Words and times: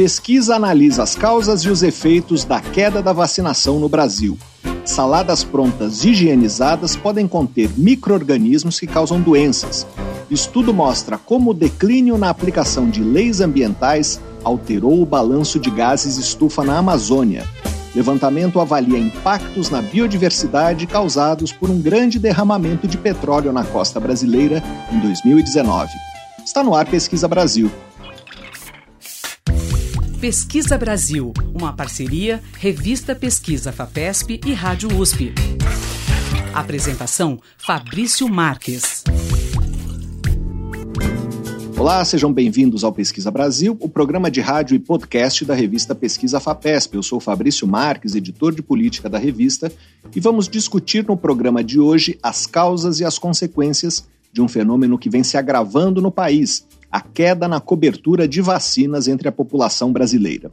Pesquisa 0.00 0.56
analisa 0.56 1.02
as 1.02 1.14
causas 1.14 1.60
e 1.60 1.68
os 1.68 1.82
efeitos 1.82 2.42
da 2.42 2.58
queda 2.58 3.02
da 3.02 3.12
vacinação 3.12 3.78
no 3.78 3.86
Brasil. 3.86 4.38
Saladas 4.82 5.44
prontas 5.44 6.02
higienizadas 6.06 6.96
podem 6.96 7.28
conter 7.28 7.68
micro-organismos 7.76 8.80
que 8.80 8.86
causam 8.86 9.20
doenças. 9.20 9.86
Estudo 10.30 10.72
mostra 10.72 11.18
como 11.18 11.50
o 11.50 11.54
declínio 11.54 12.16
na 12.16 12.30
aplicação 12.30 12.88
de 12.88 13.02
leis 13.02 13.42
ambientais 13.42 14.18
alterou 14.42 15.02
o 15.02 15.04
balanço 15.04 15.60
de 15.60 15.70
gases 15.70 16.16
estufa 16.16 16.64
na 16.64 16.78
Amazônia. 16.78 17.46
Levantamento 17.94 18.58
avalia 18.58 18.98
impactos 18.98 19.68
na 19.68 19.82
biodiversidade 19.82 20.86
causados 20.86 21.52
por 21.52 21.68
um 21.68 21.78
grande 21.78 22.18
derramamento 22.18 22.88
de 22.88 22.96
petróleo 22.96 23.52
na 23.52 23.64
costa 23.64 24.00
brasileira 24.00 24.62
em 24.90 24.98
2019. 25.00 25.92
Está 26.42 26.64
no 26.64 26.74
ar 26.74 26.86
Pesquisa 26.86 27.28
Brasil. 27.28 27.70
Pesquisa 30.20 30.76
Brasil, 30.76 31.32
uma 31.54 31.72
parceria 31.72 32.42
Revista 32.58 33.14
Pesquisa 33.14 33.72
FAPESP 33.72 34.38
e 34.44 34.52
Rádio 34.52 34.94
USP. 35.00 35.32
Apresentação 36.52 37.40
Fabrício 37.56 38.28
Marques. 38.28 39.02
Olá, 41.74 42.04
sejam 42.04 42.30
bem-vindos 42.30 42.84
ao 42.84 42.92
Pesquisa 42.92 43.30
Brasil, 43.30 43.74
o 43.80 43.88
programa 43.88 44.30
de 44.30 44.42
rádio 44.42 44.74
e 44.74 44.78
podcast 44.78 45.42
da 45.46 45.54
revista 45.54 45.94
Pesquisa 45.94 46.38
FAPESP. 46.38 46.96
Eu 46.96 47.02
sou 47.02 47.18
Fabrício 47.18 47.66
Marques, 47.66 48.14
editor 48.14 48.54
de 48.54 48.60
política 48.60 49.08
da 49.08 49.16
revista, 49.16 49.72
e 50.14 50.20
vamos 50.20 50.50
discutir 50.50 51.02
no 51.08 51.16
programa 51.16 51.64
de 51.64 51.80
hoje 51.80 52.18
as 52.22 52.46
causas 52.46 53.00
e 53.00 53.06
as 53.06 53.18
consequências 53.18 54.06
de 54.30 54.42
um 54.42 54.48
fenômeno 54.48 54.98
que 54.98 55.08
vem 55.08 55.24
se 55.24 55.38
agravando 55.38 56.02
no 56.02 56.12
país 56.12 56.66
a 56.90 57.00
queda 57.00 57.46
na 57.46 57.60
cobertura 57.60 58.26
de 58.26 58.40
vacinas 58.40 59.06
entre 59.06 59.28
a 59.28 59.32
população 59.32 59.92
brasileira. 59.92 60.50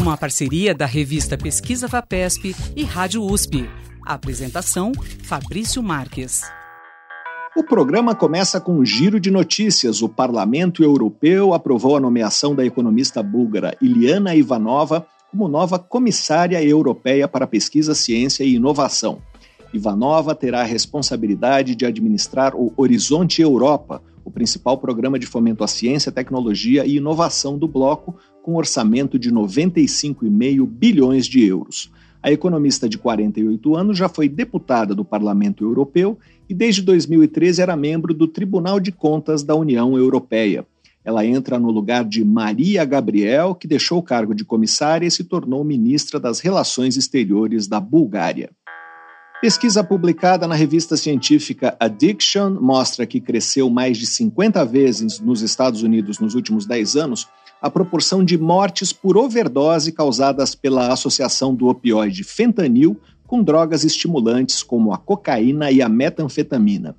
Uma 0.00 0.16
parceria 0.16 0.74
da 0.74 0.86
revista 0.86 1.36
Pesquisa 1.36 1.86
Fapesp 1.86 2.56
e 2.74 2.84
Rádio 2.84 3.22
USP. 3.22 3.68
apresentação 4.02 4.92
Fabrício 5.24 5.82
Marques. 5.82 6.40
O 7.54 7.62
programa 7.62 8.14
começa 8.14 8.58
com 8.58 8.78
um 8.78 8.84
giro 8.84 9.20
de 9.20 9.30
notícias. 9.30 10.00
O 10.00 10.08
Parlamento 10.08 10.82
Europeu 10.82 11.52
aprovou 11.52 11.98
a 11.98 12.00
nomeação 12.00 12.54
da 12.54 12.64
economista 12.64 13.22
búlgara 13.22 13.76
Iliana 13.78 14.34
Ivanova 14.34 15.06
como 15.30 15.46
nova 15.46 15.78
comissária 15.78 16.64
europeia 16.64 17.28
para 17.28 17.46
pesquisa, 17.46 17.94
ciência 17.94 18.42
e 18.42 18.54
inovação. 18.54 19.20
Ivanova 19.70 20.34
terá 20.34 20.62
a 20.62 20.64
responsabilidade 20.64 21.74
de 21.76 21.84
administrar 21.84 22.56
o 22.56 22.72
Horizonte 22.74 23.42
Europa, 23.42 24.02
o 24.24 24.30
principal 24.30 24.78
programa 24.78 25.18
de 25.18 25.26
fomento 25.26 25.62
à 25.62 25.68
ciência, 25.68 26.10
tecnologia 26.10 26.86
e 26.86 26.96
inovação 26.96 27.58
do 27.58 27.68
bloco, 27.68 28.16
com 28.50 28.56
orçamento 28.56 29.16
de 29.16 29.30
95,5 29.30 30.66
bilhões 30.66 31.26
de 31.26 31.44
euros. 31.46 31.88
A 32.20 32.32
economista 32.32 32.88
de 32.88 32.98
48 32.98 33.76
anos 33.76 33.96
já 33.96 34.08
foi 34.08 34.28
deputada 34.28 34.92
do 34.92 35.04
Parlamento 35.04 35.62
Europeu 35.62 36.18
e 36.48 36.52
desde 36.52 36.82
2013 36.82 37.62
era 37.62 37.76
membro 37.76 38.12
do 38.12 38.26
Tribunal 38.26 38.80
de 38.80 38.90
Contas 38.90 39.44
da 39.44 39.54
União 39.54 39.96
Europeia. 39.96 40.66
Ela 41.04 41.24
entra 41.24 41.60
no 41.60 41.70
lugar 41.70 42.04
de 42.04 42.24
Maria 42.24 42.84
Gabriel, 42.84 43.54
que 43.54 43.68
deixou 43.68 43.98
o 43.98 44.02
cargo 44.02 44.34
de 44.34 44.44
comissária 44.44 45.06
e 45.06 45.10
se 45.10 45.22
tornou 45.22 45.62
ministra 45.62 46.18
das 46.18 46.40
Relações 46.40 46.96
Exteriores 46.96 47.68
da 47.68 47.78
Bulgária. 47.78 48.50
Pesquisa 49.40 49.82
publicada 49.82 50.46
na 50.46 50.54
revista 50.54 50.96
científica 50.98 51.74
Addiction 51.80 52.58
mostra 52.60 53.06
que 53.06 53.20
cresceu 53.20 53.70
mais 53.70 53.96
de 53.96 54.06
50 54.06 54.62
vezes 54.66 55.20
nos 55.20 55.40
Estados 55.40 55.82
Unidos 55.82 56.18
nos 56.18 56.34
últimos 56.34 56.66
10 56.66 56.96
anos 56.96 57.26
a 57.60 57.70
proporção 57.70 58.24
de 58.24 58.38
mortes 58.38 58.92
por 58.92 59.16
overdose 59.16 59.92
causadas 59.92 60.54
pela 60.54 60.92
associação 60.92 61.54
do 61.54 61.68
opioide 61.68 62.24
fentanil 62.24 62.96
com 63.26 63.42
drogas 63.42 63.84
estimulantes 63.84 64.62
como 64.62 64.92
a 64.92 64.98
cocaína 64.98 65.70
e 65.70 65.80
a 65.80 65.88
metanfetamina. 65.88 66.96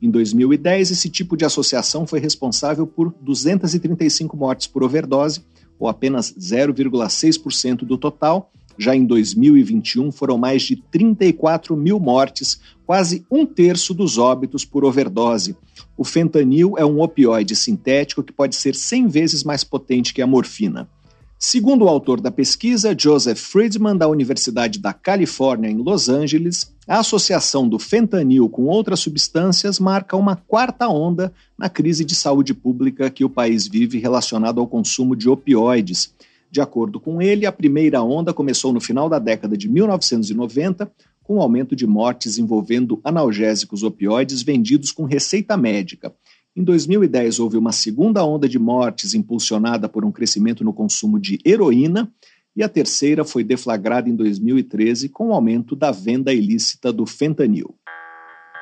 Em 0.00 0.10
2010, 0.10 0.90
esse 0.90 1.08
tipo 1.08 1.36
de 1.36 1.44
associação 1.44 2.06
foi 2.06 2.20
responsável 2.20 2.86
por 2.86 3.14
235 3.20 4.36
mortes 4.36 4.66
por 4.66 4.82
overdose, 4.82 5.42
ou 5.78 5.88
apenas 5.88 6.32
0,6% 6.32 7.84
do 7.84 7.98
total. 7.98 8.50
Já 8.76 8.94
em 8.94 9.04
2021, 9.04 10.10
foram 10.10 10.36
mais 10.36 10.62
de 10.62 10.76
34 10.76 11.76
mil 11.76 12.00
mortes, 12.00 12.60
quase 12.86 13.24
um 13.30 13.46
terço 13.46 13.94
dos 13.94 14.18
óbitos 14.18 14.64
por 14.64 14.84
overdose, 14.84 15.56
o 15.96 16.04
fentanil 16.04 16.74
é 16.76 16.84
um 16.84 17.00
opioide 17.00 17.54
sintético 17.54 18.22
que 18.22 18.32
pode 18.32 18.56
ser 18.56 18.74
100 18.74 19.08
vezes 19.08 19.44
mais 19.44 19.62
potente 19.62 20.12
que 20.12 20.22
a 20.22 20.26
morfina. 20.26 20.88
Segundo 21.38 21.84
o 21.84 21.88
autor 21.88 22.20
da 22.20 22.30
pesquisa, 22.30 22.96
Joseph 22.98 23.38
Friedman, 23.38 23.96
da 23.96 24.08
Universidade 24.08 24.78
da 24.78 24.94
Califórnia, 24.94 25.68
em 25.68 25.76
Los 25.76 26.08
Angeles, 26.08 26.72
a 26.88 27.00
associação 27.00 27.68
do 27.68 27.78
fentanil 27.78 28.48
com 28.48 28.64
outras 28.64 29.00
substâncias 29.00 29.78
marca 29.78 30.16
uma 30.16 30.36
quarta 30.36 30.88
onda 30.88 31.32
na 31.58 31.68
crise 31.68 32.04
de 32.04 32.14
saúde 32.14 32.54
pública 32.54 33.10
que 33.10 33.24
o 33.24 33.30
país 33.30 33.68
vive 33.68 33.98
relacionado 33.98 34.60
ao 34.60 34.66
consumo 34.66 35.14
de 35.14 35.28
opioides. 35.28 36.14
De 36.50 36.60
acordo 36.60 36.98
com 36.98 37.20
ele, 37.20 37.46
a 37.46 37.52
primeira 37.52 38.02
onda 38.02 38.32
começou 38.32 38.72
no 38.72 38.80
final 38.80 39.08
da 39.08 39.18
década 39.18 39.56
de 39.56 39.68
1990, 39.68 40.90
com 41.24 41.38
o 41.38 41.40
aumento 41.40 41.74
de 41.74 41.86
mortes 41.86 42.38
envolvendo 42.38 43.00
analgésicos 43.02 43.82
opioides 43.82 44.42
vendidos 44.42 44.92
com 44.92 45.04
receita 45.04 45.56
médica. 45.56 46.14
Em 46.54 46.62
2010, 46.62 47.40
houve 47.40 47.56
uma 47.56 47.72
segunda 47.72 48.24
onda 48.24 48.48
de 48.48 48.60
mortes 48.60 49.12
impulsionada 49.14 49.88
por 49.88 50.04
um 50.04 50.12
crescimento 50.12 50.62
no 50.62 50.72
consumo 50.72 51.18
de 51.18 51.40
heroína, 51.44 52.12
e 52.54 52.62
a 52.62 52.68
terceira 52.68 53.24
foi 53.24 53.42
deflagrada 53.42 54.08
em 54.08 54.14
2013 54.14 55.08
com 55.08 55.30
o 55.30 55.32
aumento 55.32 55.74
da 55.74 55.90
venda 55.90 56.32
ilícita 56.32 56.92
do 56.92 57.04
fentanil. 57.04 57.74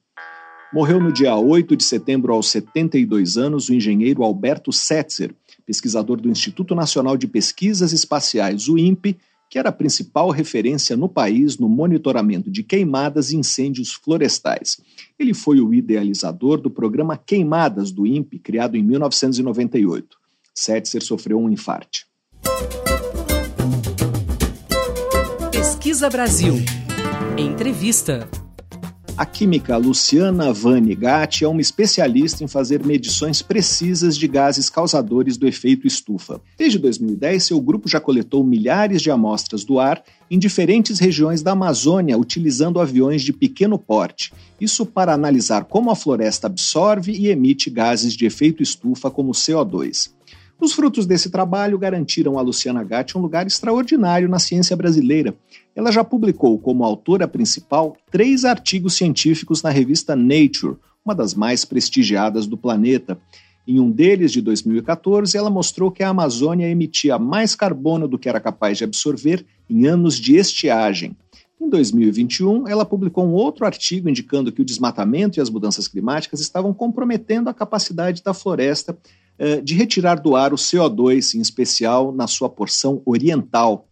Morreu 0.72 1.00
no 1.00 1.12
dia 1.12 1.34
8 1.34 1.76
de 1.76 1.82
setembro, 1.82 2.32
aos 2.32 2.48
72 2.48 3.36
anos, 3.36 3.68
o 3.68 3.74
engenheiro 3.74 4.22
Alberto 4.22 4.72
Setzer, 4.72 5.34
pesquisador 5.66 6.20
do 6.20 6.30
Instituto 6.30 6.76
Nacional 6.76 7.16
de 7.16 7.26
Pesquisas 7.26 7.92
Espaciais, 7.92 8.68
o 8.68 8.78
INPE, 8.78 9.18
que 9.50 9.58
era 9.58 9.70
a 9.70 9.72
principal 9.72 10.30
referência 10.30 10.96
no 10.96 11.08
país 11.08 11.58
no 11.58 11.68
monitoramento 11.68 12.48
de 12.48 12.62
queimadas 12.62 13.32
e 13.32 13.36
incêndios 13.36 13.92
florestais. 13.92 14.80
Ele 15.18 15.34
foi 15.34 15.60
o 15.60 15.74
idealizador 15.74 16.60
do 16.60 16.70
programa 16.70 17.16
Queimadas 17.16 17.90
do 17.90 18.06
INPE, 18.06 18.38
criado 18.38 18.76
em 18.76 18.82
1998. 18.84 20.16
Setzer 20.54 21.02
sofreu 21.02 21.40
um 21.40 21.50
infarte. 21.50 22.06
Pesquisa 25.50 26.08
Brasil. 26.08 26.54
Entrevista. 27.36 28.28
A 29.20 29.26
química 29.26 29.76
Luciana 29.76 30.50
Vani 30.50 30.94
Gatti 30.94 31.44
é 31.44 31.46
uma 31.46 31.60
especialista 31.60 32.42
em 32.42 32.48
fazer 32.48 32.82
medições 32.82 33.42
precisas 33.42 34.16
de 34.16 34.26
gases 34.26 34.70
causadores 34.70 35.36
do 35.36 35.46
efeito 35.46 35.86
estufa. 35.86 36.40
Desde 36.56 36.78
2010, 36.78 37.44
seu 37.44 37.60
grupo 37.60 37.86
já 37.86 38.00
coletou 38.00 38.42
milhares 38.42 39.02
de 39.02 39.10
amostras 39.10 39.62
do 39.62 39.78
ar 39.78 40.02
em 40.30 40.38
diferentes 40.38 40.98
regiões 40.98 41.42
da 41.42 41.50
Amazônia, 41.50 42.16
utilizando 42.16 42.80
aviões 42.80 43.20
de 43.20 43.34
pequeno 43.34 43.78
porte. 43.78 44.32
Isso 44.58 44.86
para 44.86 45.12
analisar 45.12 45.66
como 45.66 45.90
a 45.90 45.94
floresta 45.94 46.46
absorve 46.46 47.12
e 47.12 47.28
emite 47.28 47.68
gases 47.68 48.14
de 48.14 48.24
efeito 48.24 48.62
estufa, 48.62 49.10
como 49.10 49.32
CO2. 49.32 50.12
Os 50.60 50.74
frutos 50.74 51.06
desse 51.06 51.30
trabalho 51.30 51.78
garantiram 51.78 52.38
a 52.38 52.42
Luciana 52.42 52.84
Gatti 52.84 53.16
um 53.16 53.22
lugar 53.22 53.46
extraordinário 53.46 54.28
na 54.28 54.38
ciência 54.38 54.76
brasileira. 54.76 55.34
Ela 55.74 55.90
já 55.90 56.04
publicou 56.04 56.58
como 56.58 56.84
autora 56.84 57.26
principal 57.26 57.96
três 58.10 58.44
artigos 58.44 58.94
científicos 58.94 59.62
na 59.62 59.70
revista 59.70 60.14
Nature, 60.14 60.76
uma 61.02 61.14
das 61.14 61.34
mais 61.34 61.64
prestigiadas 61.64 62.46
do 62.46 62.58
planeta. 62.58 63.18
Em 63.66 63.80
um 63.80 63.90
deles, 63.90 64.32
de 64.32 64.42
2014, 64.42 65.34
ela 65.34 65.48
mostrou 65.48 65.90
que 65.90 66.02
a 66.02 66.10
Amazônia 66.10 66.68
emitia 66.68 67.18
mais 67.18 67.54
carbono 67.54 68.06
do 68.06 68.18
que 68.18 68.28
era 68.28 68.38
capaz 68.38 68.76
de 68.76 68.84
absorver 68.84 69.46
em 69.68 69.86
anos 69.86 70.16
de 70.16 70.36
estiagem. 70.36 71.16
Em 71.58 71.70
2021, 71.70 72.68
ela 72.68 72.84
publicou 72.84 73.24
um 73.24 73.32
outro 73.32 73.64
artigo 73.64 74.10
indicando 74.10 74.52
que 74.52 74.60
o 74.60 74.64
desmatamento 74.64 75.38
e 75.38 75.40
as 75.40 75.48
mudanças 75.48 75.88
climáticas 75.88 76.40
estavam 76.40 76.74
comprometendo 76.74 77.48
a 77.48 77.54
capacidade 77.54 78.22
da 78.22 78.34
floresta 78.34 78.96
de 79.62 79.74
retirar 79.74 80.20
do 80.20 80.36
ar 80.36 80.52
o 80.52 80.56
CO2, 80.56 81.34
em 81.34 81.40
especial 81.40 82.12
na 82.12 82.26
sua 82.26 82.48
porção 82.48 83.00
oriental. 83.06 83.86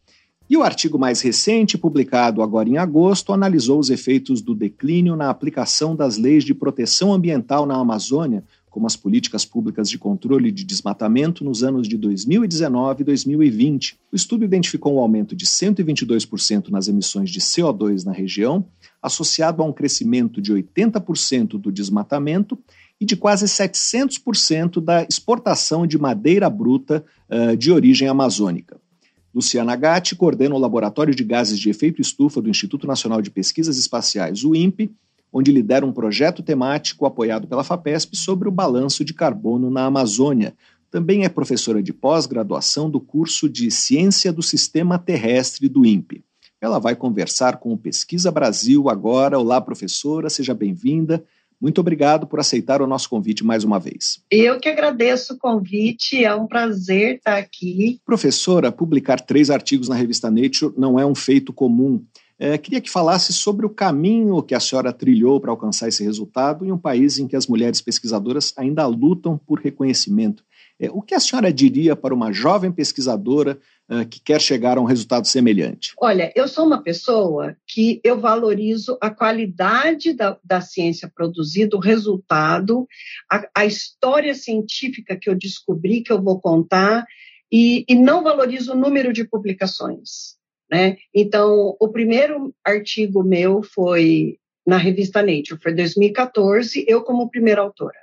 E 0.50 0.56
o 0.56 0.62
artigo 0.62 0.98
mais 0.98 1.20
recente, 1.20 1.76
publicado 1.76 2.40
agora 2.40 2.68
em 2.68 2.78
agosto, 2.78 3.34
analisou 3.34 3.78
os 3.78 3.90
efeitos 3.90 4.40
do 4.40 4.54
declínio 4.54 5.14
na 5.14 5.28
aplicação 5.28 5.94
das 5.94 6.16
leis 6.16 6.42
de 6.42 6.54
proteção 6.54 7.12
ambiental 7.12 7.66
na 7.66 7.76
Amazônia, 7.76 8.42
como 8.70 8.86
as 8.86 8.96
políticas 8.96 9.44
públicas 9.44 9.90
de 9.90 9.98
controle 9.98 10.50
de 10.50 10.64
desmatamento 10.64 11.44
nos 11.44 11.62
anos 11.62 11.86
de 11.86 11.98
2019 11.98 13.02
e 13.02 13.04
2020. 13.04 13.98
O 14.10 14.16
estudo 14.16 14.44
identificou 14.44 14.94
um 14.94 15.00
aumento 15.00 15.36
de 15.36 15.44
122% 15.44 16.68
nas 16.68 16.88
emissões 16.88 17.28
de 17.28 17.40
CO2 17.40 18.04
na 18.04 18.12
região, 18.12 18.64
associado 19.02 19.62
a 19.62 19.66
um 19.66 19.72
crescimento 19.72 20.40
de 20.40 20.52
80% 20.52 21.58
do 21.58 21.70
desmatamento 21.70 22.58
e 23.00 23.04
de 23.04 23.16
quase 23.16 23.46
700% 23.46 24.80
da 24.80 25.04
exportação 25.04 25.86
de 25.86 25.98
madeira 25.98 26.50
bruta 26.50 27.04
uh, 27.30 27.56
de 27.56 27.70
origem 27.70 28.08
amazônica. 28.08 28.80
Luciana 29.34 29.76
Gatti 29.76 30.16
coordena 30.16 30.54
o 30.54 30.58
Laboratório 30.58 31.14
de 31.14 31.22
Gases 31.22 31.58
de 31.58 31.70
Efeito 31.70 32.00
Estufa 32.00 32.40
do 32.40 32.48
Instituto 32.50 32.86
Nacional 32.86 33.22
de 33.22 33.30
Pesquisas 33.30 33.78
Espaciais, 33.78 34.42
o 34.42 34.54
INPE, 34.54 34.90
onde 35.32 35.52
lidera 35.52 35.86
um 35.86 35.92
projeto 35.92 36.42
temático 36.42 37.06
apoiado 37.06 37.46
pela 37.46 37.62
FAPESP 37.62 38.16
sobre 38.16 38.48
o 38.48 38.52
balanço 38.52 39.04
de 39.04 39.14
carbono 39.14 39.70
na 39.70 39.84
Amazônia. 39.84 40.54
Também 40.90 41.24
é 41.24 41.28
professora 41.28 41.82
de 41.82 41.92
pós-graduação 41.92 42.90
do 42.90 42.98
curso 42.98 43.48
de 43.48 43.70
Ciência 43.70 44.32
do 44.32 44.42
Sistema 44.42 44.98
Terrestre 44.98 45.68
do 45.68 45.84
INPE. 45.84 46.24
Ela 46.60 46.78
vai 46.78 46.96
conversar 46.96 47.58
com 47.58 47.72
o 47.72 47.78
Pesquisa 47.78 48.32
Brasil 48.32 48.88
agora. 48.88 49.38
Olá, 49.38 49.60
professora, 49.60 50.28
seja 50.28 50.54
bem-vinda. 50.54 51.22
Muito 51.60 51.80
obrigado 51.80 52.26
por 52.26 52.38
aceitar 52.38 52.80
o 52.80 52.86
nosso 52.86 53.10
convite 53.10 53.44
mais 53.44 53.64
uma 53.64 53.80
vez. 53.80 54.20
Eu 54.30 54.60
que 54.60 54.68
agradeço 54.68 55.34
o 55.34 55.38
convite, 55.38 56.24
é 56.24 56.34
um 56.34 56.46
prazer 56.46 57.16
estar 57.16 57.36
aqui. 57.36 58.00
Professora, 58.06 58.70
publicar 58.70 59.20
três 59.20 59.50
artigos 59.50 59.88
na 59.88 59.94
revista 59.94 60.30
Nature 60.30 60.72
não 60.76 60.98
é 60.98 61.04
um 61.04 61.14
feito 61.14 61.52
comum. 61.52 62.04
É, 62.38 62.56
queria 62.56 62.80
que 62.80 62.88
falasse 62.88 63.32
sobre 63.32 63.66
o 63.66 63.70
caminho 63.70 64.40
que 64.42 64.54
a 64.54 64.60
senhora 64.60 64.92
trilhou 64.92 65.40
para 65.40 65.50
alcançar 65.50 65.88
esse 65.88 66.04
resultado 66.04 66.64
em 66.64 66.70
um 66.70 66.78
país 66.78 67.18
em 67.18 67.26
que 67.26 67.34
as 67.34 67.48
mulheres 67.48 67.80
pesquisadoras 67.80 68.54
ainda 68.56 68.86
lutam 68.86 69.36
por 69.36 69.58
reconhecimento. 69.58 70.44
É, 70.80 70.88
o 70.90 71.02
que 71.02 71.14
a 71.14 71.20
senhora 71.20 71.52
diria 71.52 71.96
para 71.96 72.14
uma 72.14 72.32
jovem 72.32 72.70
pesquisadora 72.70 73.58
uh, 73.90 74.06
que 74.06 74.20
quer 74.20 74.40
chegar 74.40 74.78
a 74.78 74.80
um 74.80 74.84
resultado 74.84 75.26
semelhante? 75.26 75.92
Olha, 75.98 76.32
eu 76.36 76.46
sou 76.46 76.64
uma 76.64 76.82
pessoa 76.82 77.56
que 77.66 78.00
eu 78.04 78.20
valorizo 78.20 78.96
a 79.00 79.10
qualidade 79.10 80.12
da, 80.12 80.38
da 80.44 80.60
ciência 80.60 81.10
produzida, 81.12 81.76
o 81.76 81.80
resultado, 81.80 82.86
a, 83.30 83.48
a, 83.56 83.66
história 83.66 84.34
científica 84.34 85.16
que 85.16 85.28
eu 85.28 85.34
descobri, 85.34 86.02
que 86.02 86.12
eu 86.12 86.22
vou 86.22 86.40
contar, 86.40 87.04
e, 87.50 87.84
e 87.88 87.94
não 87.96 88.22
valorizo 88.22 88.72
o 88.72 88.78
número 88.78 89.12
de 89.12 89.24
publicações. 89.24 90.36
Né? 90.70 90.98
Então, 91.12 91.76
o 91.80 91.88
primeiro 91.88 92.54
artigo 92.64 93.24
meu 93.24 93.62
foi 93.62 94.38
na 94.66 94.76
revista 94.76 95.22
Nature, 95.22 95.58
foi 95.60 95.74
2014, 95.74 96.84
eu 96.86 97.02
como 97.02 97.30
primeira 97.30 97.62
autora. 97.62 97.98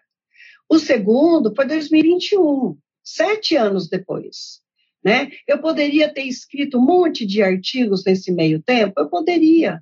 O 0.69 0.79
segundo 0.79 1.53
foi 1.55 1.67
2021, 1.67 2.77
sete 3.03 3.55
anos 3.55 3.87
depois. 3.87 4.61
Né? 5.03 5.31
Eu 5.47 5.59
poderia 5.59 6.11
ter 6.11 6.23
escrito 6.23 6.79
um 6.79 6.85
monte 6.85 7.25
de 7.25 7.43
artigos 7.43 8.03
nesse 8.03 8.31
meio 8.31 8.61
tempo, 8.61 8.99
eu 8.99 9.07
poderia, 9.07 9.79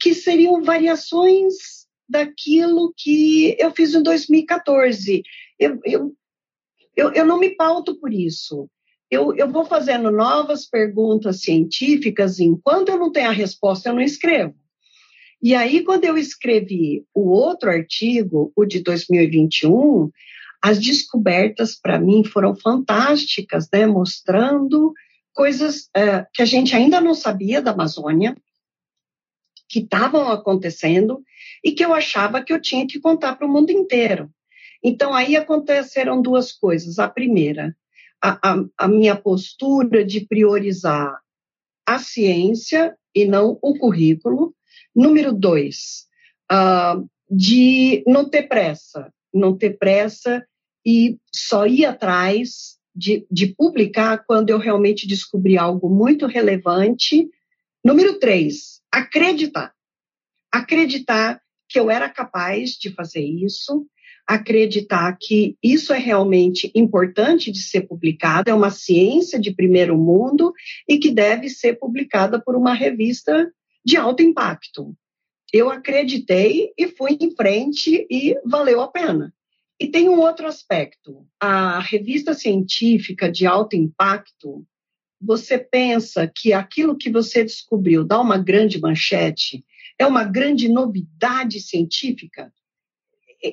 que 0.00 0.14
seriam 0.14 0.62
variações 0.62 1.86
daquilo 2.08 2.92
que 2.96 3.54
eu 3.58 3.70
fiz 3.72 3.94
em 3.94 4.02
2014. 4.02 5.22
Eu, 5.58 5.80
eu, 5.84 6.16
eu, 6.96 7.12
eu 7.12 7.26
não 7.26 7.38
me 7.38 7.50
pauto 7.54 7.98
por 7.98 8.12
isso. 8.12 8.70
Eu, 9.10 9.36
eu 9.36 9.50
vou 9.50 9.64
fazendo 9.64 10.10
novas 10.10 10.66
perguntas 10.66 11.40
científicas, 11.42 12.40
enquanto 12.40 12.88
eu 12.88 12.98
não 12.98 13.12
tenho 13.12 13.28
a 13.28 13.32
resposta, 13.32 13.88
eu 13.88 13.94
não 13.94 14.00
escrevo. 14.00 14.54
E 15.42 15.54
aí, 15.54 15.84
quando 15.84 16.04
eu 16.04 16.16
escrevi 16.16 17.04
o 17.14 17.28
outro 17.30 17.70
artigo, 17.70 18.52
o 18.56 18.64
de 18.64 18.80
2021, 18.82 20.10
as 20.62 20.78
descobertas 20.78 21.76
para 21.76 21.98
mim 21.98 22.24
foram 22.24 22.54
fantásticas, 22.56 23.68
né? 23.72 23.86
mostrando 23.86 24.92
coisas 25.32 25.88
é, 25.94 26.26
que 26.32 26.42
a 26.42 26.46
gente 26.46 26.74
ainda 26.74 27.00
não 27.00 27.14
sabia 27.14 27.60
da 27.60 27.72
Amazônia, 27.72 28.34
que 29.68 29.80
estavam 29.80 30.30
acontecendo 30.30 31.22
e 31.62 31.72
que 31.72 31.84
eu 31.84 31.92
achava 31.92 32.42
que 32.42 32.52
eu 32.52 32.60
tinha 32.60 32.86
que 32.86 32.98
contar 32.98 33.36
para 33.36 33.46
o 33.46 33.52
mundo 33.52 33.70
inteiro. 33.70 34.30
Então, 34.82 35.12
aí 35.12 35.36
aconteceram 35.36 36.22
duas 36.22 36.52
coisas. 36.52 36.98
A 36.98 37.08
primeira, 37.08 37.76
a, 38.22 38.52
a, 38.52 38.64
a 38.78 38.88
minha 38.88 39.16
postura 39.16 40.04
de 40.04 40.26
priorizar 40.26 41.18
a 41.86 41.98
ciência 41.98 42.96
e 43.14 43.24
não 43.24 43.58
o 43.62 43.78
currículo, 43.78 44.54
Número 44.96 45.32
dois, 45.32 46.06
uh, 46.50 47.06
de 47.30 48.02
não 48.06 48.28
ter 48.28 48.44
pressa, 48.44 49.12
não 49.32 49.54
ter 49.56 49.76
pressa 49.76 50.42
e 50.84 51.18
só 51.30 51.66
ir 51.66 51.84
atrás 51.84 52.78
de, 52.94 53.26
de 53.30 53.48
publicar 53.48 54.24
quando 54.26 54.48
eu 54.48 54.58
realmente 54.58 55.06
descobri 55.06 55.58
algo 55.58 55.90
muito 55.90 56.26
relevante. 56.26 57.28
Número 57.84 58.18
três, 58.18 58.80
acreditar. 58.90 59.74
Acreditar 60.50 61.42
que 61.68 61.78
eu 61.78 61.90
era 61.90 62.08
capaz 62.08 62.70
de 62.70 62.90
fazer 62.90 63.22
isso, 63.22 63.86
acreditar 64.26 65.16
que 65.20 65.56
isso 65.62 65.92
é 65.92 65.98
realmente 65.98 66.70
importante 66.74 67.52
de 67.52 67.60
ser 67.60 67.82
publicado, 67.82 68.48
é 68.48 68.54
uma 68.54 68.70
ciência 68.70 69.38
de 69.38 69.54
primeiro 69.54 69.98
mundo 69.98 70.52
e 70.88 70.98
que 70.98 71.10
deve 71.10 71.50
ser 71.50 71.78
publicada 71.78 72.40
por 72.40 72.56
uma 72.56 72.72
revista 72.72 73.52
de 73.86 73.96
alto 73.96 74.20
impacto. 74.20 74.96
Eu 75.52 75.70
acreditei 75.70 76.72
e 76.76 76.88
fui 76.88 77.16
em 77.20 77.30
frente 77.36 78.04
e 78.10 78.36
valeu 78.44 78.80
a 78.80 78.88
pena. 78.88 79.32
E 79.78 79.86
tem 79.86 80.08
um 80.08 80.18
outro 80.18 80.48
aspecto. 80.48 81.24
A 81.38 81.78
revista 81.78 82.34
científica 82.34 83.30
de 83.30 83.46
alto 83.46 83.76
impacto, 83.76 84.66
você 85.20 85.56
pensa 85.56 86.26
que 86.26 86.52
aquilo 86.52 86.96
que 86.96 87.08
você 87.08 87.44
descobriu 87.44 88.02
dá 88.02 88.20
uma 88.20 88.38
grande 88.38 88.80
manchete, 88.80 89.64
é 89.96 90.04
uma 90.04 90.24
grande 90.24 90.68
novidade 90.68 91.60
científica? 91.60 92.52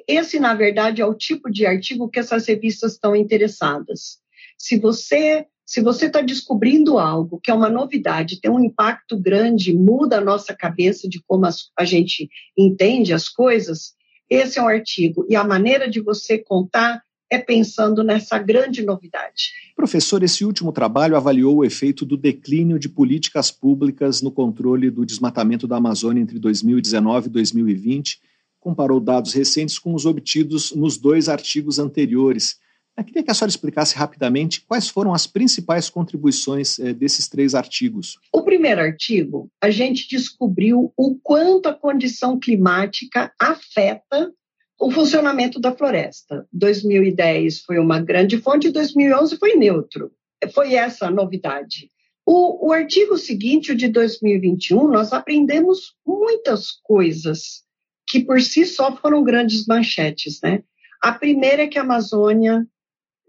Esse, 0.07 0.39
na 0.39 0.55
verdade, 0.55 0.99
é 0.99 1.05
o 1.05 1.13
tipo 1.13 1.51
de 1.51 1.67
artigo 1.67 2.09
que 2.09 2.17
essas 2.17 2.47
revistas 2.47 2.93
estão 2.93 3.15
interessadas. 3.15 4.17
Se 4.57 4.79
você 4.79 5.45
se 5.73 5.81
você 5.81 6.05
está 6.05 6.21
descobrindo 6.21 6.99
algo 6.99 7.39
que 7.41 7.49
é 7.49 7.53
uma 7.53 7.67
novidade, 7.67 8.39
tem 8.39 8.51
um 8.51 8.63
impacto 8.63 9.17
grande, 9.17 9.73
muda 9.73 10.19
a 10.19 10.21
nossa 10.21 10.53
cabeça 10.53 11.09
de 11.09 11.19
como 11.25 11.47
a 11.47 11.83
gente 11.83 12.29
entende 12.55 13.11
as 13.11 13.27
coisas, 13.27 13.95
esse 14.29 14.59
é 14.59 14.61
um 14.61 14.67
artigo. 14.67 15.25
E 15.27 15.35
a 15.35 15.43
maneira 15.43 15.89
de 15.89 15.99
você 15.99 16.37
contar 16.37 17.01
é 17.27 17.39
pensando 17.39 18.03
nessa 18.03 18.37
grande 18.37 18.85
novidade. 18.85 19.49
Professor, 19.75 20.21
esse 20.21 20.45
último 20.45 20.71
trabalho 20.71 21.17
avaliou 21.17 21.55
o 21.57 21.65
efeito 21.65 22.05
do 22.05 22.15
declínio 22.15 22.77
de 22.77 22.87
políticas 22.87 23.49
públicas 23.49 24.21
no 24.21 24.31
controle 24.31 24.91
do 24.91 25.03
desmatamento 25.03 25.67
da 25.67 25.77
Amazônia 25.77 26.21
entre 26.21 26.37
2019 26.37 27.29
e 27.29 27.31
2020, 27.31 28.21
comparou 28.59 28.99
dados 28.99 29.33
recentes 29.33 29.79
com 29.79 29.95
os 29.95 30.05
obtidos 30.05 30.71
nos 30.71 30.99
dois 30.99 31.27
artigos 31.27 31.79
anteriores. 31.79 32.61
Eu 32.95 33.03
queria 33.03 33.23
que 33.23 33.31
a 33.31 33.33
senhora 33.33 33.49
explicasse 33.49 33.95
rapidamente 33.95 34.61
quais 34.61 34.87
foram 34.87 35.13
as 35.13 35.25
principais 35.25 35.89
contribuições 35.89 36.77
eh, 36.77 36.93
desses 36.93 37.27
três 37.27 37.55
artigos. 37.55 38.19
O 38.31 38.43
primeiro 38.43 38.81
artigo, 38.81 39.49
a 39.59 39.71
gente 39.71 40.07
descobriu 40.07 40.93
o 40.95 41.15
quanto 41.15 41.67
a 41.67 41.73
condição 41.73 42.39
climática 42.39 43.33
afeta 43.39 44.31
o 44.79 44.91
funcionamento 44.91 45.59
da 45.59 45.75
floresta. 45.75 46.47
2010 46.53 47.61
foi 47.61 47.79
uma 47.79 47.99
grande 47.99 48.37
fonte, 48.37 48.69
2011 48.69 49.37
foi 49.37 49.55
neutro. 49.55 50.11
Foi 50.53 50.75
essa 50.75 51.07
a 51.07 51.11
novidade. 51.11 51.89
O, 52.25 52.67
o 52.67 52.71
artigo 52.71 53.17
seguinte, 53.17 53.71
o 53.71 53.75
de 53.75 53.87
2021, 53.87 54.87
nós 54.87 55.13
aprendemos 55.13 55.95
muitas 56.05 56.71
coisas 56.83 57.63
que 58.07 58.19
por 58.19 58.41
si 58.41 58.65
só 58.65 58.95
foram 58.95 59.23
grandes 59.23 59.65
manchetes, 59.65 60.39
né? 60.43 60.63
A 61.01 61.11
primeira 61.11 61.63
é 61.63 61.67
que 61.67 61.77
a 61.77 61.81
Amazônia 61.81 62.65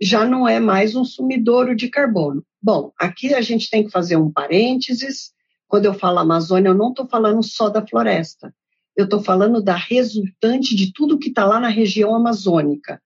já 0.00 0.24
não 0.24 0.48
é 0.48 0.58
mais 0.58 0.94
um 0.94 1.04
sumidouro 1.04 1.74
de 1.74 1.88
carbono. 1.88 2.44
Bom, 2.62 2.92
aqui 2.98 3.34
a 3.34 3.40
gente 3.40 3.70
tem 3.70 3.84
que 3.84 3.90
fazer 3.90 4.16
um 4.16 4.30
parênteses. 4.30 5.32
Quando 5.68 5.86
eu 5.86 5.94
falo 5.94 6.18
Amazônia, 6.18 6.70
eu 6.70 6.74
não 6.74 6.90
estou 6.90 7.06
falando 7.06 7.42
só 7.42 7.68
da 7.68 7.86
floresta. 7.86 8.54
Eu 8.96 9.04
estou 9.04 9.22
falando 9.22 9.62
da 9.62 9.74
resultante 9.74 10.74
de 10.74 10.92
tudo 10.92 11.18
que 11.18 11.28
está 11.28 11.44
lá 11.44 11.58
na 11.58 11.68
região 11.68 12.14
amazônica. 12.14 13.00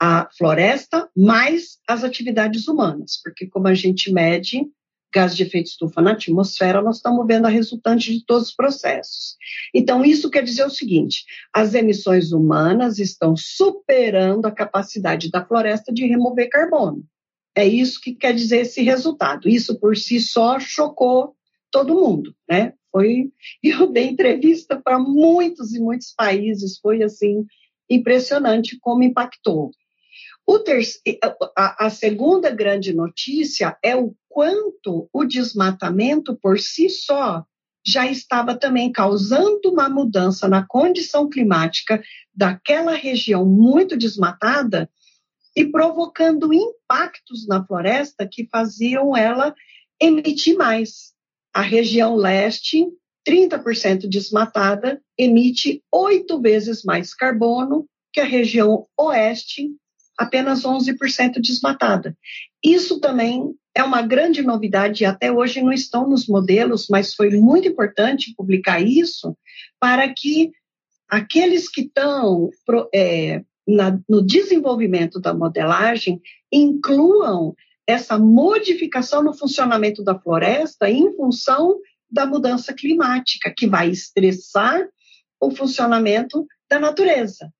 A 0.00 0.28
floresta 0.36 1.08
mais 1.14 1.78
as 1.86 2.04
atividades 2.04 2.66
humanas, 2.68 3.20
porque 3.22 3.46
como 3.46 3.68
a 3.68 3.74
gente 3.74 4.12
mede 4.12 4.66
gás 5.12 5.36
de 5.36 5.42
efeito 5.42 5.66
estufa 5.66 6.00
na 6.00 6.12
atmosfera, 6.12 6.82
nós 6.82 6.96
estamos 6.96 7.26
vendo 7.26 7.46
a 7.46 7.50
resultante 7.50 8.12
de 8.12 8.24
todos 8.24 8.48
os 8.48 8.54
processos. 8.54 9.36
Então, 9.74 10.04
isso 10.04 10.30
quer 10.30 10.42
dizer 10.42 10.64
o 10.64 10.70
seguinte: 10.70 11.24
as 11.52 11.74
emissões 11.74 12.32
humanas 12.32 12.98
estão 12.98 13.36
superando 13.36 14.46
a 14.46 14.52
capacidade 14.52 15.30
da 15.30 15.44
floresta 15.44 15.92
de 15.92 16.06
remover 16.06 16.48
carbono. 16.48 17.04
É 17.54 17.66
isso 17.66 18.00
que 18.00 18.14
quer 18.14 18.34
dizer 18.34 18.60
esse 18.60 18.82
resultado. 18.82 19.48
Isso 19.48 19.78
por 19.78 19.96
si 19.96 20.20
só 20.20 20.58
chocou 20.60 21.34
todo 21.70 21.94
mundo, 21.94 22.34
né? 22.48 22.74
Foi, 22.92 23.30
eu 23.62 23.90
dei 23.90 24.08
entrevista 24.08 24.80
para 24.80 24.98
muitos 24.98 25.74
e 25.74 25.80
muitos 25.80 26.12
países, 26.16 26.78
foi 26.78 27.02
assim 27.02 27.44
impressionante 27.88 28.78
como 28.80 29.02
impactou. 29.02 29.72
A 31.56 31.90
segunda 31.90 32.50
grande 32.50 32.92
notícia 32.92 33.76
é 33.82 33.94
o 33.94 34.14
quanto 34.28 35.08
o 35.12 35.24
desmatamento 35.24 36.36
por 36.36 36.58
si 36.58 36.88
só 36.88 37.44
já 37.86 38.06
estava 38.06 38.54
também 38.54 38.92
causando 38.92 39.70
uma 39.70 39.88
mudança 39.88 40.46
na 40.48 40.66
condição 40.66 41.28
climática 41.28 42.02
daquela 42.34 42.94
região 42.94 43.44
muito 43.46 43.96
desmatada 43.96 44.90
e 45.56 45.64
provocando 45.64 46.52
impactos 46.52 47.46
na 47.46 47.64
floresta 47.64 48.28
que 48.30 48.46
faziam 48.46 49.16
ela 49.16 49.54
emitir 50.00 50.56
mais. 50.56 51.12
A 51.52 51.62
região 51.62 52.14
leste, 52.14 52.86
30% 53.28 54.08
desmatada, 54.08 55.02
emite 55.18 55.82
oito 55.92 56.40
vezes 56.40 56.84
mais 56.84 57.14
carbono 57.14 57.86
que 58.12 58.20
a 58.20 58.24
região 58.24 58.86
oeste, 58.98 59.70
apenas 60.20 60.64
11% 60.64 61.40
desmatada. 61.40 62.14
Isso 62.62 63.00
também 63.00 63.54
é 63.74 63.82
uma 63.82 64.02
grande 64.02 64.42
novidade, 64.42 65.06
até 65.06 65.32
hoje 65.32 65.62
não 65.62 65.72
estão 65.72 66.06
nos 66.06 66.26
modelos, 66.26 66.88
mas 66.90 67.14
foi 67.14 67.30
muito 67.30 67.66
importante 67.66 68.34
publicar 68.36 68.82
isso 68.82 69.34
para 69.80 70.12
que 70.12 70.50
aqueles 71.08 71.70
que 71.70 71.80
estão 71.80 72.50
é, 72.94 73.42
no 74.06 74.20
desenvolvimento 74.20 75.18
da 75.18 75.32
modelagem 75.32 76.20
incluam 76.52 77.54
essa 77.86 78.18
modificação 78.18 79.22
no 79.22 79.32
funcionamento 79.32 80.04
da 80.04 80.18
floresta 80.18 80.90
em 80.90 81.16
função 81.16 81.78
da 82.10 82.26
mudança 82.26 82.74
climática, 82.74 83.54
que 83.56 83.66
vai 83.66 83.88
estressar 83.88 84.86
o 85.40 85.50
funcionamento 85.50 86.46
da 86.68 86.78
natureza. 86.78 87.50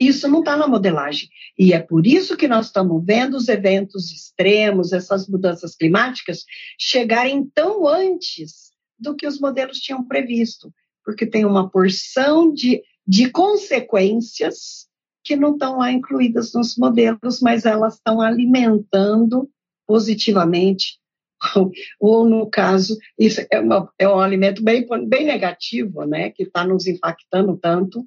Isso 0.00 0.26
não 0.26 0.38
está 0.38 0.56
na 0.56 0.66
modelagem. 0.66 1.28
E 1.58 1.74
é 1.74 1.78
por 1.78 2.06
isso 2.06 2.36
que 2.36 2.48
nós 2.48 2.66
estamos 2.66 3.04
vendo 3.04 3.36
os 3.36 3.48
eventos 3.48 4.10
extremos, 4.10 4.94
essas 4.94 5.28
mudanças 5.28 5.76
climáticas, 5.76 6.44
chegarem 6.78 7.44
tão 7.54 7.86
antes 7.86 8.70
do 8.98 9.14
que 9.14 9.26
os 9.26 9.38
modelos 9.38 9.78
tinham 9.78 10.02
previsto, 10.02 10.72
porque 11.04 11.26
tem 11.26 11.44
uma 11.44 11.68
porção 11.68 12.52
de, 12.52 12.82
de 13.06 13.30
consequências 13.30 14.88
que 15.22 15.36
não 15.36 15.52
estão 15.52 15.78
lá 15.78 15.92
incluídas 15.92 16.54
nos 16.54 16.76
modelos, 16.76 17.40
mas 17.40 17.66
elas 17.66 17.94
estão 17.94 18.22
alimentando 18.22 19.50
positivamente, 19.86 20.98
ou, 22.00 22.28
no 22.28 22.48
caso, 22.48 22.96
isso 23.18 23.44
é, 23.50 23.60
uma, 23.60 23.92
é 23.98 24.08
um 24.08 24.18
alimento 24.18 24.62
bem, 24.62 24.86
bem 25.06 25.26
negativo, 25.26 26.04
né, 26.04 26.30
que 26.30 26.44
está 26.44 26.64
nos 26.64 26.86
impactando 26.86 27.58
tanto, 27.58 28.06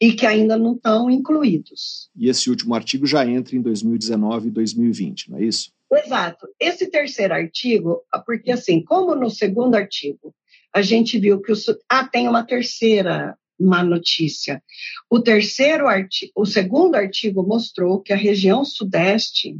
e 0.00 0.12
que 0.12 0.26
ainda 0.26 0.56
não 0.56 0.74
estão 0.74 1.10
incluídos. 1.10 2.08
E 2.16 2.28
esse 2.28 2.48
último 2.48 2.74
artigo 2.74 3.06
já 3.06 3.26
entra 3.26 3.56
em 3.56 3.60
2019 3.60 4.48
e 4.48 4.50
2020, 4.50 5.30
não 5.30 5.38
é 5.38 5.44
isso? 5.44 5.72
Exato. 5.92 6.46
Esse 6.60 6.90
terceiro 6.90 7.34
artigo, 7.34 8.02
porque 8.26 8.52
assim, 8.52 8.82
como 8.82 9.14
no 9.14 9.30
segundo 9.30 9.74
artigo 9.74 10.34
a 10.72 10.82
gente 10.82 11.18
viu 11.18 11.40
que 11.40 11.50
o 11.50 11.56
ah 11.88 12.06
tem 12.06 12.28
uma 12.28 12.44
terceira 12.44 13.36
má 13.58 13.82
notícia. 13.82 14.62
O 15.10 15.20
terceiro 15.20 15.88
artigo, 15.88 16.32
o 16.36 16.46
segundo 16.46 16.94
artigo 16.94 17.42
mostrou 17.42 18.00
que 18.00 18.12
a 18.12 18.16
região 18.16 18.64
sudeste 18.64 19.56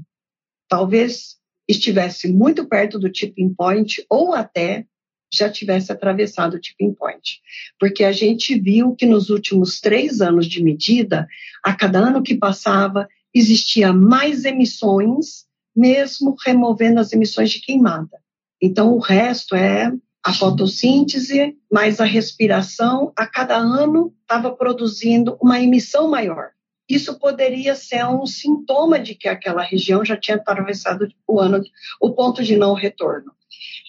talvez 0.68 1.36
estivesse 1.66 2.32
muito 2.32 2.66
perto 2.68 2.98
do 2.98 3.10
tipping 3.10 3.52
point 3.54 4.04
ou 4.08 4.34
até 4.34 4.86
já 5.32 5.50
tivesse 5.50 5.92
atravessado 5.92 6.54
o 6.54 6.60
tipping 6.60 6.92
point. 6.94 7.40
Porque 7.78 8.04
a 8.04 8.12
gente 8.12 8.58
viu 8.58 8.94
que 8.94 9.06
nos 9.06 9.30
últimos 9.30 9.80
três 9.80 10.20
anos 10.20 10.46
de 10.46 10.62
medida, 10.62 11.26
a 11.62 11.74
cada 11.74 11.98
ano 11.98 12.22
que 12.22 12.34
passava, 12.34 13.08
existia 13.34 13.92
mais 13.92 14.44
emissões, 14.44 15.46
mesmo 15.74 16.34
removendo 16.44 17.00
as 17.00 17.12
emissões 17.12 17.50
de 17.50 17.60
queimada. 17.60 18.18
Então, 18.60 18.92
o 18.92 18.98
resto 18.98 19.54
é 19.54 19.92
a 20.24 20.32
fotossíntese, 20.32 21.56
mais 21.70 22.00
a 22.00 22.04
respiração, 22.04 23.12
a 23.16 23.26
cada 23.26 23.56
ano 23.56 24.14
estava 24.22 24.54
produzindo 24.54 25.38
uma 25.40 25.60
emissão 25.60 26.10
maior. 26.10 26.50
Isso 26.88 27.18
poderia 27.18 27.74
ser 27.74 28.04
um 28.06 28.26
sintoma 28.26 28.98
de 28.98 29.14
que 29.14 29.28
aquela 29.28 29.62
região 29.62 30.04
já 30.04 30.16
tinha 30.16 30.36
atravessado 30.36 31.06
o 31.26 31.38
ano, 31.38 31.62
o 32.00 32.12
ponto 32.12 32.42
de 32.42 32.56
não 32.56 32.72
retorno. 32.72 33.32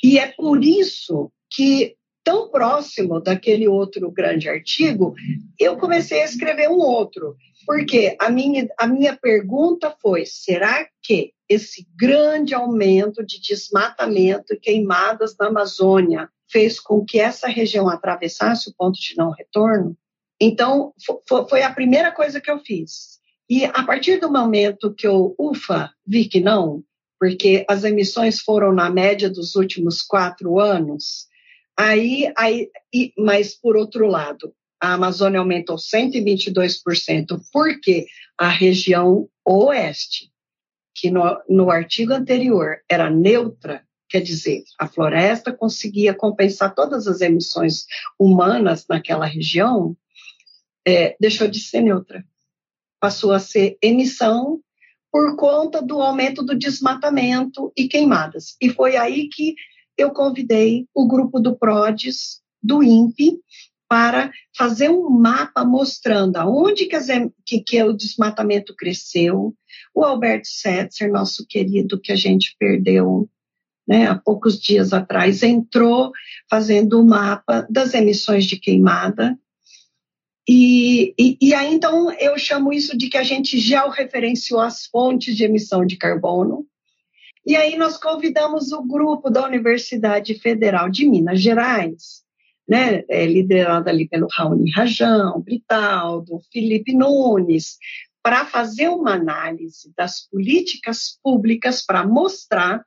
E 0.03 0.17
é 0.17 0.27
por 0.27 0.63
isso 0.63 1.31
que, 1.49 1.95
tão 2.23 2.49
próximo 2.49 3.19
daquele 3.19 3.67
outro 3.67 4.11
grande 4.11 4.49
artigo, 4.49 5.15
eu 5.59 5.77
comecei 5.77 6.21
a 6.21 6.25
escrever 6.25 6.69
um 6.69 6.79
outro. 6.79 7.35
Porque 7.65 8.15
a 8.19 8.29
minha, 8.29 8.67
a 8.77 8.87
minha 8.87 9.15
pergunta 9.15 9.95
foi: 10.01 10.25
será 10.25 10.87
que 11.01 11.33
esse 11.47 11.87
grande 11.95 12.53
aumento 12.53 13.25
de 13.25 13.41
desmatamento 13.41 14.53
e 14.53 14.59
queimadas 14.59 15.35
na 15.39 15.47
Amazônia 15.47 16.29
fez 16.51 16.79
com 16.79 17.03
que 17.03 17.19
essa 17.19 17.47
região 17.47 17.89
atravessasse 17.89 18.69
o 18.69 18.73
ponto 18.75 18.99
de 18.99 19.15
não 19.17 19.31
retorno? 19.31 19.97
Então, 20.39 20.93
foi 21.49 21.63
a 21.63 21.73
primeira 21.73 22.11
coisa 22.11 22.39
que 22.39 22.49
eu 22.49 22.59
fiz. 22.59 23.19
E 23.49 23.65
a 23.65 23.83
partir 23.83 24.19
do 24.19 24.31
momento 24.31 24.93
que 24.93 25.07
eu, 25.07 25.35
ufa, 25.37 25.91
vi 26.05 26.25
que 26.25 26.39
não, 26.39 26.83
porque 27.19 27.65
as 27.67 27.83
emissões 27.83 28.39
foram 28.39 28.71
na 28.71 28.89
média 28.89 29.29
dos 29.29 29.55
últimos 29.55 30.01
quatro 30.01 30.59
anos. 30.59 31.27
Aí, 31.77 32.31
aí, 32.37 32.69
mas 33.17 33.53
por 33.53 33.75
outro 33.75 34.07
lado, 34.07 34.53
a 34.81 34.93
Amazônia 34.93 35.39
aumentou 35.39 35.75
122%, 35.75 37.41
porque 37.51 38.05
a 38.37 38.47
região 38.47 39.29
oeste, 39.45 40.31
que 40.95 41.11
no, 41.11 41.41
no 41.49 41.69
artigo 41.69 42.13
anterior 42.13 42.77
era 42.87 43.09
neutra, 43.09 43.83
quer 44.07 44.21
dizer, 44.21 44.63
a 44.79 44.87
floresta 44.87 45.51
conseguia 45.53 46.13
compensar 46.13 46.73
todas 46.73 47.07
as 47.07 47.21
emissões 47.21 47.85
humanas 48.17 48.85
naquela 48.89 49.25
região, 49.25 49.95
é, 50.87 51.15
deixou 51.19 51.47
de 51.47 51.59
ser 51.59 51.81
neutra. 51.81 52.25
Passou 52.99 53.31
a 53.31 53.39
ser 53.39 53.77
emissão 53.81 54.61
por 55.11 55.35
conta 55.35 55.81
do 55.81 56.01
aumento 56.01 56.43
do 56.43 56.57
desmatamento 56.57 57.71
e 57.75 57.87
queimadas. 57.87 58.55
E 58.61 58.69
foi 58.69 58.95
aí 58.95 59.27
que 59.27 59.55
eu 59.97 60.11
convidei 60.11 60.87
o 60.93 61.07
grupo 61.07 61.39
do 61.39 61.57
PRODES, 61.57 62.41
do 62.61 62.83
INPE, 62.83 63.39
para 63.89 64.31
fazer 64.55 64.89
um 64.89 65.09
mapa 65.09 65.65
mostrando 65.65 66.37
aonde 66.37 66.85
que, 66.85 66.95
as, 66.95 67.07
que, 67.43 67.59
que 67.59 67.83
o 67.83 67.91
desmatamento 67.91 68.75
cresceu. 68.75 69.55
O 69.95 70.03
Alberto 70.03 70.47
Setzer, 70.47 71.11
nosso 71.11 71.45
querido, 71.47 71.99
que 71.99 72.11
a 72.11 72.15
gente 72.15 72.55
perdeu 72.59 73.27
né, 73.87 74.05
há 74.05 74.15
poucos 74.15 74.59
dias 74.59 74.93
atrás, 74.93 75.41
entrou 75.41 76.11
fazendo 76.47 76.99
o 76.99 77.01
um 77.01 77.07
mapa 77.07 77.65
das 77.67 77.95
emissões 77.95 78.45
de 78.45 78.59
queimada. 78.59 79.35
E, 80.51 81.13
e, 81.15 81.37
e, 81.39 81.53
aí, 81.53 81.71
então, 81.71 82.11
eu 82.13 82.35
chamo 82.35 82.73
isso 82.73 82.97
de 82.97 83.07
que 83.07 83.19
a 83.19 83.23
gente 83.23 83.59
georreferenciou 83.59 84.59
as 84.59 84.87
fontes 84.87 85.37
de 85.37 85.43
emissão 85.43 85.85
de 85.85 85.95
carbono. 85.95 86.65
E 87.45 87.55
aí, 87.55 87.77
nós 87.77 87.97
convidamos 87.97 88.71
o 88.71 88.81
grupo 88.81 89.29
da 89.29 89.45
Universidade 89.45 90.33
Federal 90.39 90.89
de 90.89 91.07
Minas 91.07 91.39
Gerais, 91.39 92.23
né, 92.67 93.03
é, 93.07 93.27
liderada 93.27 93.91
ali 93.91 94.07
pelo 94.07 94.27
Raoni 94.27 94.71
Rajão, 94.71 95.39
Britaldo, 95.39 96.41
Felipe 96.51 96.95
Nunes, 96.95 97.77
para 98.23 98.43
fazer 98.43 98.89
uma 98.89 99.13
análise 99.13 99.93
das 99.95 100.27
políticas 100.31 101.19
públicas 101.21 101.85
para 101.85 102.03
mostrar 102.07 102.83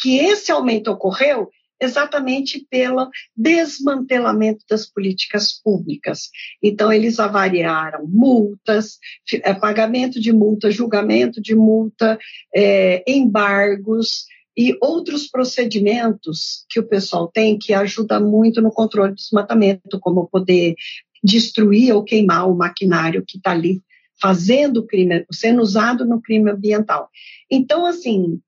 que 0.00 0.18
esse 0.18 0.50
aumento 0.50 0.90
ocorreu 0.90 1.48
exatamente 1.80 2.66
pelo 2.70 3.08
desmantelamento 3.36 4.64
das 4.68 4.86
políticas 4.86 5.52
públicas. 5.52 6.30
Então, 6.62 6.92
eles 6.92 7.18
avaliaram 7.18 8.06
multas, 8.06 8.98
é, 9.42 9.52
pagamento 9.54 10.20
de 10.20 10.32
multa, 10.32 10.70
julgamento 10.70 11.40
de 11.40 11.54
multa, 11.54 12.18
é, 12.54 13.02
embargos, 13.06 14.24
e 14.56 14.76
outros 14.80 15.28
procedimentos 15.28 16.64
que 16.70 16.78
o 16.78 16.86
pessoal 16.86 17.28
tem 17.28 17.58
que 17.58 17.74
ajuda 17.74 18.20
muito 18.20 18.62
no 18.62 18.70
controle 18.70 19.10
do 19.10 19.16
desmatamento, 19.16 19.98
como 20.00 20.28
poder 20.28 20.76
destruir 21.22 21.92
ou 21.92 22.04
queimar 22.04 22.48
o 22.48 22.54
maquinário 22.54 23.24
que 23.26 23.36
está 23.36 23.50
ali 23.50 23.82
fazendo 24.20 24.86
crime, 24.86 25.24
sendo 25.32 25.60
usado 25.60 26.04
no 26.04 26.20
crime 26.20 26.50
ambiental. 26.50 27.08
Então, 27.50 27.84
assim, 27.84 28.40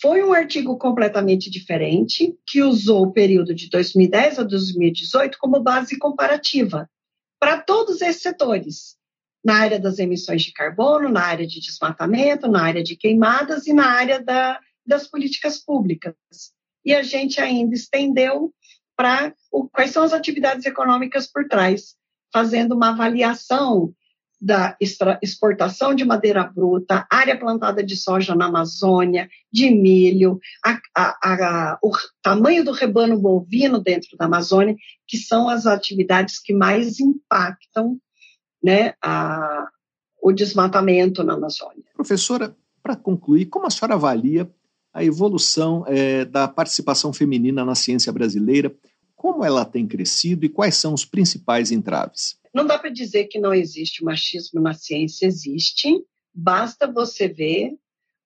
foi 0.00 0.22
um 0.22 0.32
artigo 0.32 0.76
completamente 0.76 1.50
diferente, 1.50 2.36
que 2.46 2.62
usou 2.62 3.04
o 3.04 3.12
período 3.12 3.54
de 3.54 3.68
2010 3.70 4.40
a 4.40 4.42
2018 4.42 5.38
como 5.38 5.60
base 5.60 5.98
comparativa 5.98 6.88
para 7.40 7.60
todos 7.60 8.00
esses 8.02 8.22
setores, 8.22 8.96
na 9.44 9.56
área 9.56 9.78
das 9.78 9.98
emissões 9.98 10.42
de 10.42 10.52
carbono, 10.52 11.08
na 11.08 11.22
área 11.22 11.46
de 11.46 11.60
desmatamento, 11.60 12.48
na 12.48 12.62
área 12.62 12.82
de 12.82 12.96
queimadas 12.96 13.66
e 13.66 13.72
na 13.72 13.86
área 13.86 14.22
da 14.22 14.60
das 14.86 15.06
políticas 15.06 15.58
públicas. 15.58 16.14
E 16.84 16.94
a 16.94 17.02
gente 17.02 17.40
ainda 17.40 17.74
estendeu 17.74 18.54
para 18.96 19.34
quais 19.72 19.90
são 19.90 20.04
as 20.04 20.12
atividades 20.12 20.64
econômicas 20.64 21.26
por 21.26 21.48
trás, 21.48 21.96
fazendo 22.32 22.74
uma 22.74 22.90
avaliação 22.90 23.92
da 24.40 24.76
exportação 25.22 25.94
de 25.94 26.04
madeira 26.04 26.44
bruta, 26.44 27.06
área 27.10 27.38
plantada 27.38 27.82
de 27.82 27.96
soja 27.96 28.34
na 28.34 28.46
Amazônia, 28.46 29.28
de 29.50 29.70
milho, 29.70 30.38
a, 30.64 30.78
a, 30.94 31.16
a, 31.22 31.78
o 31.82 31.90
tamanho 32.22 32.64
do 32.64 32.72
rebano 32.72 33.18
bovino 33.18 33.80
dentro 33.80 34.16
da 34.16 34.26
Amazônia, 34.26 34.76
que 35.06 35.16
são 35.16 35.48
as 35.48 35.66
atividades 35.66 36.38
que 36.38 36.52
mais 36.52 37.00
impactam 37.00 37.98
né, 38.62 38.94
o 40.20 40.32
desmatamento 40.32 41.22
na 41.24 41.34
Amazônia. 41.34 41.84
Professora, 41.94 42.54
para 42.82 42.96
concluir, 42.96 43.46
como 43.46 43.66
a 43.66 43.70
senhora 43.70 43.94
avalia 43.94 44.50
a 44.92 45.04
evolução 45.04 45.84
é, 45.86 46.24
da 46.24 46.48
participação 46.48 47.12
feminina 47.12 47.64
na 47.64 47.74
ciência 47.74 48.12
brasileira, 48.12 48.74
como 49.14 49.44
ela 49.44 49.64
tem 49.64 49.86
crescido 49.86 50.46
e 50.46 50.48
quais 50.48 50.76
são 50.76 50.94
os 50.94 51.04
principais 51.04 51.70
entraves? 51.70 52.38
Não 52.56 52.66
dá 52.66 52.78
para 52.78 52.88
dizer 52.88 53.24
que 53.24 53.38
não 53.38 53.52
existe 53.52 54.02
machismo 54.02 54.62
na 54.62 54.72
ciência, 54.72 55.26
existe, 55.26 56.02
basta 56.32 56.90
você 56.90 57.28
ver 57.28 57.76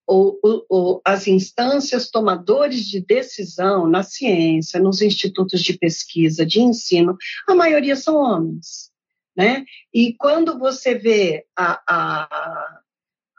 o, 0.06 0.38
o, 0.70 1.00
as 1.04 1.26
instâncias 1.26 2.08
tomadores 2.08 2.84
de 2.84 3.00
decisão 3.00 3.88
na 3.88 4.04
ciência, 4.04 4.78
nos 4.78 5.02
institutos 5.02 5.60
de 5.60 5.76
pesquisa, 5.76 6.46
de 6.46 6.60
ensino, 6.60 7.16
a 7.48 7.56
maioria 7.56 7.96
são 7.96 8.18
homens. 8.18 8.92
Né? 9.36 9.64
E 9.92 10.14
quando 10.14 10.56
você 10.60 10.94
vê 10.94 11.44
a, 11.56 11.82
a, 11.88 12.80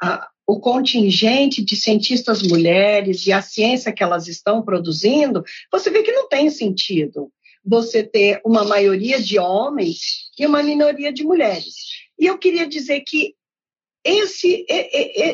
a, 0.04 0.30
o 0.45 0.60
contingente 0.60 1.63
de 1.63 1.77
cientistas 1.77 2.43
mulheres 2.43 3.25
e 3.25 3.32
a 3.32 3.41
ciência 3.41 3.93
que 3.93 4.04
elas 4.04 4.27
estão 4.27 4.62
produzindo, 4.62 5.41
você 5.71 5.89
vê 5.89 6.04
que 6.04 6.12
não 6.12 6.27
tem 6.27 6.49
sentido 6.49 7.32
você 7.63 8.04
ter 8.04 8.41
uma 8.43 8.63
maioria 8.63 9.21
de 9.21 9.38
homens 9.38 10.30
e 10.38 10.45
uma 10.45 10.63
minoria 10.63 11.12
de 11.12 11.24
mulheres. 11.24 11.76
E 12.17 12.26
eu 12.26 12.38
queria 12.38 12.67
dizer 12.67 13.02
que 13.02 13.36
esse, 14.04 14.65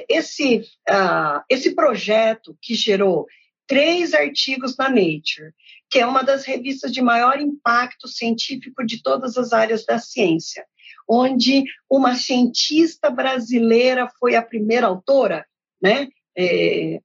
esse, 0.10 0.60
uh, 0.90 1.42
esse 1.50 1.74
projeto 1.74 2.58
que 2.62 2.76
gerou 2.76 3.26
três 3.66 4.13
artigos 4.13 4.76
na 4.78 4.90
Nature, 4.90 5.54
que 5.90 6.00
é 6.00 6.06
uma 6.06 6.22
das 6.22 6.44
revistas 6.44 6.92
de 6.92 7.02
maior 7.02 7.40
impacto 7.40 8.08
científico 8.08 8.86
de 8.86 9.02
todas 9.02 9.38
as 9.38 9.54
áreas 9.54 9.86
da 9.86 10.00
ciência, 10.00 10.66
onde 11.08 11.63
uma 11.90 12.16
cientista 12.16 13.10
brasileira 13.10 14.10
foi 14.20 14.36
a 14.36 14.42
primeira 14.42 14.88
autora, 14.88 15.46
né? 15.82 16.10
É, 16.36 17.00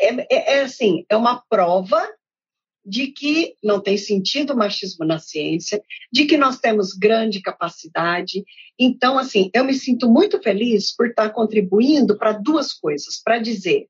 é, 0.00 0.54
é 0.58 0.60
assim, 0.60 1.04
é 1.08 1.16
uma 1.16 1.42
prova 1.48 2.06
de 2.84 3.08
que 3.08 3.54
não 3.62 3.80
tem 3.80 3.96
sentido 3.96 4.52
o 4.52 4.56
machismo 4.56 5.04
na 5.04 5.18
ciência, 5.18 5.82
de 6.12 6.26
que 6.26 6.36
nós 6.36 6.58
temos 6.58 6.92
grande 6.92 7.40
capacidade. 7.40 8.44
Então, 8.78 9.18
assim, 9.18 9.50
eu 9.54 9.64
me 9.64 9.74
sinto 9.74 10.08
muito 10.08 10.40
feliz 10.42 10.94
por 10.94 11.08
estar 11.08 11.30
contribuindo 11.30 12.18
para 12.18 12.32
duas 12.32 12.72
coisas, 12.72 13.20
para 13.22 13.38
dizer 13.38 13.88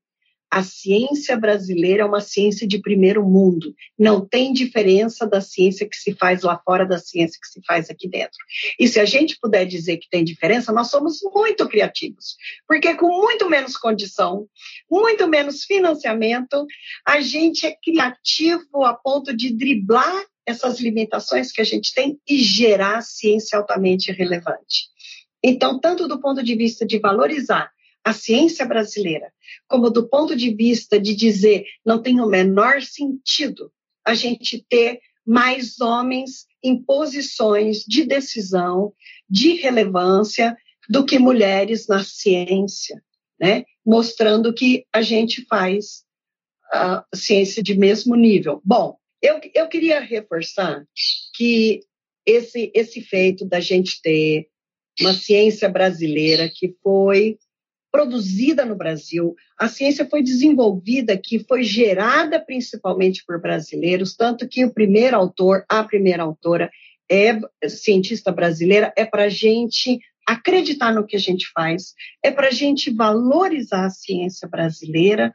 a 0.55 0.63
ciência 0.63 1.35
brasileira 1.35 2.03
é 2.03 2.05
uma 2.05 2.21
ciência 2.21 2.65
de 2.65 2.79
primeiro 2.79 3.21
mundo. 3.25 3.75
Não 3.99 4.25
tem 4.25 4.53
diferença 4.53 5.27
da 5.27 5.41
ciência 5.41 5.85
que 5.85 5.97
se 5.97 6.13
faz 6.13 6.43
lá 6.43 6.57
fora 6.63 6.85
da 6.85 6.97
ciência 6.97 7.37
que 7.41 7.49
se 7.49 7.59
faz 7.67 7.89
aqui 7.89 8.07
dentro. 8.07 8.37
E 8.79 8.87
se 8.87 8.97
a 8.97 9.03
gente 9.03 9.37
puder 9.37 9.65
dizer 9.65 9.97
que 9.97 10.07
tem 10.09 10.23
diferença, 10.23 10.71
nós 10.71 10.89
somos 10.89 11.19
muito 11.33 11.67
criativos. 11.67 12.37
Porque 12.65 12.95
com 12.95 13.07
muito 13.07 13.49
menos 13.49 13.75
condição, 13.75 14.47
muito 14.89 15.27
menos 15.27 15.65
financiamento, 15.65 16.65
a 17.05 17.19
gente 17.19 17.65
é 17.65 17.75
criativo 17.75 18.85
a 18.85 18.93
ponto 18.93 19.35
de 19.35 19.53
driblar 19.53 20.23
essas 20.45 20.79
limitações 20.79 21.51
que 21.51 21.59
a 21.59 21.65
gente 21.65 21.93
tem 21.93 22.17
e 22.25 22.37
gerar 22.37 23.01
ciência 23.01 23.57
altamente 23.57 24.09
relevante. 24.13 24.87
Então, 25.43 25.81
tanto 25.81 26.07
do 26.07 26.21
ponto 26.21 26.41
de 26.41 26.55
vista 26.55 26.85
de 26.85 26.97
valorizar 26.97 27.75
a 28.05 28.13
ciência 28.13 28.63
brasileira, 28.65 29.33
como 29.67 29.89
do 29.89 30.07
ponto 30.07 30.35
de 30.35 30.53
vista 30.53 30.99
de 30.99 31.15
dizer 31.15 31.65
não 31.83 31.99
tem 31.99 32.21
o 32.21 32.27
menor 32.27 32.83
sentido 32.83 33.71
a 34.05 34.13
gente 34.13 34.63
ter 34.69 34.99
mais 35.25 35.81
homens 35.81 36.45
em 36.63 36.79
posições 36.79 37.79
de 37.79 38.05
decisão, 38.05 38.93
de 39.27 39.53
relevância, 39.53 40.55
do 40.87 41.03
que 41.03 41.17
mulheres 41.17 41.87
na 41.87 42.03
ciência, 42.03 43.03
né? 43.39 43.65
mostrando 43.83 44.53
que 44.53 44.85
a 44.93 45.01
gente 45.01 45.43
faz 45.47 46.03
a 46.71 47.03
ciência 47.13 47.63
de 47.63 47.75
mesmo 47.75 48.15
nível. 48.15 48.61
Bom, 48.63 48.97
eu, 49.19 49.41
eu 49.55 49.67
queria 49.67 49.99
reforçar 49.99 50.85
que 51.33 51.81
esse, 52.23 52.71
esse 52.75 53.01
feito 53.01 53.45
da 53.45 53.59
gente 53.59 53.99
ter 53.99 54.47
uma 55.01 55.13
ciência 55.13 55.67
brasileira 55.67 56.49
que 56.53 56.75
foi 56.83 57.37
produzida 57.95 58.65
no 58.65 58.75
Brasil, 58.75 59.33
a 59.57 59.69
ciência 59.69 60.05
foi 60.05 60.21
desenvolvida, 60.21 61.17
que 61.17 61.39
foi 61.39 61.63
gerada 61.63 62.41
principalmente 62.41 63.23
por 63.25 63.39
brasileiros, 63.39 64.17
tanto 64.17 64.49
que 64.49 64.65
o 64.65 64.73
primeiro 64.73 65.15
autor, 65.15 65.63
a 65.69 65.81
primeira 65.81 66.21
autora, 66.21 66.69
é 67.09 67.39
cientista 67.69 68.33
brasileira, 68.33 68.91
é 68.97 69.05
para 69.05 69.23
a 69.23 69.29
gente 69.29 69.97
acreditar 70.27 70.93
no 70.93 71.07
que 71.07 71.15
a 71.15 71.19
gente 71.19 71.49
faz, 71.53 71.93
é 72.21 72.29
para 72.29 72.49
a 72.49 72.51
gente 72.51 72.91
valorizar 72.91 73.85
a 73.85 73.89
ciência 73.89 74.45
brasileira, 74.45 75.33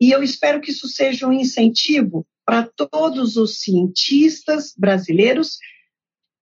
e 0.00 0.10
eu 0.10 0.22
espero 0.22 0.62
que 0.62 0.70
isso 0.70 0.88
seja 0.88 1.26
um 1.26 1.32
incentivo 1.32 2.26
para 2.46 2.66
todos 2.90 3.36
os 3.36 3.60
cientistas 3.60 4.72
brasileiros 4.74 5.58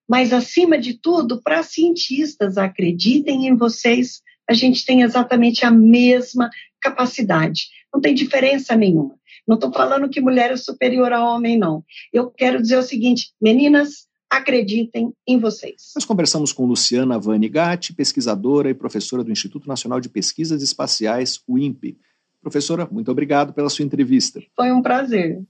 mas 0.09 0.33
acima 0.33 0.79
de 0.79 0.95
tudo, 0.95 1.43
para 1.43 1.65
cientistas, 1.65 2.57
acreditem 2.57 3.49
em 3.49 3.57
vocês, 3.57 4.23
a 4.49 4.55
gente 4.55 4.85
tem 4.85 5.03
exatamente 5.03 5.65
a 5.65 5.71
mesma 5.71 6.49
capacidade. 6.81 7.69
Não 7.93 8.01
tem 8.01 8.15
diferença 8.15 8.77
nenhuma. 8.77 9.15
Não 9.47 9.55
estou 9.55 9.73
falando 9.73 10.09
que 10.09 10.21
mulher 10.21 10.51
é 10.51 10.57
superior 10.57 11.13
a 11.13 11.25
homem, 11.25 11.59
não. 11.59 11.85
Eu 12.13 12.31
quero 12.31 12.61
dizer 12.61 12.77
o 12.77 12.83
seguinte, 12.83 13.33
meninas, 13.41 14.07
acreditem 14.31 15.13
em 15.27 15.39
vocês. 15.39 15.93
Nós 15.95 16.05
conversamos 16.05 16.53
com 16.53 16.67
Luciana 16.67 17.19
Vani 17.19 17.49
Gatti, 17.49 17.95
pesquisadora 17.95 18.69
e 18.71 18.75
professora 18.75 19.23
do 19.23 19.31
Instituto 19.31 19.69
Nacional 19.69 20.01
de 20.01 20.09
Pesquisas 20.09 20.63
Espaciais, 20.63 21.41
o 21.47 21.59
INPE. 21.59 21.97
Professora, 22.43 22.89
muito 22.91 23.11
obrigado 23.11 23.53
pela 23.53 23.69
sua 23.69 23.85
entrevista. 23.85 24.41
Foi 24.55 24.71
um 24.71 24.83
prazer. 24.83 25.43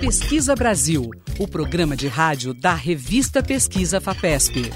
Pesquisa 0.00 0.54
Brasil, 0.54 1.10
o 1.38 1.46
programa 1.46 1.96
de 1.96 2.08
rádio 2.08 2.52
da 2.52 2.74
revista 2.74 3.40
Pesquisa 3.40 4.00
FAPESP. 4.00 4.72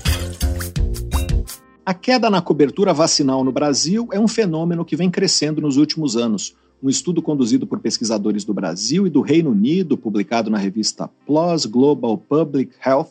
A 1.85 1.92
queda 1.92 2.31
na 2.31 2.40
cobertura 2.40 2.94
vacinal 2.94 3.42
no 3.42 3.51
Brasil 3.51 4.09
é 4.12 4.20
um 4.20 4.29
fenômeno 4.29 4.85
que 4.85 4.94
vem 4.94 5.11
crescendo 5.11 5.61
nos 5.61 5.77
últimos 5.77 6.16
anos. 6.16 6.55
Um 6.81 6.88
estudo 6.88 7.20
conduzido 7.20 7.66
por 7.66 7.81
pesquisadores 7.81 8.44
do 8.44 8.55
Brasil 8.55 9.09
e 9.09 9.11
do 9.11 9.22
Reino 9.22 9.51
Unido, 9.51 9.98
publicado 9.98 10.51
na 10.51 10.59
revista 10.59 11.11
PLOS 11.27 11.66
Global 11.66 12.16
Public 12.16 12.72
Health, 12.87 13.11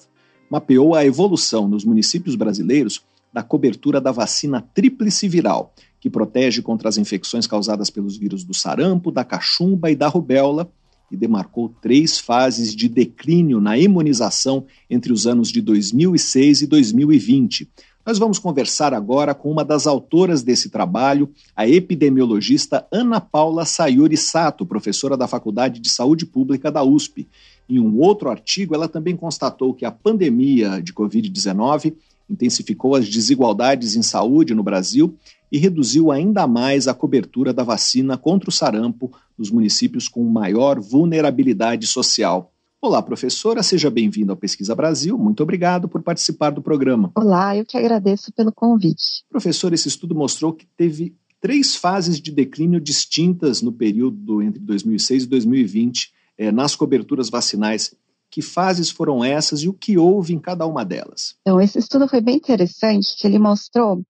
mapeou 0.50 0.96
a 0.96 1.06
evolução 1.06 1.68
nos 1.68 1.84
municípios 1.84 2.36
brasileiros 2.36 3.04
da 3.34 3.44
cobertura 3.44 4.00
da 4.00 4.14
vacina 4.14 4.62
tríplice 4.74 5.28
viral, 5.28 5.74
que 6.00 6.10
protege 6.10 6.62
contra 6.62 6.88
as 6.88 6.98
infecções 6.98 7.46
causadas 7.46 7.90
pelos 7.90 8.16
vírus 8.16 8.46
do 8.46 8.54
sarampo, 8.54 9.12
da 9.12 9.26
cachumba 9.26 9.92
e 9.92 9.96
da 9.96 10.08
rubéola, 10.08 10.72
e 11.12 11.18
demarcou 11.18 11.70
três 11.82 12.18
fases 12.18 12.76
de 12.76 12.88
declínio 12.88 13.60
na 13.60 13.78
imunização 13.78 14.66
entre 14.90 15.12
os 15.12 15.28
anos 15.28 15.52
de 15.52 15.62
2006 15.62 16.62
e 16.62 16.68
2020 16.68 17.68
nós 18.04 18.18
vamos 18.18 18.40
conversar 18.40 18.96
agora 18.96 19.34
com 19.36 19.52
uma 19.52 19.64
das 19.64 19.86
autoras 19.86 20.42
desse 20.42 20.70
trabalho, 20.70 21.30
a 21.56 21.68
epidemiologista 21.68 22.88
Ana 22.92 23.22
Paula 23.22 23.64
Sayuri 23.64 24.18
Sato, 24.18 24.66
professora 24.66 25.16
da 25.16 25.28
Faculdade 25.28 25.80
de 25.80 25.88
Saúde 25.88 26.26
Pública 26.26 26.72
da 26.72 26.84
USP. 26.84 27.28
Em 27.70 27.80
um 27.80 28.00
outro 28.00 28.30
artigo, 28.30 28.74
ela 28.74 28.88
também 28.88 29.16
constatou 29.16 29.74
que 29.74 29.86
a 29.86 29.92
pandemia 29.92 30.82
de 30.82 30.94
Covid-19 30.94 31.94
intensificou 32.28 32.96
as 32.96 33.08
desigualdades 33.08 33.96
em 33.96 34.02
saúde 34.02 34.56
no 34.56 34.64
Brasil 34.64 35.16
e 35.52 35.58
reduziu 35.58 36.12
ainda 36.12 36.48
mais 36.48 36.88
a 36.88 36.94
cobertura 36.94 37.54
da 37.54 37.64
vacina 37.64 38.18
contra 38.18 38.50
o 38.50 38.54
sarampo 38.54 39.12
nos 39.38 39.52
municípios 39.52 40.08
com 40.08 40.24
maior 40.24 40.80
vulnerabilidade 40.80 41.86
social. 41.88 42.54
Olá, 42.82 43.02
professora, 43.02 43.62
seja 43.62 43.92
bem-vindo 43.92 44.32
ao 44.32 44.38
Pesquisa 44.38 44.74
Brasil. 44.74 45.18
Muito 45.18 45.44
obrigado 45.44 45.88
por 45.88 46.02
participar 46.02 46.50
do 46.50 46.64
programa. 46.64 47.12
Olá, 47.16 47.56
eu 47.56 47.66
que 47.66 47.78
agradeço 47.78 48.32
pelo 48.32 48.52
convite. 48.52 49.24
Professor, 49.30 49.72
esse 49.74 49.88
estudo 49.88 50.16
mostrou 50.16 50.52
que 50.54 50.66
teve 50.78 51.16
três 51.40 51.76
fases 51.76 52.20
de 52.20 52.32
declínio 52.32 52.80
distintas 52.80 53.62
no 53.62 53.72
período 53.72 54.42
entre 54.42 54.60
2006 54.60 55.24
e 55.24 55.28
2020 55.28 56.12
eh, 56.38 56.52
nas 56.52 56.76
coberturas 56.76 57.30
vacinais. 57.30 57.94
Que 58.32 58.42
fases 58.42 58.90
foram 58.90 59.24
essas 59.24 59.62
e 59.62 59.68
o 59.68 59.74
que 59.74 59.98
houve 59.98 60.34
em 60.34 60.40
cada 60.40 60.66
uma 60.66 60.86
delas? 60.86 61.36
Então, 61.42 61.60
esse 61.60 61.78
estudo 61.78 62.08
foi 62.08 62.22
bem 62.22 62.38
interessante, 62.38 63.16
que 63.18 63.28
ele 63.28 63.38
mostrou 63.38 64.02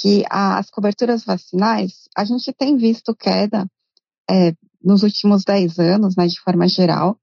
que 0.00 0.24
as 0.30 0.70
coberturas 0.70 1.24
vacinais, 1.24 2.08
a 2.16 2.24
gente 2.24 2.52
tem 2.52 2.76
visto 2.76 3.14
queda 3.14 3.66
é, 4.30 4.54
nos 4.82 5.02
últimos 5.02 5.44
10 5.44 5.78
anos, 5.78 6.16
né, 6.16 6.26
de 6.26 6.40
forma 6.40 6.66
geral, 6.66 7.18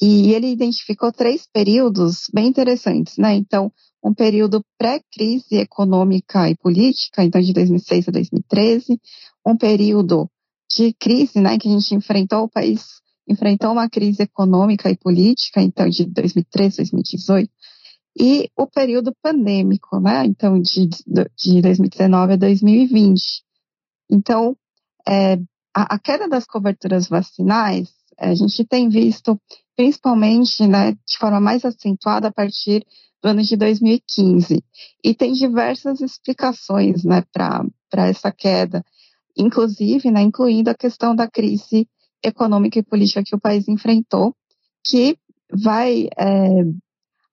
e 0.00 0.32
ele 0.32 0.48
identificou 0.48 1.12
três 1.12 1.46
períodos 1.52 2.28
bem 2.32 2.48
interessantes, 2.48 3.16
né? 3.16 3.34
Então, 3.34 3.72
um 4.02 4.12
período 4.12 4.64
pré-crise 4.76 5.56
econômica 5.56 6.50
e 6.50 6.56
política, 6.56 7.22
então 7.22 7.40
de 7.40 7.52
2006 7.52 8.08
a 8.08 8.12
2013, 8.12 9.00
um 9.46 9.56
período 9.56 10.28
de 10.76 10.92
crise, 10.94 11.40
né, 11.40 11.56
que 11.58 11.68
a 11.68 11.70
gente 11.70 11.94
enfrentou 11.94 12.44
o 12.44 12.48
país 12.48 13.02
enfrentou 13.28 13.72
uma 13.72 13.88
crise 13.88 14.22
econômica 14.22 14.90
e 14.90 14.96
política, 14.96 15.62
então 15.62 15.88
de 15.88 16.04
2013 16.04 16.76
2018, 16.76 17.50
e 18.16 18.48
o 18.56 18.66
período 18.66 19.14
pandêmico, 19.22 19.98
né, 20.00 20.24
então 20.24 20.60
de, 20.60 20.88
de 21.36 21.60
2019 21.60 22.34
a 22.34 22.36
2020. 22.36 23.42
Então, 24.10 24.56
é, 25.06 25.34
a, 25.74 25.94
a 25.94 25.98
queda 25.98 26.28
das 26.28 26.46
coberturas 26.46 27.08
vacinais, 27.08 27.92
a 28.18 28.34
gente 28.34 28.64
tem 28.64 28.88
visto 28.88 29.40
principalmente 29.76 30.66
né, 30.66 30.92
de 30.92 31.18
forma 31.18 31.40
mais 31.40 31.64
acentuada 31.64 32.28
a 32.28 32.32
partir 32.32 32.86
do 33.22 33.28
ano 33.28 33.42
de 33.42 33.56
2015. 33.56 34.62
E 35.02 35.14
tem 35.14 35.32
diversas 35.32 36.00
explicações 36.00 37.02
né, 37.04 37.24
para 37.32 38.08
essa 38.08 38.30
queda, 38.30 38.84
inclusive, 39.36 40.10
né, 40.10 40.22
incluindo 40.22 40.70
a 40.70 40.74
questão 40.74 41.14
da 41.14 41.28
crise 41.28 41.88
econômica 42.22 42.78
e 42.78 42.82
política 42.82 43.24
que 43.24 43.34
o 43.34 43.40
país 43.40 43.66
enfrentou, 43.66 44.34
que 44.86 45.18
vai 45.50 46.08
é, 46.16 46.64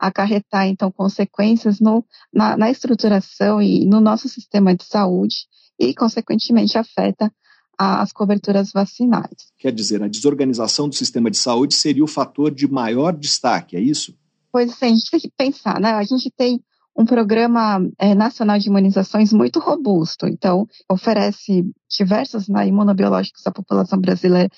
acarretar, 0.01 0.67
então, 0.67 0.91
consequências 0.91 1.79
no, 1.79 2.03
na, 2.33 2.57
na 2.57 2.71
estruturação 2.71 3.61
e 3.61 3.85
no 3.85 4.01
nosso 4.01 4.27
sistema 4.27 4.75
de 4.75 4.83
saúde 4.83 5.45
e, 5.79 5.93
consequentemente, 5.93 6.77
afeta 6.77 7.31
as 7.77 8.11
coberturas 8.11 8.71
vacinais. 8.71 9.51
Quer 9.57 9.71
dizer, 9.71 10.03
a 10.03 10.07
desorganização 10.07 10.87
do 10.89 10.95
sistema 10.95 11.31
de 11.31 11.37
saúde 11.37 11.73
seria 11.73 12.03
o 12.03 12.07
fator 12.07 12.53
de 12.53 12.67
maior 12.67 13.11
destaque, 13.15 13.75
é 13.75 13.79
isso? 13.79 14.15
Pois 14.51 14.75
sim, 14.75 14.85
a 14.85 14.89
gente 14.89 15.09
tem 15.09 15.19
que 15.19 15.31
pensar, 15.35 15.79
né? 15.79 15.91
A 15.93 16.03
gente 16.03 16.29
tem 16.29 16.61
um 16.95 17.05
programa 17.05 17.79
é, 17.97 18.13
nacional 18.13 18.59
de 18.59 18.67
imunizações 18.67 19.31
muito 19.31 19.59
robusto, 19.59 20.27
então 20.27 20.67
oferece 20.89 21.65
diversos 21.89 22.47
né, 22.47 22.67
imunobiológicos 22.67 23.47
à 23.47 23.51
população 23.51 23.99
brasileira 23.99 24.49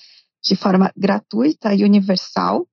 de 0.42 0.56
forma 0.56 0.92
gratuita 0.96 1.74
e 1.74 1.84
universal 1.84 2.66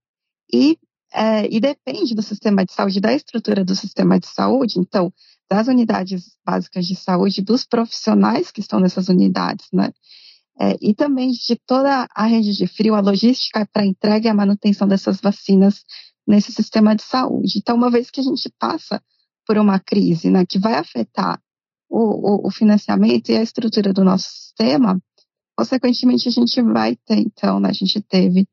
e, 0.52 0.78
é, 1.14 1.48
e 1.54 1.60
depende 1.60 2.16
do 2.16 2.22
sistema 2.22 2.66
de 2.66 2.72
saúde, 2.72 3.00
da 3.00 3.14
estrutura 3.14 3.64
do 3.64 3.76
sistema 3.76 4.20
de 4.20 4.28
saúde, 4.28 4.80
então 4.80 5.14
das 5.50 5.68
unidades 5.68 6.38
básicas 6.46 6.86
de 6.86 6.96
saúde, 6.96 7.42
dos 7.42 7.66
profissionais 7.66 8.52
que 8.52 8.62
estão 8.62 8.80
nessas 8.80 9.10
unidades, 9.10 9.68
né? 9.74 9.92
é, 10.62 10.78
e 10.80 10.94
também 10.94 11.32
de 11.32 11.56
toda 11.66 12.08
a 12.14 12.26
rede 12.28 12.54
de 12.54 12.68
frio, 12.68 12.94
a 12.94 13.00
logística 13.00 13.68
para 13.74 13.84
entrega 13.84 14.28
e 14.28 14.30
a 14.30 14.34
manutenção 14.34 14.88
dessas 14.88 15.20
vacinas 15.20 15.84
nesse 16.28 16.52
sistema 16.52 16.96
de 16.96 17.02
saúde. 17.02 17.58
Então, 17.58 17.76
uma 17.76 17.90
vez 17.90 18.12
que 18.12 18.20
a 18.20 18.24
gente 18.24 18.48
passa 18.60 19.02
por 19.46 19.58
uma 19.58 19.80
crise 19.80 20.30
né, 20.30 20.46
que 20.46 20.60
vai 20.60 20.76
afetar 20.76 21.42
o, 21.90 22.44
o, 22.44 22.48
o 22.48 22.52
financiamento 22.52 23.30
e 23.30 23.36
a 23.36 23.42
estrutura 23.42 23.92
do 23.92 24.04
nosso 24.04 24.30
sistema, 24.30 25.02
consequentemente 25.58 26.28
a 26.28 26.32
gente 26.32 26.62
vai 26.62 26.96
ter, 26.96 27.18
então, 27.18 27.60
né, 27.60 27.70
a 27.70 27.74
gente 27.74 28.00
teve, 28.02 28.48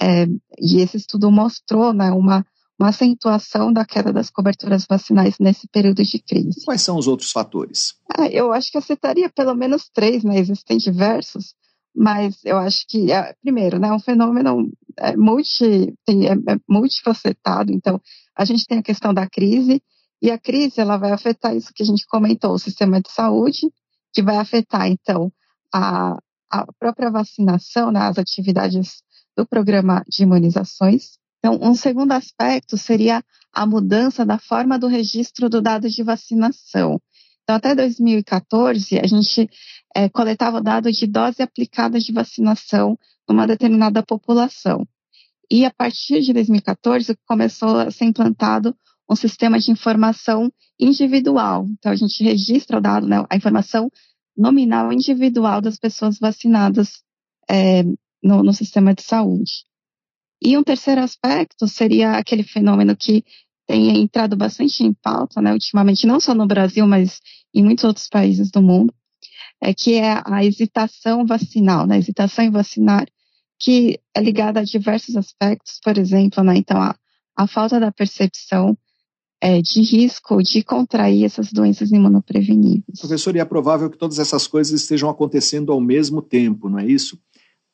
é, 0.00 0.26
e 0.58 0.80
esse 0.80 0.96
estudo 0.96 1.30
mostrou 1.30 1.92
né, 1.92 2.10
uma, 2.10 2.44
uma 2.78 2.88
acentuação 2.88 3.72
da 3.72 3.84
queda 3.84 4.12
das 4.12 4.30
coberturas 4.30 4.86
vacinais 4.88 5.38
nesse 5.38 5.68
período 5.68 6.02
de 6.02 6.18
crise. 6.18 6.64
Quais 6.64 6.82
são 6.82 6.96
os 6.96 7.06
outros 7.06 7.30
fatores? 7.30 7.94
Ah, 8.16 8.26
eu 8.26 8.52
acho 8.52 8.70
que 8.70 8.78
eu 8.78 8.82
citaria 8.82 9.30
pelo 9.30 9.54
menos 9.54 9.88
três, 9.92 10.24
né? 10.24 10.38
Existem 10.38 10.78
diversos, 10.78 11.54
mas 11.94 12.38
eu 12.44 12.58
acho 12.58 12.86
que, 12.88 13.12
é, 13.12 13.34
primeiro, 13.42 13.78
né, 13.78 13.88
é 13.88 13.92
um 13.92 14.00
fenômeno 14.00 14.72
é, 14.98 15.16
multi, 15.16 15.94
tem, 16.04 16.26
é, 16.26 16.32
é 16.32 16.56
multifacetado, 16.68 17.72
então 17.72 18.00
a 18.34 18.44
gente 18.44 18.66
tem 18.66 18.78
a 18.78 18.82
questão 18.82 19.12
da 19.12 19.28
crise, 19.28 19.82
e 20.20 20.30
a 20.30 20.38
crise 20.38 20.80
ela 20.80 20.96
vai 20.96 21.10
afetar 21.10 21.54
isso 21.54 21.72
que 21.74 21.82
a 21.82 21.86
gente 21.86 22.06
comentou, 22.06 22.52
o 22.52 22.58
sistema 22.58 23.00
de 23.00 23.10
saúde, 23.10 23.70
que 24.12 24.22
vai 24.22 24.36
afetar, 24.36 24.88
então, 24.88 25.32
a, 25.72 26.18
a 26.50 26.72
própria 26.78 27.10
vacinação, 27.10 27.90
né, 27.90 28.00
as 28.00 28.18
atividades 28.18 29.02
do 29.36 29.46
programa 29.46 30.04
de 30.08 30.22
imunizações, 30.22 31.18
então, 31.44 31.58
um 31.60 31.74
segundo 31.74 32.12
aspecto 32.12 32.78
seria 32.78 33.20
a 33.52 33.66
mudança 33.66 34.24
da 34.24 34.38
forma 34.38 34.78
do 34.78 34.86
registro 34.86 35.50
do 35.50 35.60
dado 35.60 35.90
de 35.90 36.00
vacinação. 36.04 37.00
Então, 37.42 37.56
até 37.56 37.74
2014, 37.74 39.00
a 39.00 39.06
gente 39.08 39.50
é, 39.92 40.08
coletava 40.08 40.58
o 40.58 40.62
dado 40.62 40.90
de 40.92 41.04
dose 41.04 41.42
aplicada 41.42 41.98
de 41.98 42.12
vacinação 42.12 42.96
numa 43.28 43.44
determinada 43.44 44.04
população. 44.04 44.86
E 45.50 45.64
a 45.64 45.70
partir 45.70 46.20
de 46.20 46.32
2014, 46.32 47.18
começou 47.26 47.76
a 47.76 47.90
ser 47.90 48.04
implantado 48.04 48.72
um 49.10 49.16
sistema 49.16 49.58
de 49.58 49.72
informação 49.72 50.48
individual. 50.78 51.66
Então, 51.72 51.90
a 51.90 51.96
gente 51.96 52.22
registra 52.22 52.78
o 52.78 52.80
dado, 52.80 53.08
né, 53.08 53.26
a 53.28 53.36
informação 53.36 53.90
nominal 54.36 54.92
individual 54.92 55.60
das 55.60 55.76
pessoas 55.76 56.20
vacinadas 56.20 57.02
é, 57.50 57.82
no, 58.22 58.42
no 58.42 58.52
sistema 58.52 58.94
de 58.94 59.02
saúde. 59.02 59.64
E 60.40 60.56
um 60.56 60.62
terceiro 60.62 61.00
aspecto 61.00 61.68
seria 61.68 62.12
aquele 62.12 62.42
fenômeno 62.42 62.96
que 62.96 63.24
tem 63.66 64.00
entrado 64.02 64.36
bastante 64.36 64.82
em 64.82 64.92
pauta, 64.92 65.40
né, 65.40 65.52
ultimamente, 65.52 66.06
não 66.06 66.20
só 66.20 66.34
no 66.34 66.46
Brasil, 66.46 66.86
mas 66.86 67.20
em 67.54 67.62
muitos 67.62 67.84
outros 67.84 68.08
países 68.08 68.50
do 68.50 68.60
mundo, 68.60 68.92
é 69.60 69.72
que 69.72 69.94
é 69.94 70.20
a 70.24 70.44
hesitação 70.44 71.24
vacinal, 71.24 71.86
né, 71.86 71.96
hesitação 71.98 72.44
em 72.44 72.50
vacinar, 72.50 73.06
que 73.58 74.00
é 74.14 74.20
ligada 74.20 74.60
a 74.60 74.64
diversos 74.64 75.16
aspectos, 75.16 75.78
por 75.82 75.96
exemplo, 75.96 76.42
né, 76.42 76.56
então 76.56 76.80
a, 76.80 76.96
a 77.36 77.46
falta 77.46 77.78
da 77.78 77.92
percepção 77.92 78.76
é, 79.40 79.60
de 79.62 79.80
risco 79.82 80.42
de 80.42 80.62
contrair 80.62 81.24
essas 81.24 81.52
doenças 81.52 81.90
imunopreveníveis. 81.90 83.00
Professor, 83.00 83.34
e 83.34 83.40
é 83.40 83.44
provável 83.44 83.90
que 83.90 83.98
todas 83.98 84.18
essas 84.18 84.46
coisas 84.46 84.80
estejam 84.80 85.08
acontecendo 85.08 85.72
ao 85.72 85.80
mesmo 85.80 86.20
tempo, 86.20 86.68
não 86.68 86.78
é 86.78 86.86
isso? 86.86 87.18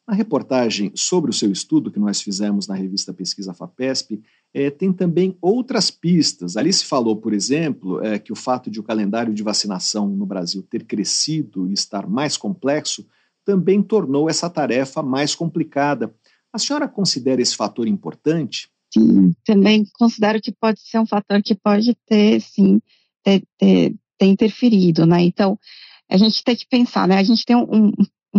A 0.08 0.14
reportagem 0.14 0.90
sobre 0.94 1.30
o 1.30 1.34
seu 1.34 1.52
estudo 1.52 1.90
que 1.90 1.98
nós 1.98 2.22
fizemos 2.22 2.66
na 2.66 2.74
revista 2.74 3.12
Pesquisa 3.12 3.52
FAPESP 3.52 4.22
é, 4.54 4.70
tem 4.70 4.90
também 4.90 5.36
outras 5.38 5.90
pistas. 5.90 6.56
Ali 6.56 6.72
se 6.72 6.86
falou, 6.86 7.14
por 7.14 7.34
exemplo, 7.34 8.02
é, 8.02 8.18
que 8.18 8.32
o 8.32 8.34
fato 8.34 8.70
de 8.70 8.80
o 8.80 8.82
calendário 8.82 9.34
de 9.34 9.42
vacinação 9.42 10.08
no 10.08 10.24
Brasil 10.24 10.62
ter 10.62 10.86
crescido 10.86 11.68
e 11.68 11.74
estar 11.74 12.08
mais 12.08 12.38
complexo 12.38 13.06
também 13.44 13.82
tornou 13.82 14.30
essa 14.30 14.48
tarefa 14.48 15.02
mais 15.02 15.34
complicada. 15.34 16.10
A 16.50 16.58
senhora 16.58 16.88
considera 16.88 17.42
esse 17.42 17.54
fator 17.54 17.86
importante? 17.86 18.70
Sim, 18.90 19.34
também 19.44 19.84
considero 19.92 20.40
que 20.40 20.52
pode 20.52 20.80
ser 20.80 20.98
um 20.98 21.06
fator 21.06 21.42
que 21.42 21.54
pode 21.54 21.94
ter, 22.06 22.40
sim, 22.40 22.80
ter, 23.22 23.42
ter, 23.58 23.94
ter 24.16 24.26
interferido, 24.26 25.04
né? 25.04 25.20
Então, 25.20 25.58
a 26.10 26.16
gente 26.16 26.42
tem 26.42 26.56
que 26.56 26.66
pensar, 26.66 27.06
né? 27.06 27.18
A 27.18 27.22
gente 27.22 27.44
tem 27.44 27.54
um, 27.54 27.88
um 27.88 27.92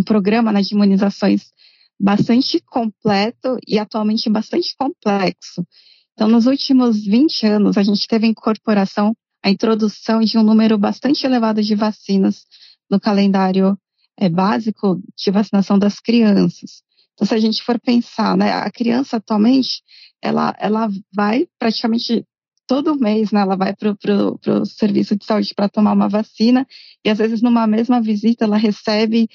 programa 0.04 0.52
né, 0.52 0.62
de 0.62 0.74
imunizações 0.74 1.52
bastante 2.00 2.62
completo 2.62 3.58
e 3.68 3.78
atualmente 3.78 4.30
bastante 4.30 4.76
complexo. 4.78 5.66
Então, 6.14 6.28
nos 6.28 6.46
últimos 6.46 7.06
20 7.06 7.46
anos, 7.46 7.78
a 7.78 7.84
gente 7.84 8.08
teve 8.08 8.28
incorporação, 8.28 9.16
a 9.44 9.50
introdução 9.50 10.20
de 10.22 10.38
um 10.38 10.44
número 10.44 10.78
bastante 10.78 11.26
elevado 11.26 11.62
de 11.62 11.76
vacinas 11.76 12.46
no 12.90 13.00
calendário 13.00 13.78
é, 14.18 14.30
básico 14.30 15.02
de 15.16 15.32
vacinação 15.32 15.78
das 15.78 16.00
crianças. 16.00 16.84
Então, 17.14 17.28
se 17.28 17.34
a 17.34 17.40
gente 17.40 17.64
for 17.64 17.80
pensar, 17.80 18.38
né, 18.38 18.52
a 18.52 18.70
criança 18.72 19.18
atualmente, 19.18 19.82
ela, 20.22 20.56
ela 20.60 20.90
vai 21.14 21.48
praticamente 21.58 22.26
todo 22.68 23.00
mês, 23.00 23.32
né, 23.32 23.42
ela 23.42 23.56
vai 23.56 23.76
para 23.76 23.92
o 23.92 24.66
serviço 24.66 25.16
de 25.16 25.26
saúde 25.26 25.54
para 25.56 25.68
tomar 25.68 25.94
uma 25.94 26.08
vacina 26.08 26.68
e 27.04 27.10
às 27.10 27.18
vezes 27.18 27.42
numa 27.42 27.66
mesma 27.66 28.02
visita 28.02 28.46
ela 28.46 28.58
recebe 28.58 29.28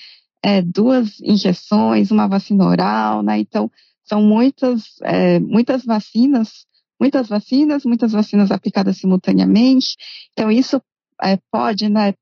é, 0.45 0.61
duas 0.61 1.23
injeções, 1.23 2.11
uma 2.11 2.29
vacina 2.29 2.67
oral, 2.67 3.23
né? 3.23 3.39
Então 3.39 3.71
são 4.05 4.23
muitas, 4.23 5.01
é, 5.03 5.41
muitas 5.41 5.87
vacinas, 5.87 6.67
muitas 7.01 7.29
vacinas, 7.29 7.87
muitas 7.87 8.13
vacinas 8.13 8.51
aplicadas 8.51 8.99
simultaneamente. 8.99 9.97
Então 10.33 10.51
isso 10.51 10.83
é, 11.23 11.39
pode, 11.51 11.89
né? 11.89 12.13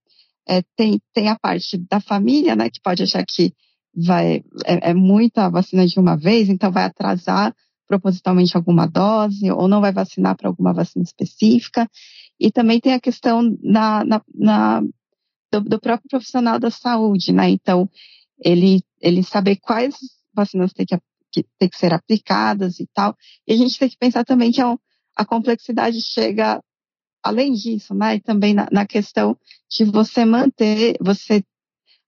É, 0.49 0.63
tem, 0.77 1.01
tem 1.13 1.29
a 1.29 1.37
parte 1.37 1.77
da 1.91 1.99
família, 1.99 2.55
né? 2.55 2.71
Que 2.71 2.81
pode 2.81 3.03
achar 3.03 3.25
que 3.27 3.53
vai 3.93 4.45
é, 4.65 4.91
é 4.91 4.95
muita 4.95 5.49
vacina 5.51 5.85
de 5.85 5.99
uma 5.99 6.17
vez, 6.17 6.49
então 6.49 6.71
vai 6.71 6.85
atrasar 6.85 7.53
propositalmente 7.89 8.57
alguma 8.57 8.87
dose 8.87 9.51
ou 9.51 9.67
não 9.67 9.81
vai 9.81 9.93
vacinar 9.93 10.37
para 10.37 10.49
alguma 10.49 10.73
vacina 10.73 11.03
específica. 11.03 11.91
E 12.39 12.53
também 12.53 12.79
tem 12.79 12.95
a 12.95 13.01
questão 13.01 13.43
na, 13.61 14.05
na, 14.05 14.23
na 14.33 14.83
do, 15.53 15.61
do, 15.61 15.81
próprio 15.81 16.09
profissional 16.09 16.59
da 16.59 16.71
saúde, 16.71 17.33
né? 17.33 17.51
Então, 17.51 17.88
ele, 18.38 18.83
ele 19.01 19.23
saber 19.23 19.57
quais 19.57 19.95
vacinas 20.35 20.73
tem 20.73 20.87
que, 20.87 20.99
que, 21.31 21.47
tem 21.59 21.69
que 21.69 21.77
ser 21.77 21.93
aplicadas 21.93 22.81
e 22.81 22.88
tal. 22.93 23.17
E 23.47 23.53
a 23.53 23.57
gente 23.57 23.79
tem 23.79 23.88
que 23.88 23.99
pensar 23.99 24.25
também 24.25 24.51
que 24.51 24.61
a, 24.61 24.73
é 24.73 24.77
a 25.15 25.25
complexidade 25.25 26.01
chega 26.01 26.62
além 27.23 27.53
disso, 27.53 27.95
né? 27.95 28.17
E 28.17 28.21
também 28.21 28.55
na, 28.55 28.67
na 28.73 28.87
questão 28.87 29.38
de 29.71 29.85
você 29.85 30.25
manter, 30.25 30.97
você 31.01 31.45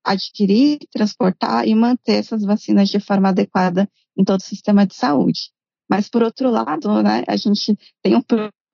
adquirir, 0.02 0.78
transportar 0.90 1.66
e 1.66 1.74
manter 1.74 2.16
essas 2.16 2.42
vacinas 2.42 2.88
de 2.88 3.00
forma 3.00 3.28
adequada 3.28 3.88
em 4.16 4.24
todo 4.24 4.40
o 4.40 4.44
sistema 4.44 4.86
de 4.86 4.94
saúde. 4.94 5.50
Mas, 5.88 6.08
por 6.08 6.22
outro 6.22 6.50
lado, 6.50 7.02
né, 7.02 7.24
a 7.26 7.36
gente 7.36 7.78
tem 8.02 8.16
um 8.16 8.22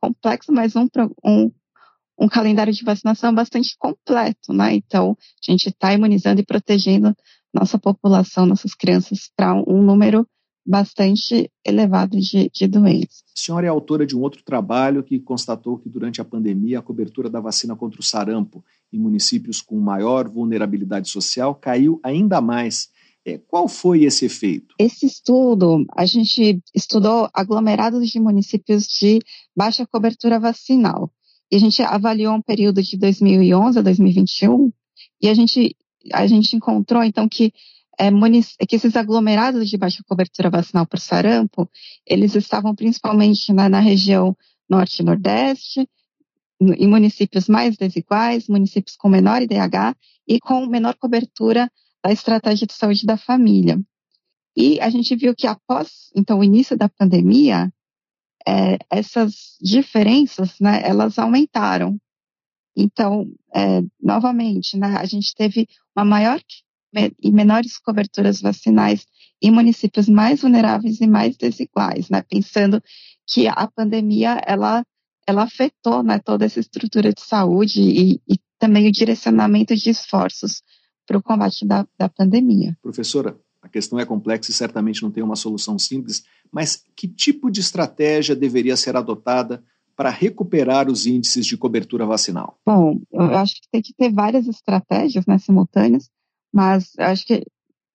complexo, 0.01 0.53
mas 0.53 0.75
um, 0.77 0.89
um, 1.25 1.51
um 2.21 2.29
calendário 2.29 2.73
de 2.73 2.85
vacinação 2.85 3.35
bastante 3.35 3.75
completo, 3.79 4.53
né? 4.53 4.75
Então, 4.75 5.17
a 5.19 5.51
gente 5.51 5.71
está 5.71 5.93
imunizando 5.95 6.41
e 6.41 6.45
protegendo 6.45 7.17
nossa 7.53 7.79
população, 7.79 8.45
nossas 8.45 8.75
crianças, 8.75 9.31
para 9.35 9.55
um 9.55 9.83
número 9.83 10.27
bastante 10.65 11.51
elevado 11.65 12.21
de, 12.21 12.51
de 12.53 12.69
doenças. 12.69 13.25
A 13.37 13.41
senhora 13.41 13.67
é 13.67 13.71
autora 13.71 14.07
de 14.07 14.15
um 14.17 14.21
outro 14.21 14.43
trabalho 14.43 15.03
que 15.03 15.19
constatou 15.19 15.79
que 15.79 15.89
durante 15.89 16.21
a 16.21 16.25
pandemia 16.25 16.79
a 16.79 16.83
cobertura 16.83 17.31
da 17.31 17.41
vacina 17.41 17.75
contra 17.75 18.01
o 18.01 18.05
sarampo 18.05 18.63
em 18.93 18.99
municípios 18.99 19.63
com 19.63 19.81
maior 19.81 20.29
vulnerabilidade 20.29 21.09
social 21.09 21.55
caiu 21.55 21.99
ainda 22.03 22.41
mais. 22.41 22.91
É, 23.25 23.37
qual 23.37 23.69
foi 23.69 24.05
esse 24.05 24.25
efeito? 24.25 24.75
Esse 24.79 25.07
estudo, 25.07 25.85
a 25.95 26.07
gente 26.07 26.59
estudou 26.75 27.29
aglomerados 27.35 28.09
de 28.09 28.19
municípios 28.19 28.87
de 28.87 29.19
baixa 29.55 29.87
cobertura 29.87 30.39
vacinal. 30.39 31.13
E 31.51 31.57
a 31.57 31.59
gente 31.59 31.83
avaliou 31.83 32.35
um 32.35 32.43
período 32.43 32.83
de 32.83 32.97
2011 32.97 33.79
a 33.79 33.83
2021 33.83 34.73
e 35.21 35.29
a 35.29 35.35
gente, 35.35 35.77
a 36.13 36.27
gente 36.27 36.55
encontrou, 36.55 37.03
então, 37.03 37.29
que, 37.29 37.53
é, 37.99 38.11
que 38.67 38.77
esses 38.77 38.95
aglomerados 38.97 39.69
de 39.69 39.77
baixa 39.77 40.03
cobertura 40.07 40.49
vacinal 40.49 40.87
por 40.87 41.01
sarampo, 41.01 41.69
eles 42.07 42.35
estavam 42.35 42.75
principalmente 42.75 43.53
na, 43.53 43.69
na 43.69 43.81
região 43.81 44.37
norte 44.69 45.01
e 45.01 45.05
nordeste, 45.05 45.89
em 46.61 46.87
municípios 46.87 47.49
mais 47.49 47.77
desiguais, 47.77 48.47
municípios 48.47 48.97
com 48.97 49.09
menor 49.09 49.43
IDH 49.43 49.97
e 50.29 50.39
com 50.39 50.67
menor 50.67 50.95
cobertura 50.95 51.71
da 52.05 52.13
estratégia 52.13 52.67
de 52.67 52.75
saúde 52.75 53.05
da 53.05 53.17
família. 53.17 53.81
E 54.57 54.81
a 54.81 54.91
gente 54.91 55.17
viu 55.17 55.35
que 55.35 55.47
após, 55.47 56.11
então, 56.15 56.39
o 56.39 56.45
início 56.45 56.77
da 56.77 56.89
pandemia, 56.89 57.73
é, 58.47 58.79
essas 58.91 59.57
diferenças, 59.61 60.59
né, 60.61 60.81
elas 60.85 61.19
aumentaram. 61.19 61.99
Então, 62.77 63.31
é, 63.55 63.83
novamente, 64.01 64.77
né, 64.77 64.97
a 64.97 65.05
gente 65.05 65.35
teve 65.35 65.69
uma 65.95 66.05
maior 66.05 66.41
e 67.23 67.31
menores 67.31 67.79
coberturas 67.79 68.41
vacinais 68.41 69.07
em 69.41 69.51
municípios 69.51 70.09
mais 70.09 70.43
vulneráveis 70.43 71.01
e 71.01 71.07
mais 71.07 71.37
desiguais, 71.37 72.09
né, 72.11 72.23
pensando 72.23 72.83
que 73.27 73.47
a 73.47 73.69
pandemia, 73.69 74.41
ela, 74.45 74.85
ela 75.27 75.45
afetou 75.45 76.03
né, 76.03 76.19
toda 76.19 76.45
essa 76.45 76.59
estrutura 76.59 77.13
de 77.13 77.21
saúde 77.21 77.81
e, 77.81 78.21
e 78.29 78.39
também 78.59 78.89
o 78.89 78.93
direcionamento 78.93 79.75
de 79.75 79.91
esforços 79.91 80.63
para 81.07 81.19
o 81.19 81.23
combate 81.23 81.67
da, 81.67 81.87
da 81.99 82.09
pandemia. 82.09 82.77
Professora, 82.83 83.39
a 83.63 83.69
questão 83.69 83.99
é 83.99 84.07
complexa 84.07 84.51
e 84.51 84.55
certamente 84.55 85.03
não 85.03 85.11
tem 85.11 85.23
uma 85.23 85.37
solução 85.37 85.79
simples, 85.79 86.25
mas 86.51 86.85
que 86.97 87.07
tipo 87.07 87.51
de 87.51 87.61
estratégia 87.61 88.35
deveria 88.35 88.77
ser 88.77 88.97
adotada 88.97 89.63
para 89.95 90.09
recuperar 90.09 90.89
os 90.89 91.07
índices 91.07 91.45
de 91.45 91.59
cobertura 91.59 92.07
vacinal? 92.07 92.59
Bom, 92.65 92.99
eu 93.13 93.37
acho 93.37 93.57
que 93.57 93.69
tem 93.71 93.83
que 93.83 93.93
ter 93.93 94.11
várias 94.11 94.47
estratégias 94.47 95.27
né, 95.27 95.37
simultâneas, 95.37 96.09
mas 96.53 96.93
acho 96.99 97.27
que 97.27 97.35
a 97.35 97.43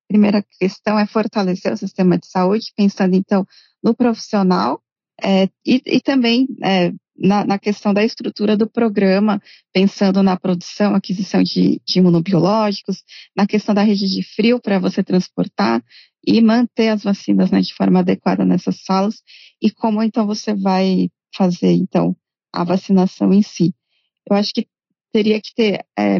primeira 0.07 0.45
questão 0.59 0.99
é 0.99 1.07
fortalecer 1.07 1.73
o 1.73 1.77
sistema 1.77 2.17
de 2.17 2.27
saúde, 2.27 2.71
pensando 2.77 3.15
então 3.15 3.45
no 3.83 3.95
profissional 3.95 4.81
é, 5.21 5.45
e, 5.65 5.81
e, 5.85 6.01
também 6.01 6.47
é, 6.63 6.93
na, 7.17 7.45
na, 7.45 7.57
questão 7.57 7.93
da 7.93 8.03
estrutura 8.03 8.57
do 8.57 8.69
programa, 8.69 9.41
pensando 9.73 10.21
na 10.21 10.37
produção, 10.37 10.93
aquisição 10.93 11.41
de, 11.41 11.81
de 11.85 11.99
imunobiológicos, 11.99 13.03
na 13.35 13.47
questão 13.47 13.73
da 13.73 13.83
rede 13.83 14.07
de 14.07 14.21
frio 14.23 14.59
para 14.59 14.79
você 14.79 15.03
transportar 15.03 15.83
e 16.25 16.41
manter 16.41 16.89
as 16.89 17.03
vacinas 17.03 17.51
né, 17.51 17.61
de 17.61 17.73
forma 17.73 17.99
adequada 17.99 18.43
nessas 18.43 18.83
salas 18.83 19.21
e 19.61 19.71
como 19.71 20.01
então 20.01 20.25
você 20.25 20.53
vai 20.53 21.09
fazer 21.33 21.71
então 21.71 22.15
a 22.51 22.63
vacinação 22.63 23.33
em 23.33 23.41
si. 23.41 23.73
Eu 24.29 24.35
acho 24.35 24.53
que 24.53 24.67
teria 25.11 25.39
que 25.39 25.53
ter 25.53 25.85
é, 25.97 26.19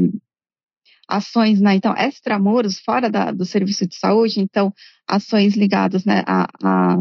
ações, 1.08 1.60
né, 1.60 1.76
então 1.76 1.94
extramuros 1.98 2.80
fora 2.80 3.10
da, 3.10 3.32
do 3.32 3.46
serviço 3.46 3.88
de 3.88 3.96
saúde, 3.96 4.40
então 4.40 4.74
ações 5.08 5.56
ligadas 5.56 6.06
né, 6.06 6.24
a, 6.26 6.48
a, 6.64 6.98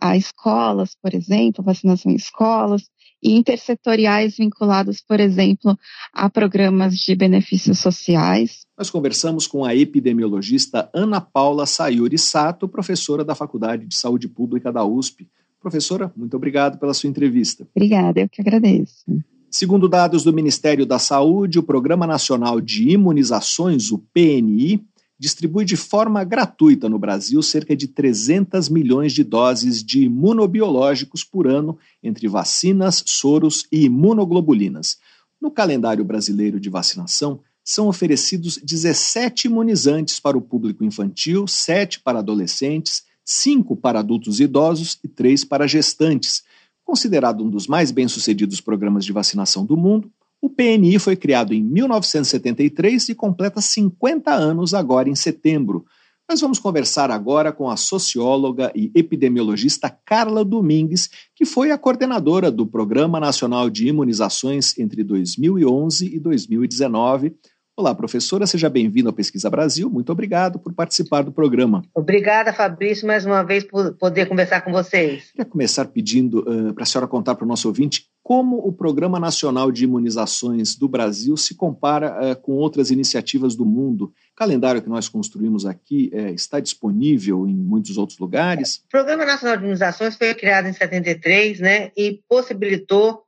a 0.00 0.16
escolas, 0.16 0.94
por 0.94 1.14
exemplo, 1.14 1.64
vacinação 1.64 2.12
em 2.12 2.16
escolas, 2.16 2.88
intersetoriais 3.34 4.36
vinculados, 4.36 5.00
por 5.00 5.20
exemplo, 5.20 5.78
a 6.12 6.30
programas 6.30 6.94
de 6.94 7.14
benefícios 7.14 7.78
sociais. 7.78 8.66
Nós 8.78 8.90
conversamos 8.90 9.46
com 9.46 9.64
a 9.64 9.74
epidemiologista 9.74 10.88
Ana 10.94 11.20
Paula 11.20 11.66
Sayuri 11.66 12.18
Sato, 12.18 12.68
professora 12.68 13.24
da 13.24 13.34
Faculdade 13.34 13.86
de 13.86 13.96
Saúde 13.96 14.28
Pública 14.28 14.72
da 14.72 14.84
USP. 14.84 15.28
Professora, 15.60 16.12
muito 16.16 16.36
obrigado 16.36 16.78
pela 16.78 16.94
sua 16.94 17.08
entrevista. 17.08 17.66
Obrigada, 17.74 18.20
eu 18.20 18.28
que 18.28 18.40
agradeço. 18.40 19.04
Segundo 19.50 19.88
dados 19.88 20.22
do 20.22 20.32
Ministério 20.32 20.84
da 20.84 20.98
Saúde, 20.98 21.58
o 21.58 21.62
Programa 21.62 22.06
Nacional 22.06 22.60
de 22.60 22.90
Imunizações, 22.90 23.90
o 23.90 23.98
PNI, 24.12 24.84
distribui 25.18 25.64
de 25.64 25.76
forma 25.76 26.22
gratuita 26.24 26.88
no 26.88 26.98
Brasil 26.98 27.40
cerca 27.42 27.74
de 27.74 27.88
300 27.88 28.68
milhões 28.68 29.12
de 29.12 29.24
doses 29.24 29.82
de 29.82 30.04
imunobiológicos 30.04 31.24
por 31.24 31.46
ano, 31.46 31.78
entre 32.02 32.28
vacinas, 32.28 33.02
soros 33.06 33.66
e 33.72 33.84
imunoglobulinas. 33.84 34.98
No 35.40 35.50
calendário 35.50 36.04
brasileiro 36.04 36.60
de 36.60 36.68
vacinação, 36.68 37.40
são 37.64 37.88
oferecidos 37.88 38.58
17 38.62 39.48
imunizantes 39.48 40.20
para 40.20 40.38
o 40.38 40.40
público 40.40 40.84
infantil, 40.84 41.46
7 41.48 42.00
para 42.00 42.20
adolescentes, 42.20 43.02
cinco 43.26 43.74
para 43.74 43.98
adultos 43.98 44.38
idosos 44.38 45.00
e 45.02 45.08
três 45.08 45.44
para 45.44 45.66
gestantes. 45.66 46.44
Considerado 46.84 47.44
um 47.44 47.50
dos 47.50 47.66
mais 47.66 47.90
bem-sucedidos 47.90 48.60
programas 48.60 49.04
de 49.04 49.12
vacinação 49.12 49.66
do 49.66 49.76
mundo, 49.76 50.08
o 50.46 50.50
PNI 50.50 51.00
foi 51.00 51.16
criado 51.16 51.52
em 51.52 51.60
1973 51.60 53.08
e 53.08 53.14
completa 53.16 53.60
50 53.60 54.32
anos 54.32 54.74
agora 54.74 55.08
em 55.08 55.14
setembro. 55.16 55.84
Nós 56.30 56.40
vamos 56.40 56.60
conversar 56.60 57.10
agora 57.10 57.50
com 57.50 57.68
a 57.68 57.76
socióloga 57.76 58.70
e 58.72 58.92
epidemiologista 58.94 59.90
Carla 59.90 60.44
Domingues, 60.44 61.10
que 61.34 61.44
foi 61.44 61.72
a 61.72 61.78
coordenadora 61.78 62.48
do 62.48 62.64
Programa 62.64 63.18
Nacional 63.18 63.68
de 63.68 63.88
Imunizações 63.88 64.78
entre 64.78 65.02
2011 65.02 66.14
e 66.14 66.20
2019. 66.20 67.34
Olá, 67.78 67.94
professora, 67.94 68.46
seja 68.46 68.70
bem-vinda 68.70 69.10
ao 69.10 69.12
Pesquisa 69.12 69.50
Brasil. 69.50 69.90
Muito 69.90 70.10
obrigado 70.10 70.58
por 70.58 70.72
participar 70.72 71.20
do 71.20 71.30
programa. 71.30 71.82
Obrigada, 71.94 72.50
Fabrício, 72.50 73.06
mais 73.06 73.26
uma 73.26 73.42
vez 73.42 73.64
por 73.64 73.92
poder 73.98 74.24
conversar 74.30 74.62
com 74.62 74.72
vocês. 74.72 75.30
Queria 75.30 75.44
começar 75.44 75.84
pedindo 75.84 76.38
uh, 76.38 76.72
para 76.72 76.84
a 76.84 76.86
senhora 76.86 77.06
contar 77.06 77.34
para 77.34 77.44
o 77.44 77.46
nosso 77.46 77.68
ouvinte 77.68 78.06
como 78.22 78.56
o 78.56 78.72
Programa 78.72 79.20
Nacional 79.20 79.70
de 79.70 79.84
Imunizações 79.84 80.74
do 80.74 80.88
Brasil 80.88 81.36
se 81.36 81.54
compara 81.54 82.32
uh, 82.32 82.36
com 82.40 82.52
outras 82.52 82.90
iniciativas 82.90 83.54
do 83.54 83.66
mundo. 83.66 84.04
O 84.04 84.34
calendário 84.34 84.80
que 84.80 84.88
nós 84.88 85.06
construímos 85.06 85.66
aqui 85.66 86.10
uh, 86.14 86.28
está 86.28 86.58
disponível 86.58 87.46
em 87.46 87.54
muitos 87.54 87.98
outros 87.98 88.18
lugares? 88.18 88.76
O 88.86 88.88
Programa 88.88 89.26
Nacional 89.26 89.58
de 89.58 89.64
Imunizações 89.64 90.16
foi 90.16 90.34
criado 90.34 90.66
em 90.66 90.72
73 90.72 91.60
né, 91.60 91.92
e 91.94 92.22
possibilitou 92.26 93.24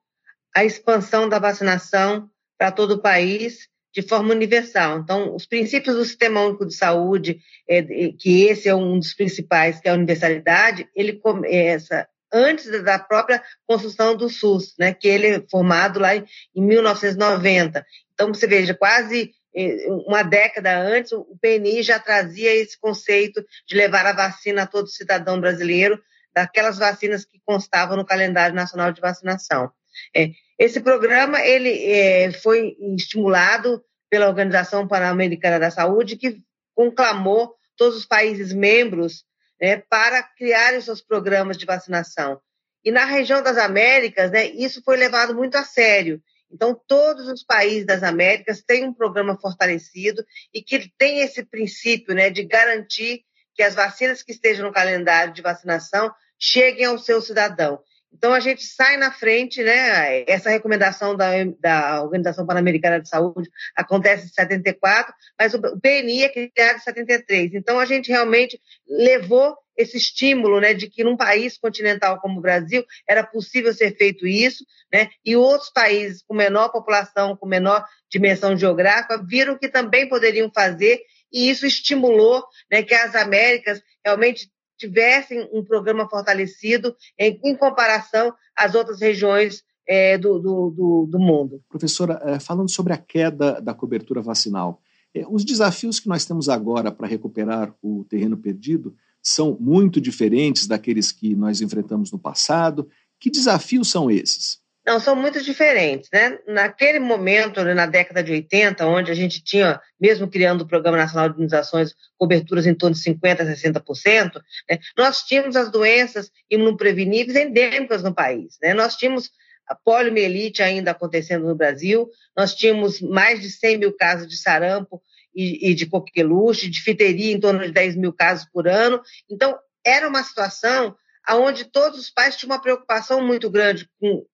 a 0.57 0.65
expansão 0.65 1.29
da 1.29 1.39
vacinação 1.39 2.31
para 2.57 2.73
todo 2.73 2.93
o 2.93 3.03
país 3.03 3.69
de 3.93 4.03
forma 4.03 4.35
universal. 4.35 4.99
Então, 4.99 5.35
os 5.35 5.47
princípios 5.47 5.97
do 5.97 6.05
Sistema 6.05 6.45
Único 6.45 6.67
de 6.67 6.75
Saúde, 6.75 7.41
é, 7.69 7.83
que 8.13 8.45
esse 8.45 8.69
é 8.69 8.75
um 8.75 8.99
dos 8.99 9.15
principais, 9.15 9.81
que 9.81 9.89
é 9.89 9.91
a 9.91 9.95
universalidade, 9.95 10.89
ele 10.95 11.15
começa 11.15 12.07
antes 12.33 12.71
da 12.83 12.99
própria 12.99 13.43
construção 13.67 14.15
do 14.15 14.29
SUS, 14.29 14.75
né, 14.79 14.93
que 14.93 15.09
ele 15.09 15.27
é 15.27 15.43
formado 15.51 15.99
lá 15.99 16.15
em 16.15 16.25
1990. 16.55 17.85
Então, 18.13 18.29
você 18.29 18.47
veja, 18.47 18.75
quase 18.75 19.33
é, 19.55 19.87
uma 19.89 20.23
década 20.23 20.79
antes, 20.79 21.13
o 21.13 21.37
PNI 21.41 21.83
já 21.83 21.99
trazia 21.99 22.55
esse 22.55 22.79
conceito 22.79 23.45
de 23.67 23.75
levar 23.75 24.05
a 24.07 24.13
vacina 24.13 24.63
a 24.63 24.67
todo 24.67 24.89
cidadão 24.89 25.41
brasileiro, 25.41 26.01
daquelas 26.35 26.79
vacinas 26.79 27.25
que 27.25 27.41
constavam 27.45 27.97
no 27.97 28.05
calendário 28.05 28.55
nacional 28.55 28.93
de 28.93 29.01
vacinação. 29.01 29.71
É, 30.15 30.31
esse 30.59 30.81
programa 30.81 31.41
ele 31.41 31.85
é, 31.85 32.33
foi 32.33 32.77
estimulado 32.97 33.83
pela 34.11 34.27
Organização 34.27 34.89
Pan-Americana 34.89 35.59
da 35.59 35.71
Saúde, 35.71 36.17
que 36.17 36.39
conclamou 36.75 37.55
todos 37.77 37.97
os 37.97 38.07
países 38.07 38.53
membros 38.53 39.25
né, 39.61 39.77
para 39.77 40.23
criarem 40.23 40.81
seus 40.81 41.01
programas 41.01 41.57
de 41.57 41.65
vacinação. 41.65 42.41
E 42.85 42.91
na 42.91 43.05
região 43.05 43.43
das 43.43 43.57
Américas, 43.57 44.31
né, 44.31 44.47
isso 44.47 44.83
foi 44.83 44.97
levado 44.97 45.35
muito 45.35 45.57
a 45.57 45.65
sério. 45.65 46.21
Então, 46.51 46.81
todos 46.87 47.29
os 47.29 47.45
países 47.45 47.85
das 47.87 48.03
Américas 48.03 48.63
têm 48.63 48.85
um 48.85 48.95
programa 48.95 49.39
fortalecido 49.39 50.25
e 50.53 50.63
que 50.63 50.91
tem 50.97 51.21
esse 51.21 51.45
princípio 51.45 52.15
né, 52.15 52.31
de 52.31 52.43
garantir 52.45 53.23
que 53.55 53.63
as 53.63 53.75
vacinas 53.75 54.23
que 54.23 54.33
estejam 54.33 54.67
no 54.67 54.73
calendário 54.73 55.33
de 55.33 55.43
vacinação 55.43 56.13
cheguem 56.39 56.87
ao 56.87 56.99
seu 56.99 57.21
cidadão. 57.21 57.81
Então, 58.13 58.33
a 58.33 58.41
gente 58.41 58.65
sai 58.65 58.97
na 58.97 59.13
frente, 59.13 59.63
né? 59.63 60.25
Essa 60.27 60.51
recomendação 60.51 61.17
da, 61.17 61.31
da 61.61 62.03
Organização 62.03 62.47
Pan-Americana 62.47 63.01
de 63.01 63.09
Saúde 63.09 63.49
acontece 63.77 64.27
em 64.27 64.29
74, 64.29 65.15
mas 65.39 65.55
o 65.55 65.61
PNI 65.81 66.25
é 66.25 66.29
criado 66.29 66.77
em 66.77 66.81
73. 66.81 67.55
Então, 67.55 67.79
a 67.79 67.85
gente 67.85 68.09
realmente 68.09 68.61
levou 68.89 69.57
esse 69.77 69.97
estímulo, 69.97 70.61
né, 70.61 70.75
de 70.75 70.91
que 70.91 71.05
num 71.05 71.17
país 71.17 71.57
continental 71.57 72.21
como 72.21 72.39
o 72.39 72.43
Brasil 72.43 72.85
era 73.09 73.23
possível 73.23 73.73
ser 73.73 73.97
feito 73.97 74.27
isso, 74.27 74.65
né? 74.93 75.09
E 75.25 75.37
outros 75.37 75.71
países 75.71 76.21
com 76.27 76.35
menor 76.35 76.71
população, 76.71 77.37
com 77.37 77.47
menor 77.47 77.85
dimensão 78.11 78.57
geográfica, 78.57 79.23
viram 79.25 79.57
que 79.57 79.69
também 79.69 80.09
poderiam 80.09 80.51
fazer 80.53 81.01
e 81.33 81.49
isso 81.49 81.65
estimulou 81.65 82.45
né, 82.71 82.83
que 82.83 82.95
as 82.95 83.15
Américas 83.15 83.81
realmente 84.05 84.51
tivessem 84.79 85.49
um 85.53 85.65
programa 85.65 86.09
fortalecido 86.09 86.95
em, 87.19 87.39
em 87.45 87.57
comparação 87.57 88.33
às 88.57 88.75
outras 88.75 89.01
regiões 89.01 89.63
é, 89.87 90.17
do, 90.17 90.39
do, 90.39 90.71
do, 90.71 91.07
do, 91.11 91.19
mundo. 91.19 91.63
Professora, 91.69 92.21
é, 92.25 92.39
falando 92.39 92.71
sobre 92.71 92.93
a 92.93 92.99
queda 92.99 93.61
da 93.61 93.75
cobertura 93.75 94.21
vacinal, 94.21 94.81
é, 95.15 95.25
os 95.29 95.45
desafios 95.45 95.99
que 95.99 96.09
nós 96.09 96.25
temos 96.25 96.49
agora 96.49 96.93
para 96.93 97.09
recuperar 97.09 97.75
o 97.83 98.05
terreno 98.05 98.37
perdido 98.37 98.95
são 99.23 99.57
muito 99.59 100.01
diferentes 100.01 100.67
daqueles 100.67 101.11
que 101.11 101.35
nós 101.35 101.61
enfrentamos 101.61 102.13
no 102.13 102.19
passado. 102.19 102.89
Que 103.19 103.31
desafios 103.31 103.91
são 103.91 104.11
esses? 104.11 104.61
Não, 104.89 104.99
são 104.99 105.15
muito 105.15 105.43
diferentes, 105.43 106.09
né? 106.11 106.39
Naquele 106.47 106.99
momento, 106.99 107.63
na 107.63 107.85
década 107.85 108.23
de 108.23 108.33
80, 108.33 108.87
onde 108.87 109.11
a 109.13 109.15
gente 109.15 109.45
tinha, 109.45 109.79
mesmo 110.01 110.27
criando 110.27 110.63
o 110.63 110.67
Programa 110.67 110.97
Nacional 110.97 111.29
de 111.29 111.35
Imunizações, 111.35 111.95
coberturas 112.17 112.67
em 112.67 112.75
torno 112.75 112.97
de 112.97 113.03
50% 113.03 113.41
a 113.43 113.83
60%, 113.83 114.41
né? 114.71 114.79
nós 114.97 115.25
tínhamos 115.25 115.57
as 115.57 115.71
doenças 115.71 116.31
imunopreveníveis 116.51 117.37
endêmicas 117.37 118.03
no 118.03 118.15
país, 118.15 118.57
né? 118.63 118.73
Nós 118.73 118.97
tínhamos 118.97 119.31
a 119.67 119.75
poliomielite 119.75 120.63
ainda 120.63 120.93
acontecendo 120.93 121.47
no 121.47 121.55
Brasil, 121.55 122.09
nós 122.35 122.55
tínhamos 122.55 123.03
mais 123.03 123.43
de 123.43 123.51
100 123.51 123.77
mil 123.77 123.95
casos 123.95 124.27
de 124.27 124.39
sarampo 124.39 125.03
e, 125.37 125.69
e 125.69 125.75
de 125.75 125.85
coqueluche, 125.85 126.71
de 126.71 126.81
fiteria 126.81 127.35
em 127.35 127.39
torno 127.39 127.61
de 127.61 127.73
10 127.73 127.95
mil 127.95 128.15
casos 128.15 128.49
por 128.51 128.67
ano. 128.67 129.03
Então, 129.31 129.55
era 129.85 130.09
uma 130.09 130.23
situação 130.23 130.97
onde 131.31 131.67
todos 131.67 132.01
os 132.01 132.09
pais 132.09 132.37
tinham 132.37 132.55
uma 132.55 132.63
preocupação 132.63 133.21
muito 133.21 133.51
grande 133.51 133.87
com 134.01 134.25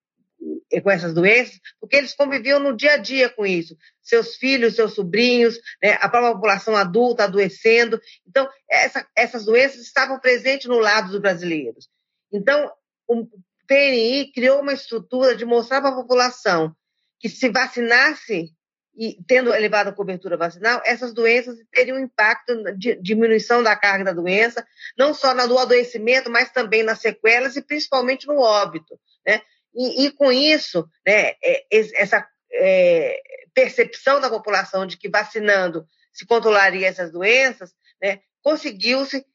com 0.81 0.91
essas 0.91 1.13
doenças, 1.13 1.59
porque 1.79 1.95
eles 1.95 2.13
conviviam 2.13 2.59
no 2.59 2.75
dia 2.75 2.93
a 2.93 2.97
dia 2.97 3.29
com 3.29 3.45
isso. 3.45 3.75
Seus 4.01 4.35
filhos, 4.35 4.75
seus 4.75 4.93
sobrinhos, 4.93 5.59
né, 5.81 5.97
a 6.01 6.09
própria 6.09 6.33
população 6.33 6.75
adulta 6.75 7.23
adoecendo. 7.23 7.99
Então, 8.27 8.47
essa, 8.69 9.07
essas 9.15 9.45
doenças 9.45 9.81
estavam 9.81 10.19
presentes 10.19 10.67
no 10.67 10.79
lado 10.79 11.11
dos 11.11 11.19
brasileiros. 11.19 11.89
Então, 12.31 12.71
o 13.07 13.27
PNI 13.67 14.31
criou 14.33 14.61
uma 14.61 14.73
estrutura 14.73 15.35
de 15.35 15.45
mostrar 15.45 15.81
para 15.81 15.91
a 15.91 15.95
população 15.95 16.75
que 17.19 17.29
se 17.29 17.49
vacinasse 17.49 18.51
e 18.97 19.17
tendo 19.27 19.53
elevada 19.53 19.91
cobertura 19.91 20.37
vacinal, 20.37 20.81
essas 20.85 21.13
doenças 21.13 21.57
teriam 21.71 21.99
impacto 21.99 22.63
de 22.77 22.95
diminuição 22.95 23.61
da 23.61 23.75
carga 23.75 24.05
da 24.05 24.13
doença, 24.13 24.65
não 24.97 25.13
só 25.13 25.33
no 25.33 25.59
adoecimento, 25.59 26.31
mas 26.31 26.51
também 26.51 26.81
nas 26.81 26.99
sequelas 26.99 27.57
e 27.57 27.61
principalmente 27.61 28.25
no 28.25 28.39
óbito. 28.39 28.97
Né? 29.25 29.41
E, 29.75 30.05
e 30.05 30.11
com 30.11 30.31
isso, 30.31 30.87
né, 31.05 31.33
é, 31.43 31.65
essa 31.71 32.25
é, 32.51 33.19
percepção 33.53 34.19
da 34.19 34.29
população 34.29 34.85
de 34.85 34.97
que 34.97 35.09
vacinando 35.09 35.85
se 36.11 36.25
controlaria 36.25 36.87
essas 36.87 37.11
doenças, 37.11 37.73
né, 38.01 38.19
conseguiu-se 38.41 39.25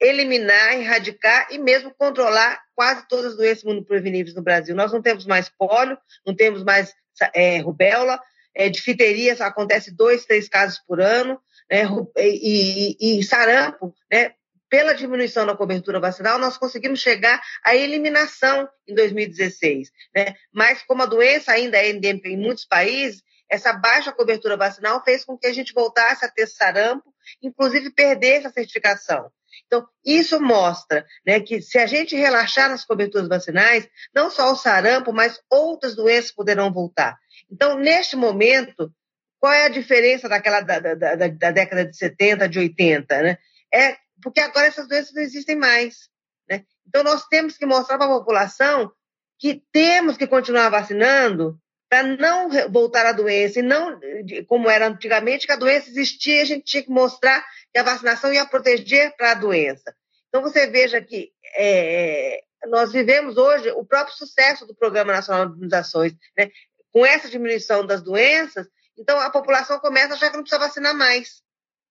eliminar, 0.00 0.74
erradicar 0.74 1.48
e 1.50 1.58
mesmo 1.58 1.94
controlar 1.94 2.58
quase 2.74 3.06
todas 3.06 3.32
as 3.32 3.36
doenças 3.36 3.62
imunopreveníveis 3.62 4.34
no 4.34 4.42
Brasil. 4.42 4.74
Nós 4.74 4.92
não 4.92 5.02
temos 5.02 5.26
mais 5.26 5.50
pólio, 5.50 5.98
não 6.26 6.34
temos 6.34 6.64
mais 6.64 6.94
é, 7.34 7.58
rubéola, 7.58 8.18
é, 8.54 8.68
difteria 8.68 9.34
acontece 9.44 9.90
dois, 9.90 10.24
três 10.24 10.48
casos 10.48 10.78
por 10.86 11.00
ano, 11.00 11.40
né, 11.70 11.84
e, 12.16 12.96
e, 12.98 13.20
e, 13.20 13.22
sarampo, 13.22 13.94
né, 14.10 14.32
pela 14.70 14.94
diminuição 14.94 15.44
da 15.44 15.56
cobertura 15.56 15.98
vacinal, 15.98 16.38
nós 16.38 16.56
conseguimos 16.56 17.00
chegar 17.00 17.42
à 17.64 17.74
eliminação 17.74 18.68
em 18.86 18.94
2016. 18.94 19.90
Né? 20.14 20.36
Mas, 20.52 20.82
como 20.84 21.02
a 21.02 21.06
doença 21.06 21.52
ainda 21.52 21.76
é 21.76 21.90
endêmica 21.90 22.28
em 22.28 22.36
muitos 22.36 22.64
países, 22.64 23.22
essa 23.50 23.72
baixa 23.72 24.12
cobertura 24.12 24.56
vacinal 24.56 25.02
fez 25.02 25.24
com 25.24 25.36
que 25.36 25.48
a 25.48 25.52
gente 25.52 25.74
voltasse 25.74 26.24
a 26.24 26.30
ter 26.30 26.46
sarampo, 26.46 27.12
inclusive 27.42 27.90
perder 27.90 28.36
essa 28.36 28.50
certificação. 28.50 29.30
Então, 29.66 29.86
isso 30.04 30.40
mostra 30.40 31.04
né, 31.26 31.40
que 31.40 31.60
se 31.60 31.78
a 31.78 31.86
gente 31.86 32.14
relaxar 32.14 32.68
nas 32.68 32.84
coberturas 32.84 33.28
vacinais, 33.28 33.88
não 34.14 34.30
só 34.30 34.52
o 34.52 34.56
sarampo, 34.56 35.12
mas 35.12 35.40
outras 35.50 35.96
doenças 35.96 36.30
poderão 36.30 36.72
voltar. 36.72 37.18
Então, 37.50 37.76
neste 37.76 38.14
momento, 38.14 38.92
qual 39.40 39.52
é 39.52 39.64
a 39.64 39.68
diferença 39.68 40.28
daquela 40.28 40.60
da, 40.60 40.78
da, 40.78 40.94
da, 40.94 41.28
da 41.28 41.50
década 41.50 41.84
de 41.84 41.96
70, 41.96 42.48
de 42.48 42.58
80? 42.60 43.22
Né? 43.22 43.38
É 43.72 43.96
porque 44.22 44.40
agora 44.40 44.66
essas 44.66 44.88
doenças 44.88 45.12
não 45.14 45.22
existem 45.22 45.56
mais. 45.56 46.08
Né? 46.48 46.64
Então, 46.86 47.02
nós 47.02 47.26
temos 47.26 47.56
que 47.56 47.66
mostrar 47.66 47.98
para 47.98 48.06
a 48.06 48.18
população 48.18 48.92
que 49.38 49.62
temos 49.72 50.16
que 50.16 50.26
continuar 50.26 50.68
vacinando 50.68 51.58
para 51.88 52.02
não 52.04 52.48
voltar 52.70 53.04
à 53.06 53.12
doença, 53.12 53.58
e 53.58 53.62
não 53.62 53.98
como 54.46 54.70
era 54.70 54.86
antigamente, 54.86 55.46
que 55.46 55.52
a 55.52 55.56
doença 55.56 55.88
existia 55.88 56.42
a 56.42 56.44
gente 56.44 56.64
tinha 56.64 56.82
que 56.84 56.90
mostrar 56.90 57.44
que 57.72 57.80
a 57.80 57.82
vacinação 57.82 58.32
ia 58.32 58.46
proteger 58.46 59.16
para 59.16 59.32
a 59.32 59.34
doença. 59.34 59.92
Então, 60.28 60.40
você 60.40 60.68
veja 60.68 61.00
que 61.00 61.32
é, 61.56 62.44
nós 62.68 62.92
vivemos 62.92 63.36
hoje 63.36 63.70
o 63.72 63.84
próprio 63.84 64.16
sucesso 64.16 64.66
do 64.66 64.74
Programa 64.74 65.12
Nacional 65.12 65.46
de 65.46 65.54
Imunizações. 65.54 66.12
Né? 66.36 66.50
Com 66.92 67.04
essa 67.06 67.28
diminuição 67.28 67.84
das 67.86 68.02
doenças, 68.02 68.68
então 68.96 69.18
a 69.18 69.30
população 69.30 69.78
começa 69.78 70.14
achar 70.14 70.30
que 70.30 70.36
não 70.36 70.42
precisa 70.42 70.60
vacinar 70.60 70.94
mais. 70.94 71.42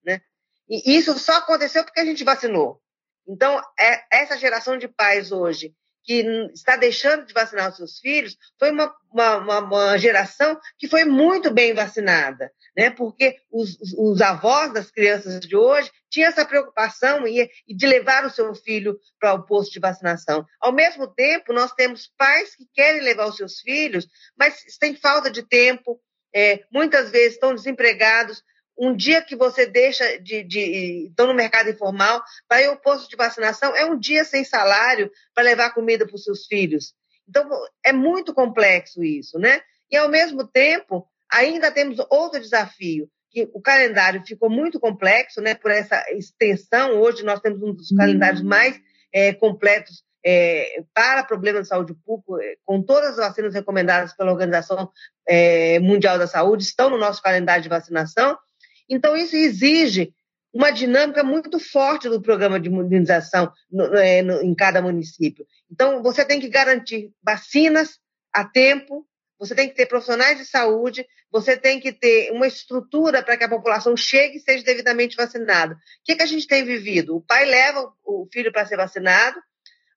Né? 0.03 0.21
E 0.69 0.95
isso 0.95 1.17
só 1.17 1.33
aconteceu 1.33 1.83
porque 1.83 1.99
a 1.99 2.05
gente 2.05 2.23
vacinou. 2.23 2.79
Então, 3.27 3.59
é, 3.79 4.03
essa 4.11 4.37
geração 4.37 4.77
de 4.77 4.87
pais 4.87 5.31
hoje 5.31 5.73
que 6.03 6.25
está 6.53 6.75
deixando 6.75 7.25
de 7.25 7.33
vacinar 7.33 7.69
os 7.69 7.77
seus 7.77 7.99
filhos 7.99 8.35
foi 8.57 8.71
uma, 8.71 8.91
uma, 9.11 9.59
uma 9.59 9.97
geração 9.97 10.59
que 10.77 10.87
foi 10.87 11.05
muito 11.05 11.51
bem 11.51 11.73
vacinada, 11.73 12.51
né? 12.75 12.89
porque 12.89 13.37
os, 13.51 13.77
os, 13.95 14.19
avós 14.19 14.73
das 14.73 14.89
crianças 14.89 15.39
de 15.39 15.55
hoje 15.55 15.91
tinham 16.09 16.29
essa 16.29 16.45
preocupação 16.45 17.27
e, 17.27 17.47
de 17.67 17.85
levar 17.85 18.25
o 18.25 18.29
seu 18.29 18.55
filho 18.55 18.97
para 19.19 19.33
o 19.33 19.45
posto 19.45 19.73
de 19.73 19.79
vacinação. 19.79 20.43
Ao 20.59 20.71
mesmo 20.71 21.07
tempo, 21.07 21.53
nós 21.53 21.71
temos 21.73 22.11
pais 22.17 22.55
que 22.55 22.65
querem 22.73 23.01
levar 23.01 23.27
os 23.27 23.37
seus 23.37 23.59
filhos, 23.59 24.07
mas 24.35 24.63
têm 24.79 24.95
falta 24.95 25.29
de 25.29 25.43
tempo, 25.43 26.01
é, 26.33 26.63
muitas 26.71 27.11
vezes 27.11 27.33
estão 27.33 27.53
desempregados, 27.53 28.41
um 28.79 28.95
dia 28.95 29.21
que 29.21 29.35
você 29.35 29.65
deixa 29.65 30.19
de, 30.19 30.41
de 30.43 31.07
estão 31.07 31.27
no 31.27 31.33
mercado 31.33 31.69
informal, 31.69 32.23
para 32.47 32.61
ir 32.61 32.67
ao 32.67 32.77
posto 32.77 33.09
de 33.09 33.17
vacinação, 33.17 33.75
é 33.75 33.83
um 33.85 33.99
dia 33.99 34.23
sem 34.23 34.43
salário 34.43 35.11
para 35.35 35.43
levar 35.43 35.73
comida 35.73 36.05
para 36.07 36.15
os 36.15 36.23
seus 36.23 36.45
filhos. 36.45 36.93
Então, 37.27 37.47
é 37.85 37.91
muito 37.91 38.33
complexo 38.33 39.03
isso, 39.03 39.37
né? 39.37 39.61
E, 39.91 39.97
ao 39.97 40.07
mesmo 40.07 40.47
tempo, 40.47 41.05
ainda 41.29 41.71
temos 41.71 41.97
outro 42.09 42.39
desafio, 42.39 43.09
que 43.29 43.47
o 43.53 43.61
calendário 43.61 44.23
ficou 44.25 44.49
muito 44.49 44.79
complexo, 44.79 45.41
né? 45.41 45.53
Por 45.53 45.71
essa 45.71 46.03
extensão, 46.11 46.99
hoje 46.99 47.23
nós 47.23 47.41
temos 47.41 47.61
um 47.61 47.73
dos 47.73 47.89
calendários 47.89 48.41
mais 48.41 48.79
é, 49.13 49.33
completos 49.33 50.03
é, 50.25 50.83
para 50.93 51.23
problemas 51.23 51.63
de 51.63 51.67
saúde 51.67 51.93
pública, 51.93 52.43
é, 52.43 52.55
com 52.65 52.81
todas 52.81 53.11
as 53.11 53.17
vacinas 53.17 53.53
recomendadas 53.53 54.13
pela 54.15 54.31
Organização 54.31 54.89
é, 55.27 55.79
Mundial 55.79 56.17
da 56.17 56.27
Saúde, 56.27 56.63
estão 56.63 56.89
no 56.89 56.97
nosso 56.97 57.21
calendário 57.21 57.61
de 57.61 57.69
vacinação, 57.69 58.37
então, 58.89 59.15
isso 59.15 59.35
exige 59.35 60.13
uma 60.53 60.71
dinâmica 60.71 61.23
muito 61.23 61.59
forte 61.59 62.09
do 62.09 62.21
programa 62.21 62.59
de 62.59 62.69
imunização 62.69 63.51
no, 63.71 63.95
é, 63.95 64.21
no, 64.21 64.41
em 64.41 64.55
cada 64.55 64.81
município. 64.81 65.45
Então, 65.71 66.01
você 66.01 66.25
tem 66.25 66.39
que 66.39 66.49
garantir 66.49 67.11
vacinas 67.21 67.99
a 68.33 68.43
tempo, 68.43 69.05
você 69.37 69.55
tem 69.55 69.69
que 69.69 69.75
ter 69.75 69.85
profissionais 69.85 70.37
de 70.37 70.45
saúde, 70.45 71.05
você 71.31 71.55
tem 71.55 71.79
que 71.79 71.93
ter 71.93 72.31
uma 72.31 72.47
estrutura 72.47 73.23
para 73.23 73.37
que 73.37 73.43
a 73.43 73.49
população 73.49 73.95
chegue 73.95 74.37
e 74.37 74.41
seja 74.41 74.63
devidamente 74.63 75.15
vacinada. 75.15 75.75
O 75.75 75.77
que, 76.03 76.15
que 76.15 76.23
a 76.23 76.27
gente 76.27 76.47
tem 76.47 76.65
vivido? 76.65 77.15
O 77.15 77.21
pai 77.21 77.45
leva 77.45 77.93
o 78.03 78.27
filho 78.33 78.51
para 78.51 78.65
ser 78.65 78.75
vacinado, 78.75 79.39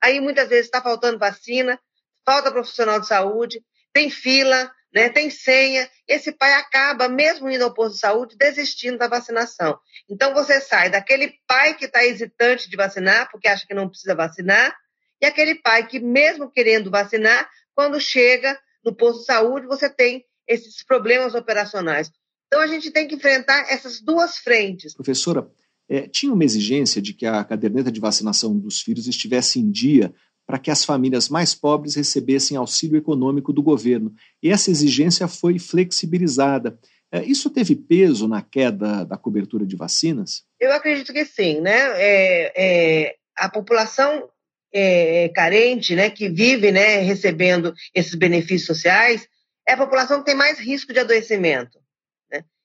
aí 0.01 0.20
muitas 0.20 0.49
vezes 0.49 0.66
está 0.66 0.82
faltando 0.82 1.18
vacina, 1.18 1.80
falta 2.24 2.53
profissional 2.53 3.01
de 3.01 3.07
saúde, 3.07 3.64
tem 3.93 4.11
fila, 4.11 4.70
né, 4.95 5.09
tem 5.09 5.30
senha, 5.30 5.88
esse 6.07 6.32
pai 6.32 6.53
acaba, 6.55 7.09
mesmo 7.09 7.51
indo 7.51 7.64
ao 7.64 7.72
posto 7.72 7.95
de 7.95 8.01
saúde, 8.01 8.36
desistindo 8.36 8.99
da 8.99 9.09
vacinação. 9.09 9.78
Então, 10.09 10.34
você 10.34 10.61
sai 10.61 10.90
daquele 10.90 11.32
pai 11.47 11.74
que 11.74 11.86
está 11.86 12.05
hesitante 12.05 12.68
de 12.68 12.76
vacinar, 12.76 13.30
porque 13.30 13.49
acha 13.49 13.66
que 13.66 13.74
não 13.74 13.88
precisa 13.88 14.14
vacinar, 14.14 14.76
e 15.20 15.26
aquele 15.26 15.55
pai 15.55 15.86
que, 15.86 15.99
mesmo 15.99 16.51
querendo 16.51 16.90
vacinar, 16.90 17.49
quando 17.74 18.01
chega 18.01 18.59
no 18.84 18.95
posto 18.95 19.20
de 19.20 19.26
saúde, 19.26 19.66
você 19.66 19.88
tem 19.88 20.24
esses 20.47 20.84
problemas 20.84 21.34
operacionais. 21.34 22.11
Então, 22.49 22.61
a 22.61 22.66
gente 22.66 22.90
tem 22.90 23.09
que 23.09 23.14
enfrentar 23.14 23.66
essas 23.70 24.01
duas 24.01 24.36
frentes. 24.36 24.95
Professora, 24.95 25.49
é, 25.88 26.07
tinha 26.07 26.32
uma 26.32 26.45
exigência 26.45 27.01
de 27.01 27.14
que 27.14 27.24
a 27.24 27.43
caderneta 27.45 27.90
de 27.90 28.01
vacinação 28.01 28.59
dos 28.59 28.82
filhos 28.82 29.07
estivesse 29.07 29.59
em 29.59 29.70
dia 29.70 30.12
para 30.53 30.59
que 30.59 30.70
as 30.70 30.84
famílias 30.84 31.30
mais 31.30 31.55
pobres 31.55 31.94
recebessem 31.94 32.59
auxílio 32.59 32.98
econômico 32.98 33.55
do 33.55 33.62
governo. 33.62 34.14
E 34.42 34.50
essa 34.50 34.70
exigência 34.70 35.26
foi 35.26 35.59
flexibilizada. 35.59 36.78
É, 37.11 37.24
isso 37.24 37.48
teve 37.48 37.74
peso 37.74 38.28
na 38.28 38.42
queda 38.42 39.03
da 39.03 39.16
cobertura 39.16 39.64
de 39.64 39.74
vacinas? 39.76 40.42
Eu 40.61 40.70
acredito 40.74 41.11
que 41.11 41.24
sim. 41.24 41.59
Né? 41.62 41.72
É, 41.94 42.53
é, 42.55 43.14
a 43.34 43.48
população 43.48 44.28
é, 44.74 45.30
carente, 45.30 45.96
né, 45.96 46.11
que 46.11 46.28
vive 46.28 46.70
né, 46.70 46.98
recebendo 46.98 47.72
esses 47.94 48.14
benefícios 48.14 48.66
sociais, 48.66 49.26
é 49.66 49.72
a 49.72 49.78
população 49.78 50.18
que 50.18 50.26
tem 50.26 50.34
mais 50.34 50.59
risco 50.59 50.92
de 50.92 50.98
adoecimento. 50.98 51.78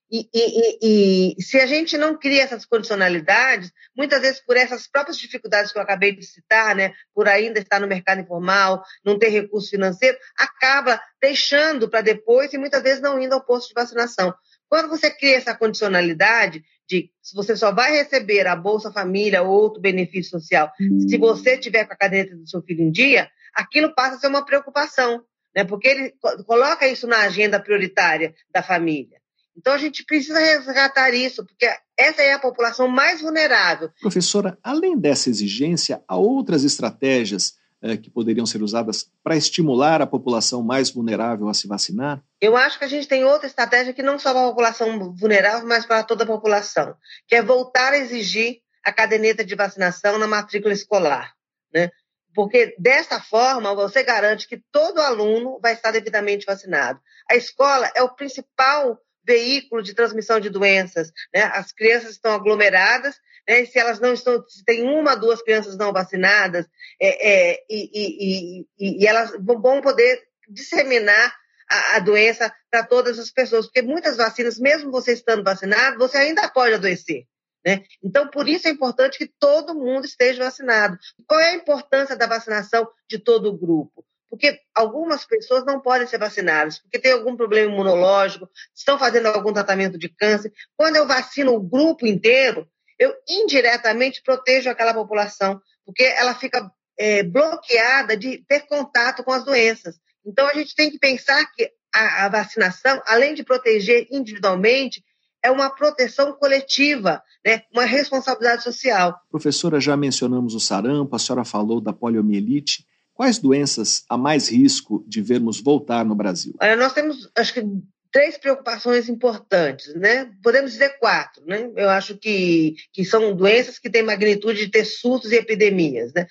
E, 0.10 0.30
e, 0.34 1.36
e, 1.38 1.42
se 1.42 1.60
a 1.60 1.66
gente 1.66 1.98
não 1.98 2.18
cria 2.18 2.44
essas 2.44 2.66
condicionalidades, 2.66 3.72
muitas 3.96 4.22
vezes 4.22 4.40
por 4.40 4.56
essas 4.56 4.88
próprias 4.88 5.18
dificuldades 5.18 5.72
que 5.72 5.78
eu 5.78 5.82
acabei 5.82 6.16
de 6.16 6.26
citar, 6.26 6.74
né, 6.76 6.94
por 7.14 7.28
ainda 7.28 7.60
estar 7.60 7.80
no 7.82 7.88
mercado 7.88 8.22
informal, 8.22 8.82
não 9.04 9.20
ter 9.20 9.28
recurso 9.28 9.70
financeiro, 9.70 10.18
acaba 10.38 11.02
deixando 11.22 11.90
para 11.90 12.02
depois 12.02 12.54
e 12.54 12.58
muitas 12.58 12.82
vezes 12.82 13.02
não 13.02 13.22
indo 13.22 13.34
ao 13.34 13.44
posto 13.44 13.68
de 13.68 13.74
vacinação. 13.74 14.34
Quando 14.70 14.88
você 14.88 15.10
cria 15.10 15.36
essa 15.36 15.56
condicionalidade 15.56 16.64
de 16.88 17.12
se 17.22 17.36
você 17.36 17.56
só 17.56 17.74
vai 17.74 17.92
receber 17.92 18.48
a 18.48 18.56
Bolsa 18.56 18.92
Família 18.92 19.44
ou 19.44 19.50
outro 19.50 19.82
benefício 19.82 20.32
social 20.32 20.72
se 21.10 21.18
você 21.18 21.58
tiver 21.58 21.86
com 21.86 21.94
a 21.94 21.98
caderneta 21.98 22.36
do 22.36 22.48
seu 22.48 22.62
filho 22.62 22.82
em 22.82 22.92
dia, 22.92 23.30
aquilo 23.54 23.94
passa 23.94 24.16
a 24.16 24.20
ser 24.20 24.28
uma 24.28 24.46
preocupação, 24.46 25.22
né, 25.54 25.66
porque 25.66 25.88
ele 25.88 26.14
coloca 26.46 26.88
isso 26.88 27.08
na 27.08 27.24
agenda 27.24 27.60
prioritária 27.60 28.34
da 28.54 28.64
família. 28.64 29.17
Então 29.58 29.74
a 29.74 29.78
gente 29.78 30.06
precisa 30.06 30.40
resgatar 30.40 31.14
isso, 31.14 31.44
porque 31.44 31.68
essa 31.98 32.22
é 32.22 32.34
a 32.34 32.40
população 32.40 32.88
mais 32.88 33.22
vulnerável. 33.22 33.90
Professora, 34.00 34.58
além 34.64 34.98
dessa 34.98 35.30
exigência, 35.30 36.04
há 36.08 36.16
outras 36.16 36.64
estratégias 36.64 37.56
eh, 37.82 37.98
que 37.98 38.10
poderiam 38.10 38.46
ser 38.46 38.62
usadas 38.62 39.10
para 39.24 39.36
estimular 39.36 40.02
a 40.02 40.08
população 40.08 40.62
mais 40.62 40.92
vulnerável 40.92 41.50
a 41.50 41.54
se 41.54 41.68
vacinar? 41.68 42.24
Eu 42.40 42.56
acho 42.56 42.78
que 42.78 42.86
a 42.86 42.88
gente 42.88 43.08
tem 43.08 43.26
outra 43.26 43.48
estratégia 43.48 43.94
que 43.94 44.04
não 44.04 44.20
só 44.20 44.32
para 44.32 44.44
a 44.44 44.50
população 44.50 45.14
vulnerável, 45.16 45.68
mas 45.68 45.86
para 45.86 46.04
toda 46.04 46.24
a 46.24 46.28
população, 46.28 46.96
que 47.28 47.36
é 47.36 47.42
voltar 47.42 47.94
a 47.94 47.98
exigir 47.98 48.62
a 48.84 48.94
caderneta 48.94 49.44
de 49.44 49.56
vacinação 49.56 50.20
na 50.20 50.28
matrícula 50.28 50.74
escolar. 50.74 51.34
Né? 51.74 51.90
Porque 52.34 52.76
dessa 52.78 53.20
forma 53.20 53.76
você 53.76 54.04
garante 54.04 54.48
que 54.48 54.62
todo 54.72 55.02
aluno 55.02 55.60
vai 55.62 55.74
estar 55.74 55.92
devidamente 55.92 56.46
vacinado. 56.46 57.00
A 57.30 57.36
escola 57.36 57.92
é 57.96 58.04
o 58.04 58.14
principal 58.16 59.00
veículo 59.28 59.84
de 59.84 59.94
transmissão 59.94 60.40
de 60.40 60.50
doenças. 60.50 61.12
Né? 61.36 61.44
As 61.54 61.74
crianças 61.74 62.12
estão 62.12 62.32
aglomeradas, 62.34 63.16
né? 63.48 63.66
se 63.66 63.78
elas 63.78 64.00
não 64.00 64.14
estão, 64.14 64.44
se 64.48 64.64
tem 64.64 64.84
uma, 64.84 65.16
duas 65.16 65.42
crianças 65.42 65.78
não 65.78 65.92
vacinadas, 65.92 66.66
é, 67.00 67.52
é, 67.52 67.66
e, 67.70 67.90
e, 67.94 68.66
e, 68.80 69.04
e, 69.04 69.08
elas 69.08 69.32
vão 69.40 69.82
poder 69.82 70.24
disseminar 70.48 71.36
a, 71.70 71.98
a 71.98 72.00
doença 72.00 72.54
para 72.72 72.84
todas 72.86 73.20
as 73.20 73.30
pessoas, 73.30 73.66
porque 73.66 73.82
muitas 73.82 74.16
vacinas, 74.16 74.58
mesmo 74.58 74.90
você 74.90 75.12
estando 75.12 75.44
vacinado, 75.44 75.98
você 75.98 76.18
ainda 76.18 76.48
pode 76.48 76.76
adoecer. 76.76 77.26
Né? 77.66 77.84
Então, 78.02 78.30
por 78.30 78.48
isso 78.48 78.66
é 78.66 78.72
importante 78.72 79.18
que 79.18 79.30
todo 79.40 79.76
mundo 79.76 80.06
esteja 80.06 80.46
vacinado. 80.46 80.98
Qual 81.28 81.38
é 81.38 81.50
a 81.50 81.56
importância 81.56 82.16
da 82.16 82.26
vacinação 82.26 82.88
de 83.10 83.20
todo 83.20 83.50
o 83.50 83.58
grupo? 83.58 84.07
Porque 84.30 84.60
algumas 84.76 85.26
pessoas 85.26 85.66
não 85.66 85.80
podem 85.80 86.06
ser 86.06 86.18
vacinadas, 86.18 86.80
porque 86.80 87.00
tem 87.00 87.14
algum 87.14 87.36
problema 87.36 87.72
imunológico, 87.72 88.50
estão 88.76 89.00
fazendo 89.00 89.28
algum 89.28 89.54
tratamento 89.54 89.98
de 89.98 90.10
câncer. 90.10 90.52
Quando 90.76 90.98
eu 90.98 91.08
vacino 91.08 91.54
o 91.54 91.62
grupo 91.62 92.06
inteiro, 92.06 92.68
eu 93.00 93.14
indiretamente 93.28 94.22
protejo 94.22 94.70
aquela 94.70 94.94
população, 94.94 95.62
porque 95.86 96.04
ela 96.04 96.36
fica 96.36 96.70
é, 96.98 97.24
bloqueada 97.24 98.18
de 98.18 98.44
ter 98.48 98.62
contato 98.62 99.24
com 99.24 99.32
as 99.32 99.46
doenças. 99.46 99.96
Então, 100.26 100.48
a 100.48 100.54
gente 100.54 100.76
tem 100.76 100.92
que 100.92 101.00
pensar 101.00 101.46
que 101.54 101.72
a, 101.94 102.26
a 102.26 102.30
vacinação, 102.30 103.02
além 103.06 103.34
de 103.34 103.44
proteger 103.44 104.08
individualmente, 104.12 105.04
é 105.44 105.52
uma 105.52 105.70
proteção 105.70 106.34
coletiva, 106.34 107.22
né? 107.46 107.62
uma 107.72 107.86
responsabilidade 107.86 108.64
social. 108.64 109.16
Professora, 109.30 109.80
já 109.80 109.96
mencionamos 109.96 110.54
o 110.54 110.60
sarampo, 110.60 111.16
a 111.16 111.20
senhora 111.20 111.46
falou 111.46 111.80
da 111.80 111.94
poliomielite. 111.94 112.86
Quais 113.18 113.40
doenças 113.40 114.06
há 114.08 114.16
mais 114.16 114.48
risco 114.48 115.04
de 115.08 115.24
vermos 115.24 115.60
voltar 115.60 116.06
no 116.06 116.14
Brasil? 116.14 116.54
Olha, 116.62 116.76
nós 116.76 116.94
temos, 116.94 117.28
acho 117.36 117.52
que, 117.52 117.64
três 118.12 118.38
preocupações 118.38 119.10
importantes, 119.10 119.96
né? 119.96 120.32
Podemos 120.44 120.74
dizer 120.74 121.00
quatro, 121.00 121.44
né? 121.44 121.68
Eu 121.76 121.90
acho 121.90 122.16
que, 122.16 122.76
que 122.94 123.04
são 123.04 123.36
doenças 123.36 123.80
que 123.80 123.90
têm 123.90 124.04
magnitude 124.04 124.64
de 124.64 124.72
ter 124.72 124.86
surtos 124.86 125.32
e 125.32 125.36
epidemias, 125.36 126.14
né? 126.14 126.28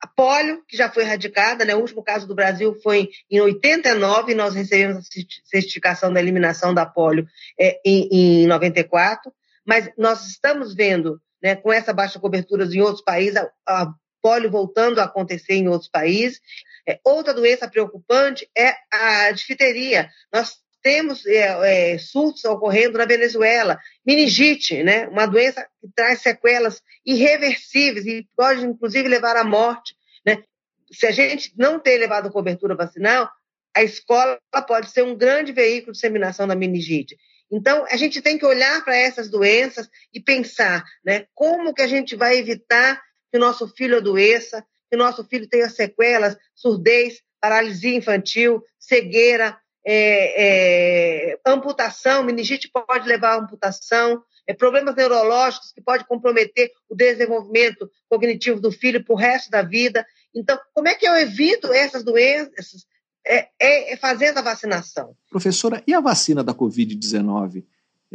A 0.00 0.06
polio, 0.06 0.62
que 0.66 0.78
já 0.78 0.90
foi 0.90 1.02
erradicada, 1.02 1.62
né? 1.62 1.74
O 1.74 1.80
último 1.80 2.02
caso 2.02 2.26
do 2.26 2.34
Brasil 2.34 2.74
foi 2.82 3.10
em 3.30 3.42
89, 3.42 4.34
nós 4.34 4.54
recebemos 4.54 4.96
a 4.96 5.02
certificação 5.44 6.10
da 6.10 6.22
eliminação 6.22 6.72
da 6.72 6.86
polio 6.86 7.26
é, 7.60 7.78
em, 7.84 8.44
em 8.44 8.46
94, 8.46 9.30
mas 9.66 9.90
nós 9.98 10.26
estamos 10.26 10.74
vendo, 10.74 11.20
né, 11.42 11.54
com 11.54 11.70
essa 11.70 11.92
baixa 11.92 12.18
cobertura 12.18 12.64
em 12.64 12.80
outros 12.80 13.04
países, 13.04 13.36
a, 13.36 13.50
a 13.66 13.94
polio 14.24 14.50
voltando 14.50 15.00
a 15.00 15.04
acontecer 15.04 15.52
em 15.52 15.68
outros 15.68 15.90
países. 15.90 16.40
É, 16.88 16.98
outra 17.04 17.34
doença 17.34 17.68
preocupante 17.68 18.48
é 18.56 18.74
a 18.90 19.30
difteria. 19.32 20.08
Nós 20.32 20.54
temos 20.82 21.26
é, 21.26 21.92
é, 21.92 21.98
surtos 21.98 22.42
ocorrendo 22.44 22.96
na 22.96 23.04
Venezuela, 23.04 23.78
meningite, 24.04 24.82
né? 24.82 25.06
uma 25.08 25.26
doença 25.26 25.66
que 25.80 25.88
traz 25.94 26.22
sequelas 26.22 26.82
irreversíveis 27.04 28.06
e 28.06 28.26
pode, 28.34 28.64
inclusive, 28.64 29.06
levar 29.08 29.36
à 29.36 29.44
morte. 29.44 29.94
Né? 30.24 30.42
Se 30.90 31.06
a 31.06 31.10
gente 31.10 31.52
não 31.56 31.78
ter 31.78 31.98
levado 31.98 32.30
cobertura 32.30 32.74
vacinal, 32.74 33.30
a 33.76 33.82
escola 33.82 34.38
pode 34.66 34.90
ser 34.90 35.02
um 35.02 35.16
grande 35.16 35.52
veículo 35.52 35.92
de 35.92 35.96
disseminação 35.96 36.46
da 36.46 36.54
meningite. 36.54 37.16
Então, 37.50 37.84
a 37.90 37.96
gente 37.96 38.22
tem 38.22 38.38
que 38.38 38.46
olhar 38.46 38.82
para 38.84 38.96
essas 38.96 39.28
doenças 39.28 39.88
e 40.12 40.20
pensar 40.20 40.82
né, 41.04 41.26
como 41.34 41.74
que 41.74 41.82
a 41.82 41.86
gente 41.86 42.16
vai 42.16 42.38
evitar 42.38 43.00
que 43.34 43.38
nosso 43.40 43.66
filho 43.66 43.96
adoeça, 43.96 44.64
que 44.88 44.96
nosso 44.96 45.24
filho 45.24 45.48
tenha 45.48 45.68
sequelas, 45.68 46.36
surdez, 46.54 47.20
paralisia 47.40 47.96
infantil, 47.96 48.62
cegueira, 48.78 49.58
é, 49.84 51.32
é, 51.32 51.38
amputação, 51.44 52.22
meningite 52.22 52.70
pode 52.70 53.08
levar 53.08 53.32
à 53.32 53.38
amputação, 53.40 54.22
é, 54.46 54.54
problemas 54.54 54.94
neurológicos 54.94 55.72
que 55.72 55.82
pode 55.82 56.06
comprometer 56.06 56.70
o 56.88 56.94
desenvolvimento 56.94 57.90
cognitivo 58.08 58.60
do 58.60 58.70
filho 58.70 59.04
para 59.04 59.12
o 59.12 59.18
resto 59.18 59.50
da 59.50 59.62
vida. 59.62 60.06
Então, 60.32 60.56
como 60.72 60.86
é 60.86 60.94
que 60.94 61.04
eu 61.04 61.16
evito 61.16 61.72
essas 61.72 62.04
doenças? 62.04 62.86
É, 63.26 63.48
é, 63.60 63.94
é 63.94 63.96
fazendo 63.96 64.38
a 64.38 64.42
vacinação. 64.42 65.16
Professora, 65.28 65.82
e 65.88 65.92
a 65.92 65.98
vacina 65.98 66.44
da 66.44 66.54
Covid-19? 66.54 67.64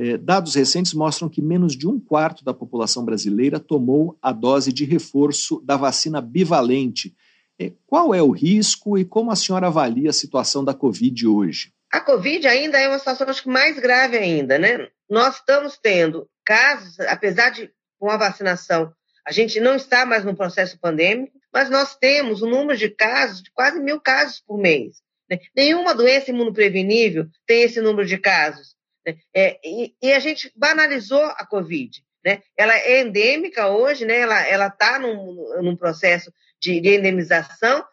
É, 0.01 0.17
dados 0.17 0.55
recentes 0.55 0.93
mostram 0.93 1.27
que 1.27 1.41
menos 1.41 1.75
de 1.75 1.85
um 1.85 1.99
quarto 1.99 2.41
da 2.41 2.53
população 2.53 3.03
brasileira 3.03 3.59
tomou 3.59 4.17
a 4.21 4.31
dose 4.31 4.71
de 4.71 4.85
reforço 4.85 5.59
da 5.59 5.75
vacina 5.75 6.21
bivalente. 6.21 7.13
É, 7.59 7.73
qual 7.85 8.15
é 8.15 8.23
o 8.23 8.31
risco 8.31 8.97
e 8.97 9.03
como 9.03 9.29
a 9.29 9.35
senhora 9.35 9.67
avalia 9.67 10.09
a 10.09 10.13
situação 10.13 10.63
da 10.63 10.73
Covid 10.73 11.27
hoje? 11.27 11.73
A 11.91 11.99
Covid 11.99 12.47
ainda 12.47 12.79
é 12.79 12.87
uma 12.87 12.97
situação 12.97 13.27
acho 13.27 13.43
que 13.43 13.49
mais 13.49 13.77
grave 13.77 14.17
ainda, 14.17 14.57
né? 14.57 14.87
Nós 15.09 15.35
estamos 15.35 15.77
tendo 15.77 16.29
casos, 16.45 16.97
apesar 17.01 17.49
de 17.49 17.69
com 17.99 18.09
a 18.09 18.15
vacinação, 18.15 18.93
a 19.27 19.33
gente 19.33 19.59
não 19.59 19.75
está 19.75 20.05
mais 20.05 20.23
no 20.23 20.33
processo 20.33 20.79
pandêmico, 20.79 21.37
mas 21.53 21.69
nós 21.69 21.97
temos 21.97 22.41
um 22.41 22.49
número 22.49 22.79
de 22.79 22.87
casos 22.87 23.43
de 23.43 23.51
quase 23.51 23.81
mil 23.81 23.99
casos 23.99 24.41
por 24.47 24.57
mês. 24.57 25.01
Né? 25.29 25.39
Nenhuma 25.53 25.93
doença 25.93 26.31
imunoprevenível 26.31 27.27
tem 27.45 27.63
esse 27.63 27.81
número 27.81 28.07
de 28.07 28.17
casos. 28.17 28.78
É, 29.33 29.59
e, 29.63 29.95
e, 30.01 30.13
a 30.13 30.19
gente 30.19 30.51
banalizou 30.55 31.23
a 31.23 31.45
Covid. 31.45 32.03
Né? 32.25 32.41
Ela 32.57 32.75
é 32.77 33.01
endêmica 33.01 33.67
hoje, 33.67 34.05
né? 34.05 34.19
ela 34.19 34.67
está 34.67 34.99
num, 34.99 35.61
num, 35.61 35.75
processo 35.75 36.31
de, 36.61 36.79
de, 36.81 36.95
endemização. 36.95 37.83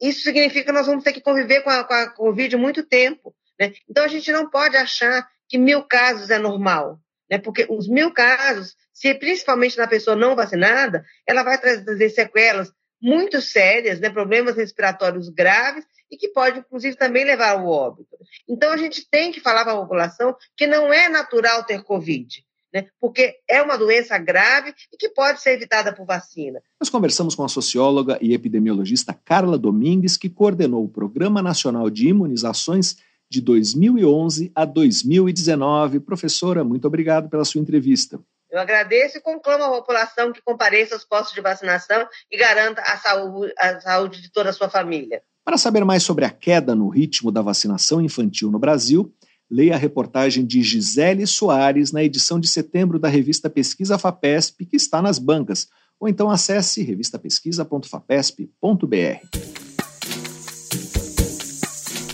Isso 0.00 0.22
significa 0.22 0.66
que 0.66 0.72
nós 0.72 0.86
vamos 0.86 1.04
ter 1.04 1.12
que 1.12 1.20
conviver 1.20 1.62
com 1.62 1.70
a, 1.70 1.84
com 1.84 1.94
a 1.94 2.10
Covid 2.10 2.56
muito 2.56 2.84
tempo. 2.84 3.34
Né? 3.58 3.72
Então, 3.88 4.04
a 4.04 4.08
gente 4.08 4.30
não 4.30 4.48
pode 4.48 4.76
achar 4.76 5.26
que 5.48 5.58
mil 5.58 5.82
casos 5.82 6.30
é 6.30 6.38
normal, 6.38 6.98
né? 7.30 7.38
porque 7.38 7.66
os 7.68 7.88
mil 7.88 8.12
casos, 8.12 8.76
se 8.92 9.12
principalmente 9.14 9.76
na 9.76 9.86
pessoa 9.86 10.16
não 10.16 10.36
vacinada, 10.36 11.04
ela 11.26 11.42
vai 11.42 11.60
trazer 11.60 12.10
sequelas 12.10 12.72
muito 13.00 13.42
sérias, 13.42 13.98
né? 14.00 14.08
problemas 14.10 14.56
respiratórios 14.56 15.28
graves 15.28 15.84
e 16.12 16.16
que 16.18 16.28
pode, 16.28 16.58
inclusive, 16.58 16.94
também 16.94 17.24
levar 17.24 17.52
ao 17.52 17.66
óbito. 17.66 18.18
Então, 18.46 18.70
a 18.70 18.76
gente 18.76 19.08
tem 19.10 19.32
que 19.32 19.40
falar 19.40 19.64
para 19.64 19.72
a 19.72 19.80
população 19.80 20.36
que 20.54 20.66
não 20.66 20.92
é 20.92 21.08
natural 21.08 21.64
ter 21.64 21.82
Covid. 21.82 22.44
Né? 22.72 22.86
Porque 23.00 23.36
é 23.48 23.62
uma 23.62 23.76
doença 23.76 24.16
grave 24.18 24.74
e 24.92 24.96
que 24.96 25.08
pode 25.08 25.40
ser 25.40 25.52
evitada 25.52 25.94
por 25.94 26.06
vacina. 26.06 26.62
Nós 26.80 26.88
conversamos 26.88 27.34
com 27.34 27.44
a 27.44 27.48
socióloga 27.48 28.18
e 28.20 28.34
epidemiologista 28.34 29.12
Carla 29.12 29.58
Domingues, 29.58 30.16
que 30.16 30.30
coordenou 30.30 30.84
o 30.84 30.88
Programa 30.88 31.42
Nacional 31.42 31.90
de 31.90 32.08
Imunizações 32.08 32.96
de 33.28 33.40
2011 33.40 34.52
a 34.54 34.64
2019. 34.66 36.00
Professora, 36.00 36.62
muito 36.62 36.86
obrigado 36.86 37.30
pela 37.30 37.44
sua 37.44 37.60
entrevista. 37.60 38.20
Eu 38.52 38.60
agradeço 38.60 39.16
e 39.16 39.20
conclamo 39.20 39.64
a 39.64 39.70
população 39.70 40.30
que 40.30 40.42
compareça 40.42 40.94
aos 40.94 41.06
postos 41.06 41.34
de 41.34 41.40
vacinação 41.40 42.06
e 42.30 42.36
garanta 42.36 42.82
a 42.82 42.98
saúde, 42.98 43.50
a 43.58 43.80
saúde 43.80 44.20
de 44.20 44.30
toda 44.30 44.50
a 44.50 44.52
sua 44.52 44.68
família. 44.68 45.22
Para 45.42 45.56
saber 45.56 45.86
mais 45.86 46.02
sobre 46.02 46.26
a 46.26 46.30
queda 46.30 46.74
no 46.74 46.90
ritmo 46.90 47.32
da 47.32 47.40
vacinação 47.40 48.02
infantil 48.02 48.50
no 48.50 48.58
Brasil, 48.58 49.10
leia 49.50 49.74
a 49.74 49.78
reportagem 49.78 50.44
de 50.44 50.62
Gisele 50.62 51.26
Soares 51.26 51.92
na 51.92 52.04
edição 52.04 52.38
de 52.38 52.46
setembro 52.46 52.98
da 52.98 53.08
revista 53.08 53.48
Pesquisa 53.48 53.96
FAPESP, 53.96 54.66
que 54.66 54.76
está 54.76 55.00
nas 55.00 55.18
bancas, 55.18 55.68
ou 55.98 56.06
então 56.06 56.30
acesse 56.30 56.82
revistapesquisa.fapesp.br. 56.82 59.26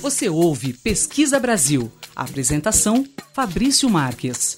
Você 0.01 0.29
ouve 0.29 0.73
Pesquisa 0.73 1.41
Brasil. 1.41 1.91
apresentação: 2.15 3.05
Fabrício 3.35 3.91
Marques. 3.91 4.55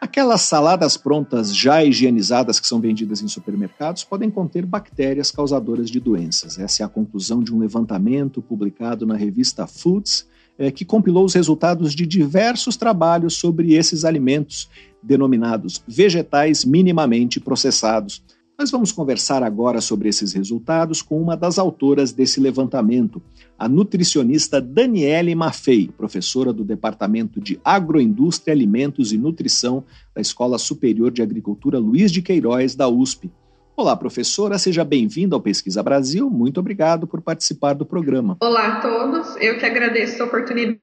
Aquelas 0.00 0.42
saladas 0.42 0.96
prontas 0.96 1.54
já 1.54 1.84
higienizadas 1.84 2.60
que 2.60 2.66
são 2.68 2.80
vendidas 2.80 3.20
em 3.20 3.26
supermercados 3.26 4.04
podem 4.04 4.30
conter 4.30 4.64
bactérias 4.64 5.32
causadoras 5.32 5.90
de 5.90 5.98
doenças. 5.98 6.56
Essa 6.56 6.84
é 6.84 6.86
a 6.86 6.88
conclusão 6.88 7.42
de 7.42 7.52
um 7.52 7.58
levantamento 7.58 8.40
publicado 8.40 9.04
na 9.04 9.16
revista 9.16 9.66
Foods, 9.66 10.24
é, 10.56 10.70
que 10.70 10.84
compilou 10.84 11.24
os 11.24 11.34
resultados 11.34 11.94
de 11.94 12.06
diversos 12.06 12.76
trabalhos 12.76 13.34
sobre 13.34 13.74
esses 13.74 14.04
alimentos, 14.04 14.70
denominados 15.02 15.82
vegetais 15.86 16.64
minimamente 16.64 17.40
processados. 17.40 18.22
Nós 18.60 18.72
vamos 18.72 18.90
conversar 18.90 19.44
agora 19.44 19.80
sobre 19.80 20.08
esses 20.08 20.32
resultados 20.32 21.00
com 21.00 21.22
uma 21.22 21.36
das 21.36 21.60
autoras 21.60 22.10
desse 22.10 22.40
levantamento, 22.40 23.22
a 23.56 23.68
nutricionista 23.68 24.60
Daniele 24.60 25.32
Maffei, 25.36 25.88
professora 25.96 26.52
do 26.52 26.64
Departamento 26.64 27.40
de 27.40 27.60
Agroindústria, 27.64 28.52
Alimentos 28.52 29.12
e 29.12 29.16
Nutrição 29.16 29.84
da 30.12 30.20
Escola 30.20 30.58
Superior 30.58 31.12
de 31.12 31.22
Agricultura 31.22 31.78
Luiz 31.78 32.10
de 32.10 32.20
Queiroz, 32.20 32.74
da 32.74 32.88
USP. 32.88 33.30
Olá, 33.76 33.94
professora, 33.94 34.58
seja 34.58 34.84
bem-vinda 34.84 35.36
ao 35.36 35.40
Pesquisa 35.40 35.80
Brasil. 35.80 36.28
Muito 36.28 36.58
obrigado 36.58 37.06
por 37.06 37.22
participar 37.22 37.74
do 37.74 37.86
programa. 37.86 38.38
Olá 38.40 38.78
a 38.78 38.80
todos, 38.80 39.36
eu 39.36 39.56
que 39.56 39.66
agradeço 39.66 40.20
a 40.20 40.26
oportunidade 40.26 40.80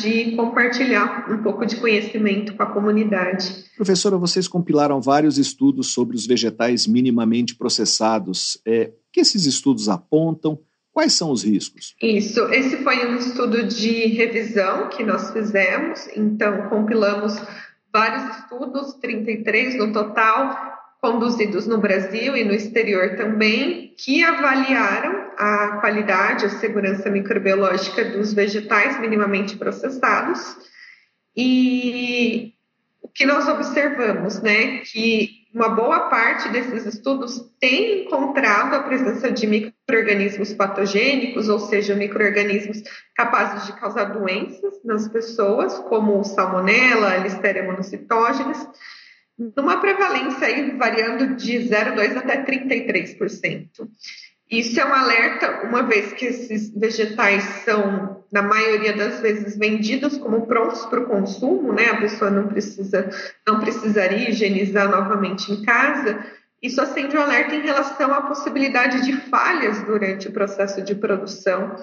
de 0.00 0.34
compartilhar 0.34 1.30
um 1.30 1.42
pouco 1.42 1.66
de 1.66 1.76
conhecimento 1.76 2.54
com 2.54 2.62
a 2.62 2.66
comunidade. 2.66 3.66
Professora, 3.76 4.16
vocês 4.16 4.48
compilaram 4.48 5.00
vários 5.00 5.36
estudos 5.36 5.92
sobre 5.92 6.16
os 6.16 6.26
vegetais 6.26 6.86
minimamente 6.86 7.54
processados. 7.54 8.58
É, 8.66 8.90
o 8.90 9.12
que 9.12 9.20
esses 9.20 9.44
estudos 9.44 9.90
apontam? 9.90 10.58
Quais 10.90 11.12
são 11.12 11.30
os 11.30 11.42
riscos? 11.42 11.94
Isso, 12.02 12.40
esse 12.52 12.78
foi 12.78 13.06
um 13.06 13.16
estudo 13.16 13.64
de 13.64 14.06
revisão 14.08 14.88
que 14.88 15.02
nós 15.02 15.30
fizemos, 15.32 16.06
então 16.16 16.68
compilamos 16.68 17.34
vários 17.92 18.36
estudos, 18.36 18.94
33 18.94 19.78
no 19.78 19.92
total, 19.92 20.72
conduzidos 21.00 21.66
no 21.66 21.78
Brasil 21.78 22.36
e 22.36 22.44
no 22.44 22.52
exterior 22.52 23.16
também, 23.16 23.91
que 24.04 24.24
avaliaram 24.24 25.30
a 25.38 25.78
qualidade, 25.80 26.46
a 26.46 26.50
segurança 26.50 27.08
microbiológica 27.08 28.04
dos 28.04 28.32
vegetais 28.32 29.00
minimamente 29.00 29.56
processados. 29.56 30.56
E 31.36 32.52
o 33.00 33.08
que 33.08 33.24
nós 33.24 33.46
observamos, 33.46 34.42
né, 34.42 34.78
que 34.78 35.42
uma 35.54 35.68
boa 35.68 36.08
parte 36.08 36.48
desses 36.48 36.86
estudos 36.86 37.52
tem 37.60 38.04
encontrado 38.04 38.74
a 38.74 38.82
presença 38.82 39.30
de 39.30 39.46
microorganismos 39.46 40.52
patogênicos, 40.52 41.48
ou 41.48 41.60
seja, 41.60 41.94
microorganismos 41.94 42.82
capazes 43.14 43.66
de 43.66 43.78
causar 43.78 44.06
doenças 44.06 44.82
nas 44.84 45.06
pessoas, 45.08 45.78
como 45.78 46.24
salmonella, 46.24 47.18
listeria 47.18 47.62
monocitógenes, 47.62 48.66
numa 49.38 49.80
prevalência 49.80 50.46
aí 50.46 50.76
variando 50.76 51.34
de 51.36 51.58
0,2 51.58 52.16
até 52.16 52.44
33%. 52.44 53.68
Isso 54.50 54.78
é 54.78 54.84
um 54.84 54.92
alerta, 54.92 55.66
uma 55.66 55.82
vez 55.82 56.12
que 56.12 56.26
esses 56.26 56.68
vegetais 56.78 57.42
são, 57.64 58.22
na 58.30 58.42
maioria 58.42 58.92
das 58.94 59.20
vezes, 59.20 59.56
vendidos 59.56 60.18
como 60.18 60.46
prontos 60.46 60.84
para 60.86 61.00
o 61.00 61.06
consumo, 61.06 61.72
né? 61.72 61.86
A 61.86 62.00
pessoa 62.00 62.30
não 62.30 62.48
precisa, 62.48 63.08
não 63.48 63.60
precisaria 63.60 64.28
higienizar 64.28 64.90
novamente 64.90 65.50
em 65.50 65.62
casa. 65.62 66.22
Isso 66.62 66.82
acende 66.82 67.16
um 67.16 67.22
alerta 67.22 67.54
em 67.54 67.62
relação 67.62 68.12
à 68.12 68.20
possibilidade 68.22 69.02
de 69.06 69.14
falhas 69.30 69.82
durante 69.84 70.28
o 70.28 70.32
processo 70.32 70.82
de 70.82 70.94
produção, 70.94 71.74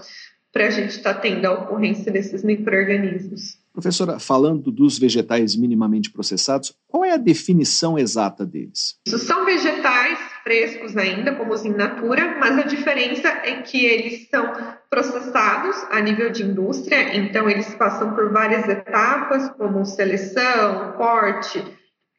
para 0.54 0.68
a 0.68 0.70
gente 0.70 0.92
estar 0.92 1.16
tá 1.16 1.20
tendo 1.20 1.46
a 1.46 1.54
ocorrência 1.54 2.12
desses 2.12 2.44
micro-organismos. 2.44 3.59
Professora, 3.74 4.20
falando 4.20 4.72
dos 4.72 4.98
vegetais 4.98 5.56
minimamente 5.56 6.12
processados, 6.12 6.74
qual 6.88 7.06
é 7.06 7.12
a 7.12 7.18
definição 7.18 7.98
exata 7.98 8.46
deles? 8.46 8.96
Isso 9.08 9.20
são 9.20 9.46
vegetais 9.46 10.18
frescos 10.44 10.98
ainda, 10.98 11.36
como 11.36 11.54
os 11.54 11.64
in 11.64 11.74
natura, 11.74 12.38
mas 12.40 12.58
a 12.58 12.64
diferença 12.64 13.28
é 13.28 13.62
que 13.62 13.86
eles 13.86 14.28
são 14.30 14.52
processados 14.90 15.76
a 15.92 16.02
nível 16.02 16.32
de 16.32 16.44
indústria, 16.44 17.16
então 17.16 17.50
eles 17.50 17.74
passam 17.76 18.16
por 18.16 18.32
várias 18.32 18.68
etapas, 18.68 19.50
como 19.52 19.86
seleção, 19.86 20.94
corte, 20.98 21.64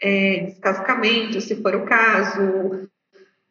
é, 0.01 0.47
descascamento, 0.47 1.41
se 1.41 1.57
for 1.57 1.75
o 1.75 1.85
caso, 1.85 2.89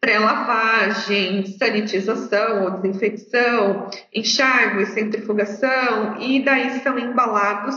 pré-lavagem, 0.01 1.45
sanitização 1.57 2.63
ou 2.63 2.71
desinfecção, 2.71 3.89
enxágue, 4.13 4.85
centrifugação, 4.87 6.19
e 6.21 6.43
daí 6.43 6.81
são 6.81 6.97
embalados. 6.97 7.75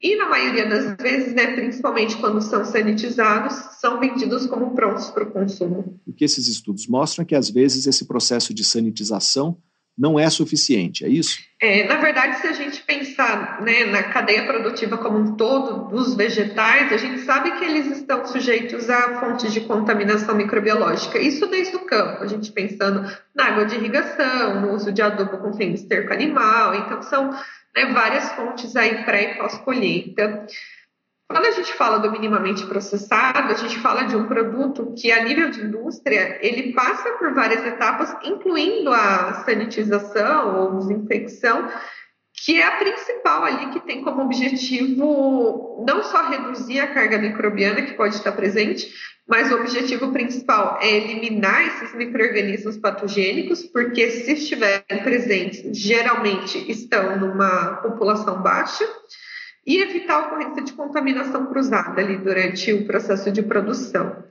E 0.00 0.14
na 0.16 0.28
maioria 0.28 0.68
das 0.68 0.94
vezes, 1.00 1.34
né, 1.34 1.54
principalmente 1.54 2.16
quando 2.18 2.40
são 2.40 2.64
sanitizados, 2.64 3.54
são 3.80 3.98
vendidos 3.98 4.46
como 4.46 4.74
prontos 4.74 5.10
para 5.10 5.24
o 5.24 5.30
consumo. 5.30 5.98
O 6.06 6.12
que 6.12 6.24
esses 6.24 6.46
estudos 6.46 6.86
mostram 6.86 7.22
é 7.22 7.26
que 7.26 7.34
às 7.34 7.50
vezes 7.50 7.86
esse 7.86 8.06
processo 8.06 8.52
de 8.52 8.62
sanitização 8.62 9.58
não 9.96 10.18
é 10.18 10.28
suficiente, 10.28 11.04
é 11.04 11.08
isso? 11.08 11.38
É, 11.60 11.84
na 11.84 11.96
verdade, 11.96 12.36
se 12.36 12.46
a 12.46 12.52
gente 12.52 12.82
pensar 12.82 13.62
né, 13.62 13.86
na 13.86 14.02
cadeia 14.02 14.44
produtiva 14.44 14.98
como 14.98 15.18
um 15.18 15.36
todo 15.36 15.88
dos 15.88 16.14
vegetais, 16.14 16.92
a 16.92 16.98
gente 16.98 17.20
sabe 17.20 17.52
que 17.52 17.64
eles 17.64 17.98
estão 17.98 18.26
sujeitos 18.26 18.90
a 18.90 19.18
fontes 19.20 19.50
de 19.52 19.62
contaminação 19.62 20.34
microbiológica. 20.34 21.18
Isso 21.18 21.46
desde 21.46 21.76
o 21.76 21.80
campo, 21.80 22.22
a 22.22 22.26
gente 22.26 22.52
pensando 22.52 23.10
na 23.34 23.46
água 23.46 23.64
de 23.64 23.74
irrigação, 23.74 24.60
no 24.60 24.74
uso 24.74 24.92
de 24.92 25.00
adubo 25.00 25.38
com 25.38 25.54
fim 25.54 25.72
de 25.72 25.80
esterco 25.80 26.12
animal, 26.12 26.74
então 26.74 27.00
são 27.00 27.30
né, 27.74 27.86
várias 27.92 28.30
fontes 28.32 28.76
aí 28.76 29.02
pré 29.04 29.32
e 29.32 29.34
pós-colheita. 29.36 30.46
Quando 31.28 31.46
a 31.46 31.50
gente 31.50 31.72
fala 31.72 31.98
do 31.98 32.10
minimamente 32.10 32.64
processado, 32.66 33.52
a 33.52 33.56
gente 33.56 33.78
fala 33.80 34.04
de 34.04 34.16
um 34.16 34.28
produto 34.28 34.94
que, 34.96 35.10
a 35.10 35.24
nível 35.24 35.50
de 35.50 35.60
indústria, 35.60 36.38
ele 36.40 36.72
passa 36.72 37.10
por 37.14 37.34
várias 37.34 37.64
etapas, 37.66 38.14
incluindo 38.24 38.92
a 38.92 39.42
sanitização 39.44 40.56
ou 40.56 40.78
desinfecção, 40.78 41.68
que 42.44 42.60
é 42.60 42.64
a 42.64 42.76
principal 42.76 43.44
ali 43.44 43.70
que 43.70 43.80
tem 43.80 44.02
como 44.02 44.22
objetivo 44.22 45.84
não 45.86 46.02
só 46.04 46.28
reduzir 46.28 46.78
a 46.78 46.94
carga 46.94 47.18
microbiana 47.18 47.82
que 47.82 47.94
pode 47.94 48.14
estar 48.14 48.32
presente, 48.32 48.88
mas 49.26 49.50
o 49.50 49.56
objetivo 49.56 50.12
principal 50.12 50.78
é 50.80 50.88
eliminar 50.88 51.66
esses 51.66 51.92
micro-organismos 51.94 52.76
patogênicos, 52.76 53.64
porque 53.64 54.10
se 54.10 54.34
estiverem 54.34 55.02
presentes, 55.02 55.76
geralmente 55.76 56.70
estão 56.70 57.18
numa 57.18 57.78
população 57.82 58.40
baixa 58.40 58.86
e 59.66 59.82
evitar 59.82 60.14
a 60.14 60.26
ocorrência 60.26 60.62
de 60.62 60.72
contaminação 60.72 61.46
cruzada 61.46 62.00
ali 62.00 62.16
durante 62.18 62.72
o 62.72 62.86
processo 62.86 63.32
de 63.32 63.42
produção. 63.42 64.24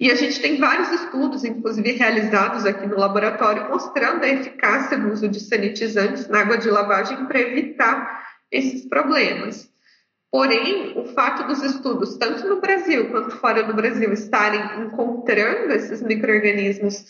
E 0.00 0.10
a 0.10 0.16
gente 0.16 0.40
tem 0.40 0.58
vários 0.58 0.90
estudos, 0.90 1.44
inclusive 1.44 1.92
realizados 1.92 2.66
aqui 2.66 2.86
no 2.86 2.98
laboratório, 2.98 3.68
mostrando 3.68 4.24
a 4.24 4.28
eficácia 4.28 4.98
do 4.98 5.12
uso 5.12 5.28
de 5.28 5.38
sanitizantes 5.38 6.28
na 6.28 6.40
água 6.40 6.58
de 6.58 6.68
lavagem 6.68 7.24
para 7.26 7.40
evitar 7.40 8.26
esses 8.50 8.84
problemas. 8.88 9.70
Porém, 10.28 10.98
o 10.98 11.04
fato 11.14 11.46
dos 11.46 11.62
estudos, 11.62 12.16
tanto 12.16 12.48
no 12.48 12.60
Brasil 12.60 13.10
quanto 13.10 13.36
fora 13.36 13.62
do 13.62 13.74
Brasil, 13.74 14.12
estarem 14.12 14.82
encontrando 14.82 15.72
esses 15.72 16.02
micro-organismos 16.02 17.04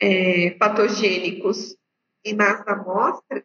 é, 0.00 0.56
patogênicos 0.58 1.76
nas 2.34 2.66
amostras, 2.66 3.42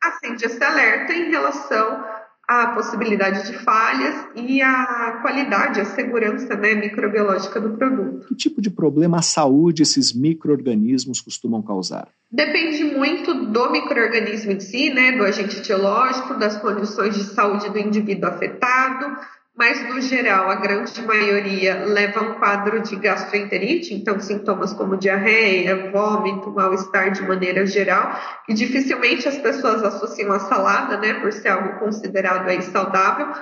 acende 0.00 0.46
esse 0.46 0.62
alerta 0.62 1.12
em 1.12 1.30
relação 1.30 2.04
a 2.48 2.68
possibilidade 2.68 3.46
de 3.46 3.58
falhas 3.58 4.26
e 4.34 4.62
a 4.62 5.18
qualidade, 5.20 5.82
a 5.82 5.84
segurança 5.84 6.56
né, 6.56 6.74
microbiológica 6.74 7.60
do 7.60 7.76
produto. 7.76 8.26
Que 8.26 8.34
tipo 8.34 8.62
de 8.62 8.70
problema 8.70 9.18
à 9.18 9.22
saúde 9.22 9.82
esses 9.82 10.14
microorganismos 10.14 11.20
costumam 11.20 11.60
causar? 11.60 12.08
Depende 12.32 12.84
muito 12.84 13.34
do 13.34 13.70
microorganismo 13.70 14.52
em 14.52 14.60
si, 14.60 14.88
né, 14.88 15.12
do 15.12 15.24
agente 15.24 15.58
etiológico, 15.58 16.38
das 16.38 16.56
condições 16.56 17.14
de 17.14 17.24
saúde 17.24 17.68
do 17.68 17.78
indivíduo 17.78 18.30
afetado, 18.30 19.14
mas 19.58 19.82
no 19.88 20.00
geral 20.00 20.48
a 20.48 20.54
grande 20.54 21.02
maioria 21.02 21.84
leva 21.84 22.22
um 22.22 22.34
quadro 22.34 22.80
de 22.80 22.94
gastroenterite, 22.94 23.92
então 23.92 24.20
sintomas 24.20 24.72
como 24.72 24.96
diarreia, 24.96 25.90
vômito, 25.90 26.48
mal-estar 26.52 27.10
de 27.10 27.22
maneira 27.22 27.66
geral, 27.66 28.16
e 28.48 28.54
dificilmente 28.54 29.26
as 29.26 29.36
pessoas 29.36 29.82
associam 29.82 30.32
a 30.32 30.38
salada, 30.38 30.96
né, 30.96 31.14
por 31.14 31.32
ser 31.32 31.48
algo 31.48 31.80
considerado 31.80 32.48
aí 32.48 32.62
saudável, 32.62 33.32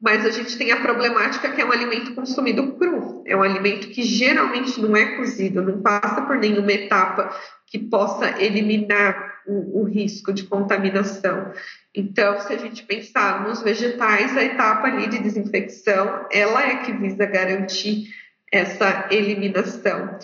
mas 0.00 0.24
a 0.24 0.30
gente 0.30 0.56
tem 0.56 0.70
a 0.70 0.80
problemática 0.80 1.50
que 1.50 1.60
é 1.60 1.64
um 1.64 1.72
alimento 1.72 2.14
consumido 2.14 2.74
cru, 2.74 3.24
é 3.26 3.34
um 3.34 3.42
alimento 3.42 3.88
que 3.88 4.02
geralmente 4.02 4.80
não 4.80 4.96
é 4.96 5.16
cozido, 5.16 5.60
não 5.60 5.82
passa 5.82 6.22
por 6.22 6.36
nenhuma 6.36 6.72
etapa 6.72 7.34
que 7.66 7.80
possa 7.80 8.40
eliminar 8.40 9.40
o, 9.46 9.80
o 9.80 9.84
risco 9.84 10.32
de 10.32 10.44
contaminação. 10.44 11.52
Então, 11.94 12.40
se 12.40 12.52
a 12.52 12.58
gente 12.58 12.82
pensar 12.82 13.46
nos 13.46 13.62
vegetais, 13.62 14.36
a 14.36 14.42
etapa 14.42 14.88
ali 14.88 15.08
de 15.08 15.20
desinfecção, 15.20 16.26
ela 16.32 16.62
é 16.62 16.76
que 16.78 16.92
visa 16.92 17.24
garantir 17.24 18.08
essa 18.50 19.06
eliminação. 19.10 20.18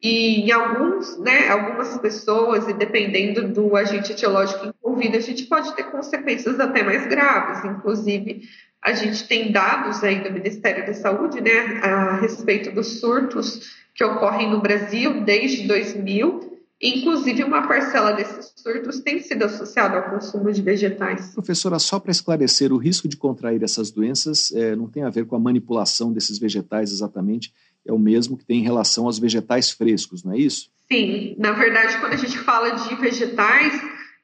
E 0.00 0.42
em 0.42 0.52
alguns, 0.52 1.18
né, 1.18 1.48
algumas 1.48 1.98
pessoas, 1.98 2.68
e 2.68 2.74
dependendo 2.74 3.48
do 3.48 3.74
agente 3.74 4.12
etiológico 4.12 4.66
envolvido, 4.66 5.16
a 5.16 5.20
gente 5.20 5.44
pode 5.46 5.74
ter 5.74 5.84
consequências 5.84 6.60
até 6.60 6.84
mais 6.84 7.06
graves. 7.06 7.64
Inclusive, 7.64 8.42
a 8.80 8.92
gente 8.92 9.26
tem 9.26 9.50
dados 9.50 10.04
aí 10.04 10.20
do 10.20 10.30
Ministério 10.30 10.86
da 10.86 10.94
Saúde, 10.94 11.40
né, 11.40 11.80
a 11.82 12.20
respeito 12.20 12.70
dos 12.70 13.00
surtos 13.00 13.74
que 13.94 14.04
ocorrem 14.04 14.50
no 14.50 14.60
Brasil 14.60 15.24
desde 15.24 15.66
2000 15.66 16.55
Inclusive, 16.80 17.42
uma 17.42 17.66
parcela 17.66 18.12
desses 18.12 18.52
surtos 18.54 19.00
tem 19.00 19.20
sido 19.20 19.44
associada 19.44 19.96
ao 19.96 20.10
consumo 20.10 20.52
de 20.52 20.60
vegetais. 20.60 21.32
Professora, 21.32 21.78
só 21.78 21.98
para 21.98 22.10
esclarecer, 22.10 22.72
o 22.72 22.76
risco 22.76 23.08
de 23.08 23.16
contrair 23.16 23.62
essas 23.62 23.90
doenças 23.90 24.52
é, 24.52 24.76
não 24.76 24.86
tem 24.86 25.02
a 25.02 25.10
ver 25.10 25.24
com 25.24 25.34
a 25.34 25.38
manipulação 25.38 26.12
desses 26.12 26.38
vegetais 26.38 26.92
exatamente, 26.92 27.52
é 27.86 27.92
o 27.92 27.98
mesmo 27.98 28.36
que 28.36 28.44
tem 28.44 28.58
em 28.58 28.64
relação 28.64 29.06
aos 29.06 29.18
vegetais 29.18 29.70
frescos, 29.70 30.22
não 30.22 30.32
é 30.32 30.38
isso? 30.38 30.70
Sim, 30.90 31.34
na 31.38 31.52
verdade, 31.52 31.98
quando 31.98 32.12
a 32.12 32.16
gente 32.16 32.36
fala 32.38 32.70
de 32.70 32.94
vegetais, 32.96 33.80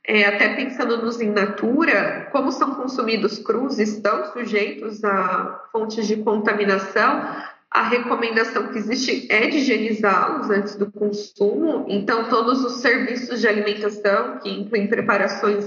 é, 0.06 0.24
até 0.24 0.54
pensando 0.54 1.00
nos 1.00 1.20
in 1.20 1.30
natura, 1.30 2.28
como 2.32 2.50
são 2.52 2.74
consumidos 2.74 3.38
crus, 3.38 3.78
estão 3.78 4.32
sujeitos 4.32 5.02
a 5.04 5.68
fontes 5.70 6.06
de 6.06 6.16
contaminação, 6.16 7.24
a 7.72 7.88
recomendação 7.88 8.68
que 8.68 8.78
existe 8.78 9.26
é 9.30 9.46
de 9.46 9.58
higienizá-los 9.58 10.50
antes 10.50 10.76
do 10.76 10.90
consumo. 10.90 11.86
Então, 11.88 12.28
todos 12.28 12.62
os 12.64 12.80
serviços 12.80 13.40
de 13.40 13.48
alimentação, 13.48 14.38
que 14.38 14.50
incluem 14.50 14.86
preparações 14.86 15.64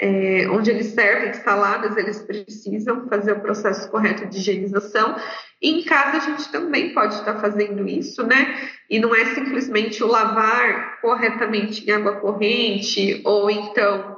é, 0.00 0.48
onde 0.50 0.70
eles 0.70 0.86
servem 0.86 1.32
saladas, 1.34 1.96
eles 1.96 2.20
precisam 2.20 3.06
fazer 3.08 3.32
o 3.32 3.40
processo 3.40 3.90
correto 3.90 4.26
de 4.26 4.38
higienização. 4.38 5.16
E 5.60 5.70
em 5.70 5.84
casa 5.84 6.16
a 6.16 6.20
gente 6.20 6.50
também 6.50 6.92
pode 6.92 7.14
estar 7.14 7.38
fazendo 7.40 7.86
isso, 7.86 8.26
né? 8.26 8.70
E 8.90 8.98
não 8.98 9.14
é 9.14 9.34
simplesmente 9.34 10.02
o 10.02 10.06
lavar 10.06 11.00
corretamente 11.00 11.88
em 11.88 11.92
água 11.92 12.16
corrente 12.16 13.20
ou 13.24 13.50
então 13.50 14.14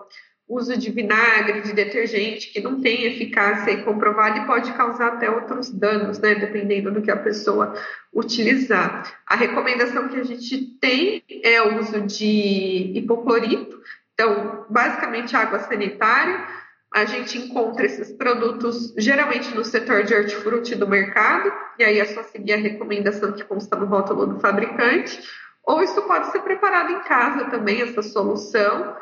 uso 0.48 0.76
de 0.76 0.90
vinagre, 0.92 1.60
de 1.62 1.72
detergente, 1.72 2.52
que 2.52 2.60
não 2.60 2.80
tem 2.80 3.04
eficácia 3.04 3.72
e 3.72 3.82
comprovada 3.82 4.38
e 4.38 4.46
pode 4.46 4.72
causar 4.74 5.08
até 5.08 5.28
outros 5.28 5.70
danos, 5.70 6.18
né, 6.20 6.36
dependendo 6.36 6.92
do 6.92 7.02
que 7.02 7.10
a 7.10 7.16
pessoa 7.16 7.74
utilizar. 8.14 9.20
A 9.26 9.34
recomendação 9.34 10.08
que 10.08 10.20
a 10.20 10.24
gente 10.24 10.78
tem 10.80 11.22
é 11.42 11.60
o 11.62 11.80
uso 11.80 12.00
de 12.02 12.92
hipoclorito, 12.94 13.80
então, 14.14 14.64
basicamente 14.70 15.36
água 15.36 15.58
sanitária. 15.58 16.42
A 16.94 17.04
gente 17.04 17.36
encontra 17.36 17.84
esses 17.84 18.10
produtos 18.12 18.94
geralmente 18.96 19.54
no 19.54 19.62
setor 19.62 20.04
de 20.04 20.14
hortifruti 20.14 20.74
do 20.74 20.88
mercado, 20.88 21.52
e 21.78 21.84
aí 21.84 21.98
é 21.98 22.04
só 22.06 22.22
seguir 22.22 22.54
a 22.54 22.56
recomendação 22.56 23.32
que 23.32 23.44
consta 23.44 23.76
no 23.76 23.84
rótulo 23.84 24.26
do 24.26 24.40
fabricante, 24.40 25.20
ou 25.62 25.82
isso 25.82 26.00
pode 26.02 26.30
ser 26.30 26.40
preparado 26.40 26.92
em 26.92 27.00
casa 27.00 27.46
também, 27.50 27.82
essa 27.82 28.00
solução 28.00 28.96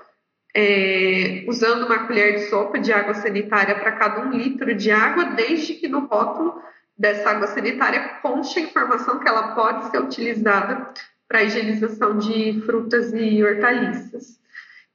é, 0.55 1.45
usando 1.49 1.85
uma 1.85 2.07
colher 2.07 2.37
de 2.37 2.49
sopa 2.49 2.79
de 2.79 2.93
água 2.93 3.15
sanitária 3.15 3.75
para 3.75 3.93
cada 3.93 4.25
um 4.25 4.31
litro 4.31 4.75
de 4.75 4.91
água, 4.91 5.25
desde 5.25 5.75
que 5.75 5.89
no 5.89 6.07
rótulo 6.07 6.63
dessa 6.97 7.31
água 7.31 7.49
sanitária 7.49 8.21
conste 8.23 8.61
a 8.61 8.63
informação 8.63 9.19
que 9.19 9.29
ela 9.29 9.55
pode 9.55 9.91
ser 9.91 10.01
utilizada 10.01 10.91
para 11.27 11.43
higienização 11.43 12.17
de 12.19 12.63
frutas 12.65 13.13
e 13.13 13.43
hortaliças. 13.43 14.39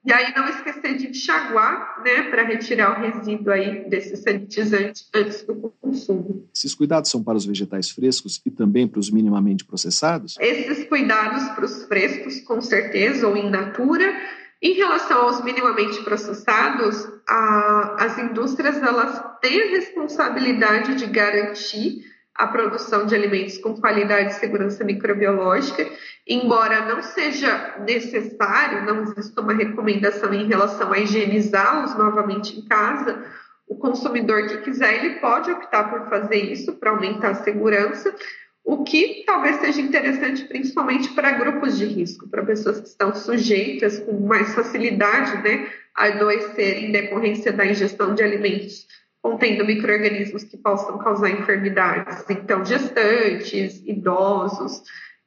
E 0.05 0.14
aí 0.14 0.34
não 0.34 0.47
esquecer 0.47 0.95
de 0.95 1.07
enxaguar, 1.10 2.01
né, 2.05 2.24
para 2.30 2.43
retirar 2.43 2.97
o 2.97 3.01
resíduo 3.01 3.51
aí 3.51 3.89
desse 3.89 4.16
sanitizante 4.16 5.05
antes 5.14 5.43
do 5.43 5.74
consumo. 5.82 6.47
Esses 6.55 6.74
cuidados 6.74 7.12
são 7.12 7.22
para 7.22 7.36
os 7.38 7.45
vegetais 7.45 7.89
frescos 7.89 8.41
e 8.45 8.49
também 8.49 8.88
para 8.88 8.99
os 8.99 9.12
minimamente 9.12 9.66
processados? 9.66 10.38
Esses 10.39 10.88
cuidados 10.88 11.43
para 11.49 11.66
os 11.66 11.84
frescos, 11.84 12.39
com 12.39 12.62
certeza, 12.62 13.28
ou 13.28 13.36
in 13.36 13.49
natura, 13.49 14.16
em 14.62 14.74
relação 14.74 15.22
aos 15.22 15.43
minimamente 15.43 16.03
processados, 16.03 17.07
a, 17.28 17.95
as 17.99 18.18
indústrias 18.18 18.78
elas 18.78 19.22
têm 19.41 19.62
a 19.62 19.70
responsabilidade 19.72 20.95
de 20.95 21.05
garantir 21.07 22.03
a 22.36 22.47
produção 22.47 23.05
de 23.05 23.14
alimentos 23.14 23.57
com 23.57 23.76
qualidade 23.76 24.32
e 24.32 24.36
segurança 24.36 24.84
microbiológica, 24.84 25.86
embora 26.26 26.86
não 26.86 27.01
seja 27.01 27.76
necessário, 27.86 28.86
não 28.86 29.03
exista 29.03 29.41
uma 29.41 29.53
recomendação 29.53 30.34
em 30.34 30.47
relação 30.47 30.91
a 30.91 30.99
higienizá-los 30.99 31.95
novamente 31.95 32.57
em 32.57 32.66
casa, 32.66 33.26
o 33.68 33.76
consumidor 33.76 34.47
que 34.47 34.57
quiser, 34.60 34.95
ele 34.95 35.20
pode 35.20 35.51
optar 35.51 35.89
por 35.89 36.10
fazer 36.10 36.38
isso 36.51 36.74
para 36.74 36.91
aumentar 36.91 37.32
a 37.32 37.43
segurança, 37.43 38.16
o 38.64 38.84
que 38.84 39.24
talvez 39.26 39.57
seja 39.57 39.82
interessante 39.82 40.43
principalmente 40.45 41.10
para 41.14 41.32
grupos 41.32 41.78
de 41.78 41.86
risco, 41.86 42.28
para 42.30 42.45
pessoas 42.45 42.80
que 42.80 42.88
estão 42.88 43.14
sujeitas 43.16 43.99
com 43.99 44.20
mais 44.20 44.53
facilidade 44.53 45.41
né, 45.43 45.70
a 45.95 46.05
adoecer 46.05 46.84
em 46.84 46.91
decorrência 46.91 47.51
da 47.51 47.66
ingestão 47.66 48.14
de 48.14 48.24
alimentos 48.24 48.88
contendo 49.22 49.66
micro-organismos 49.66 50.43
que 50.43 50.57
possam 50.57 50.97
causar 50.97 51.30
enfermidades. 51.30 52.24
Então, 52.30 52.64
gestantes, 52.64 53.82
idosos, 53.86 54.82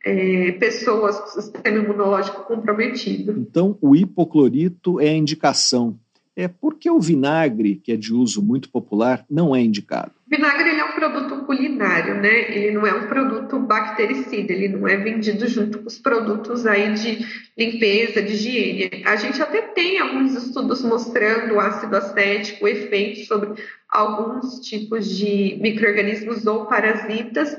é, 0.05 0.53
pessoas 0.53 1.19
com 1.21 1.41
sistema 1.41 1.79
imunológico 1.79 2.45
comprometido. 2.45 3.33
Então, 3.33 3.79
o 3.81 3.95
hipoclorito 3.95 5.01
é 5.01 5.09
a 5.09 5.15
indicação. 5.15 5.99
É 6.35 6.49
porque 6.49 6.91
o 6.91 6.99
vinagre, 6.99 7.77
que 7.77 7.93
é 7.93 7.97
de 7.97 8.13
uso 8.13 8.43
muito 8.43 8.71
popular, 8.71 9.25
não 9.31 9.55
é 9.55 9.61
indicado. 9.61 10.13
O 10.27 10.35
vinagre 10.35 10.71
ele 10.71 10.81
é 10.81 10.85
um 10.85 10.93
produto 10.93 11.45
culinário, 11.45 12.15
né? 12.15 12.51
Ele 12.57 12.71
não 12.71 12.87
é 12.87 12.95
um 12.95 13.07
produto 13.07 13.59
bactericida, 13.59 14.51
ele 14.53 14.69
não 14.69 14.89
é 14.89 14.97
vendido 14.97 15.47
junto 15.47 15.81
com 15.81 15.87
os 15.87 15.99
produtos 15.99 16.67
aí 16.67 16.95
de 16.95 17.27
limpeza, 17.57 18.23
de 18.23 18.33
higiene. 18.33 19.03
A 19.05 19.17
gente 19.17 19.43
até 19.43 19.61
tem 19.61 19.99
alguns 19.99 20.35
estudos 20.35 20.83
mostrando 20.83 21.55
o 21.55 21.61
ácido 21.61 21.97
acético, 21.97 22.65
o 22.65 22.69
efeito 22.69 23.27
sobre 23.27 23.63
alguns 23.91 24.61
tipos 24.61 25.07
de 25.07 25.59
micro-organismos 25.61 26.47
ou 26.47 26.65
parasitas, 26.65 27.55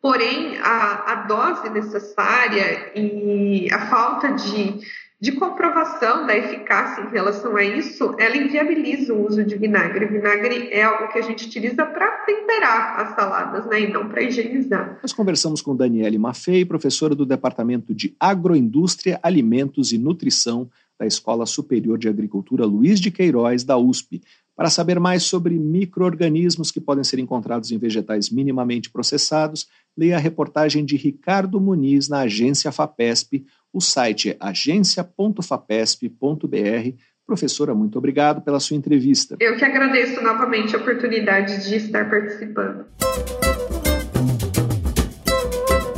porém 0.00 0.58
a, 0.58 1.12
a 1.12 1.14
dose 1.26 1.70
necessária 1.70 2.92
e 2.94 3.68
a 3.72 3.86
falta 3.86 4.28
de 4.28 4.78
de 5.22 5.30
comprovação 5.30 6.26
da 6.26 6.36
eficácia 6.36 7.00
em 7.00 7.08
relação 7.12 7.56
a 7.56 7.62
isso, 7.62 8.12
ela 8.18 8.36
inviabiliza 8.36 9.14
o 9.14 9.24
uso 9.24 9.44
de 9.44 9.54
vinagre. 9.54 10.04
Vinagre 10.04 10.70
é 10.72 10.82
algo 10.82 11.12
que 11.12 11.18
a 11.20 11.22
gente 11.22 11.46
utiliza 11.46 11.86
para 11.86 12.24
temperar 12.26 13.00
as 13.00 13.14
saladas, 13.14 13.64
né, 13.66 13.82
e 13.82 13.92
não 13.92 14.08
para 14.08 14.20
higienizar. 14.20 14.98
Nós 15.00 15.12
conversamos 15.12 15.62
com 15.62 15.76
Daniele 15.76 16.18
Maffei, 16.18 16.64
professora 16.64 17.14
do 17.14 17.24
Departamento 17.24 17.94
de 17.94 18.16
Agroindústria, 18.18 19.20
Alimentos 19.22 19.92
e 19.92 19.98
Nutrição 19.98 20.68
da 20.98 21.06
Escola 21.06 21.46
Superior 21.46 21.96
de 21.98 22.08
Agricultura 22.08 22.66
Luiz 22.66 22.98
de 22.98 23.12
Queiroz, 23.12 23.62
da 23.62 23.78
USP, 23.78 24.20
para 24.56 24.68
saber 24.70 24.98
mais 24.98 25.22
sobre 25.22 25.54
micro-organismos 25.54 26.72
que 26.72 26.80
podem 26.80 27.04
ser 27.04 27.20
encontrados 27.20 27.70
em 27.70 27.78
vegetais 27.78 28.28
minimamente 28.28 28.90
processados, 28.90 29.68
leia 29.96 30.16
a 30.16 30.20
reportagem 30.20 30.84
de 30.84 30.96
Ricardo 30.96 31.60
Muniz 31.60 32.08
na 32.08 32.20
agência 32.20 32.72
FAPESP, 32.72 33.46
o 33.72 33.80
site 33.80 34.30
é 34.30 34.36
agência.fapesp.br. 34.38 36.96
Professora, 37.26 37.74
muito 37.74 37.96
obrigado 37.96 38.42
pela 38.42 38.60
sua 38.60 38.76
entrevista. 38.76 39.36
Eu 39.40 39.56
que 39.56 39.64
agradeço 39.64 40.22
novamente 40.22 40.76
a 40.76 40.78
oportunidade 40.78 41.68
de 41.68 41.76
estar 41.76 42.10
participando. 42.10 42.84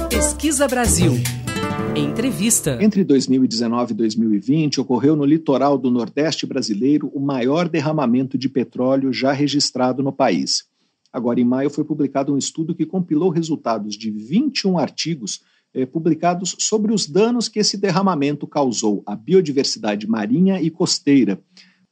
Pesquisa 0.08 0.68
Brasil. 0.68 1.14
Entrevista. 1.96 2.78
Entre 2.80 3.02
2019 3.02 3.92
e 3.92 3.96
2020, 3.96 4.80
ocorreu 4.80 5.16
no 5.16 5.24
litoral 5.24 5.78
do 5.78 5.90
Nordeste 5.90 6.46
brasileiro 6.46 7.10
o 7.14 7.20
maior 7.20 7.68
derramamento 7.68 8.38
de 8.38 8.48
petróleo 8.48 9.12
já 9.12 9.32
registrado 9.32 10.02
no 10.02 10.12
país. 10.12 10.64
Agora, 11.12 11.40
em 11.40 11.44
maio, 11.44 11.70
foi 11.70 11.84
publicado 11.84 12.34
um 12.34 12.38
estudo 12.38 12.74
que 12.74 12.84
compilou 12.84 13.30
resultados 13.30 13.96
de 13.96 14.10
21 14.10 14.78
artigos 14.78 15.40
eh, 15.74 15.84
publicados 15.84 16.54
sobre 16.58 16.92
os 16.92 17.06
danos 17.06 17.48
que 17.48 17.58
esse 17.58 17.76
derramamento 17.76 18.46
causou 18.46 19.02
à 19.04 19.16
biodiversidade 19.16 20.06
marinha 20.06 20.60
e 20.60 20.70
costeira. 20.70 21.38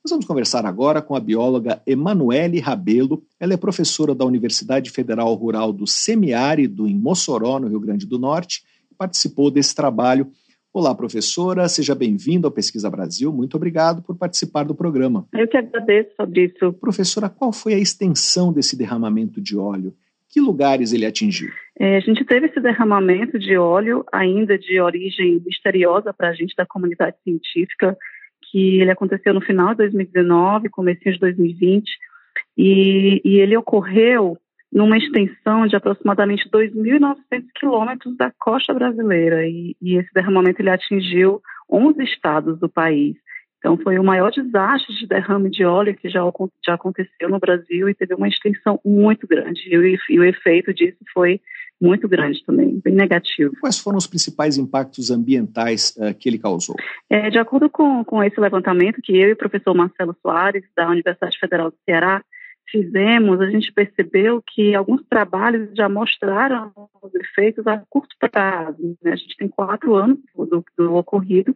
Nós 0.05 0.11
vamos 0.11 0.27
conversar 0.27 0.67
agora 0.67 1.01
com 1.01 1.15
a 1.15 1.21
bióloga 1.21 1.81
Emanuele 1.87 2.59
Rabelo. 2.59 3.23
Ela 3.39 3.55
é 3.55 3.57
professora 3.57 4.15
da 4.15 4.25
Universidade 4.25 4.91
Federal 4.91 5.33
Rural 5.35 5.73
do 5.73 5.87
Semiárido, 5.87 6.89
em 6.89 6.99
Mossoró, 6.99 7.61
no 7.61 7.69
Rio 7.69 7.79
Grande 7.79 8.05
do 8.05 8.19
Norte, 8.19 8.65
e 8.91 8.95
participou 8.95 9.49
desse 9.49 9.75
trabalho. 9.75 10.27
Olá, 10.75 10.95
professora, 10.95 11.69
seja 11.69 11.95
bem-vinda 11.95 12.49
ao 12.49 12.51
Pesquisa 12.51 12.91
Brasil. 12.91 13.33
Muito 13.33 13.57
obrigado 13.57 14.03
por 14.03 14.17
participar 14.17 14.65
do 14.65 14.75
programa. 14.75 15.25
Eu 15.33 15.47
que 15.47 15.57
agradeço, 15.57 16.11
Fabrício. 16.17 16.73
Professora, 16.73 17.29
qual 17.29 17.53
foi 17.53 17.75
a 17.75 17.79
extensão 17.79 18.53
desse 18.53 18.75
derramamento 18.75 19.41
de 19.41 19.57
óleo? 19.57 19.95
Que 20.29 20.41
lugares 20.41 20.93
ele 20.93 21.07
atingiu? 21.07 21.51
É, 21.79 21.97
a 21.97 22.01
gente 22.01 22.25
teve 22.25 22.47
esse 22.47 22.61
derramamento 22.61 23.39
de 23.39 23.57
óleo, 23.57 24.05
ainda 24.13 24.59
de 24.59 24.81
origem 24.81 25.43
misteriosa 25.45 26.13
para 26.13 26.29
a 26.29 26.33
gente 26.33 26.55
da 26.55 26.67
comunidade 26.67 27.17
científica, 27.25 27.97
que 28.51 28.81
ele 28.81 28.91
aconteceu 28.91 29.33
no 29.33 29.41
final 29.41 29.71
de 29.71 29.79
2019, 29.79 30.69
começo 30.69 31.01
de 31.03 31.19
2020, 31.19 31.89
e, 32.57 33.23
e 33.25 33.41
ele 33.41 33.57
ocorreu 33.57 34.37
numa 34.71 34.97
extensão 34.97 35.67
de 35.67 35.77
aproximadamente 35.77 36.49
2.900 36.51 37.17
quilômetros 37.55 38.17
da 38.17 38.31
costa 38.39 38.73
brasileira, 38.75 39.47
e, 39.47 39.75
e 39.81 39.97
esse 39.97 40.13
derramamento 40.15 40.61
ele 40.61 40.71
atingiu 40.71 41.41
11 41.71 42.03
estados 42.05 42.59
do 42.59 42.69
país. 42.69 43.17
Então, 43.59 43.79
foi 43.79 43.97
o 43.97 44.05
maior 44.05 44.31
desastre 44.33 44.93
de 44.97 45.07
derrame 45.07 45.49
de 45.49 45.65
óleo 45.65 45.95
que 45.95 46.09
já, 46.09 46.21
já 46.67 46.75
aconteceu 46.75 47.29
no 47.29 47.39
Brasil 47.39 47.89
e 47.89 47.95
teve 47.95 48.13
uma 48.13 48.27
extensão 48.27 48.81
muito 48.85 49.27
grande. 49.27 49.61
E 49.69 49.99
e 50.11 50.19
o 50.19 50.25
efeito 50.25 50.75
disso 50.75 50.99
foi 51.15 51.41
muito 51.83 52.09
grande 52.09 52.45
também, 52.45 52.81
bem 52.83 52.95
negativo. 52.95 53.55
Quais 53.61 53.79
foram 53.79 53.99
os 53.99 54.07
principais 54.07 54.57
impactos 54.57 55.11
ambientais 55.11 55.95
uh, 55.97 56.15
que 56.15 56.29
ele 56.29 56.39
causou? 56.39 56.77
É, 57.11 57.29
de 57.29 57.39
acordo 57.39 57.69
com, 57.69 58.05
com 58.05 58.23
esse 58.23 58.41
levantamento 58.41 59.03
que 59.03 59.13
eu 59.13 59.29
e 59.29 59.33
o 59.33 59.37
professor 59.37 59.75
Marcelo 59.75 60.17
Soares, 60.23 60.65
da 60.77 60.89
Universidade 60.89 61.39
Federal 61.39 61.71
do 61.71 61.77
Ceará, 61.85 62.23
fizemos, 62.71 63.41
a 63.41 63.51
gente 63.51 63.73
percebeu 63.73 64.43
que 64.47 64.75
alguns 64.75 65.03
trabalhos 65.07 65.69
já 65.77 65.89
mostraram 65.89 66.73
os 67.03 67.15
efeitos 67.15 67.67
a 67.67 67.83
curto 67.91 68.15
prazo. 68.19 68.97
Né? 69.03 69.13
A 69.13 69.17
gente 69.17 69.37
tem 69.37 69.49
quatro 69.49 69.95
anos 69.95 70.19
do, 70.35 70.65
do 70.79 70.95
ocorrido 70.95 71.55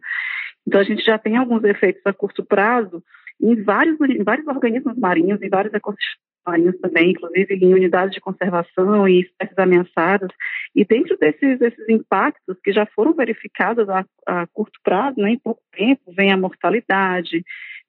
então, 0.67 0.81
a 0.81 0.83
gente 0.83 1.03
já 1.03 1.17
tem 1.17 1.37
alguns 1.37 1.63
efeitos 1.63 2.01
a 2.05 2.11
curto 2.11 2.43
prazo 2.43 3.01
em 3.41 3.63
vários, 3.63 3.97
em 4.01 4.23
vários 4.23 4.45
organismos 4.47 4.97
marinhos, 4.97 5.41
em 5.41 5.47
vários 5.49 5.73
ecossistemas 5.73 6.26
marinhos 6.47 6.77
também, 6.79 7.11
inclusive 7.11 7.55
em 7.55 7.73
unidades 7.73 8.13
de 8.13 8.21
conservação 8.21 9.07
e 9.07 9.21
espécies 9.21 9.57
ameaçadas. 9.57 10.29
E 10.75 10.85
dentro 10.85 11.17
desses, 11.17 11.59
desses 11.59 11.89
impactos 11.89 12.57
que 12.63 12.71
já 12.71 12.85
foram 12.85 13.13
verificados 13.13 13.87
a, 13.89 14.05
a 14.25 14.47
curto 14.47 14.79
prazo, 14.83 15.19
né, 15.19 15.31
em 15.31 15.39
pouco 15.39 15.61
tempo, 15.71 16.13
vem 16.15 16.31
a 16.31 16.37
mortalidade, 16.37 17.43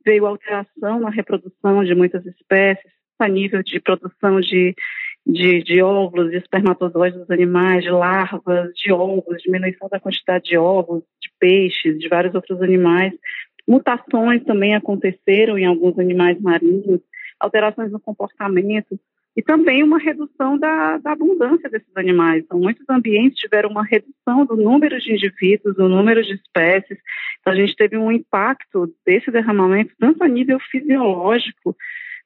veio 0.05 0.27
alteração 0.27 1.01
na 1.01 1.11
reprodução 1.11 1.85
de 1.85 1.95
muitas 1.95 2.27
espécies, 2.27 2.93
a 3.19 3.29
nível 3.29 3.63
de 3.63 3.81
produção 3.81 4.41
de 4.41 4.75
de, 5.29 5.63
de 5.63 5.83
óvulos, 5.83 6.31
de 6.31 6.39
espermatozoides 6.39 7.19
dos 7.19 7.31
animais, 7.31 7.85
de 7.85 7.91
larvas, 7.91 8.73
de 8.75 8.91
ovos, 8.91 9.43
diminuição 9.43 9.87
da 9.91 10.01
quantidade 10.01 10.45
de 10.45 10.57
ovos, 10.57 11.03
de 11.21 11.31
peixes, 11.39 11.99
de 11.99 12.09
vários 12.09 12.35
outros 12.35 12.63
animais. 12.63 13.13
Mutações 13.67 14.43
também 14.45 14.75
aconteceram 14.75 15.59
em 15.59 15.67
alguns 15.67 15.99
animais 15.99 16.41
marinhos, 16.41 17.01
alterações 17.41 17.91
no 17.91 18.01
comportamento 18.01 18.99
e 19.37 19.43
também 19.43 19.85
uma 19.85 19.99
redução 19.99 20.59
da, 20.59 20.99
da 20.99 21.13
abundância 21.13 21.71
desses 21.71 21.97
animais. 21.97 22.43
Então, 22.45 22.59
muitos 22.59 22.85
ambientes 22.89 23.39
tiveram 23.39 23.71
uma 23.71 23.85
redução 23.85 24.45
do 24.45 24.57
número 24.57 24.99
de 24.99 25.13
indivíduos, 25.13 25.77
do 25.77 25.89
número 25.89 26.23
de 26.25 26.35
espécies. 26.35 26.99
Então, 27.41 27.53
a 27.53 27.57
gente 27.57 27.77
teve 27.77 27.97
um 27.97 28.11
impacto 28.11 28.93
desse 29.07 29.31
derramamento 29.31 29.95
tanto 29.97 30.25
a 30.25 30.29
nível 30.29 30.59
fisiológico, 30.59 31.77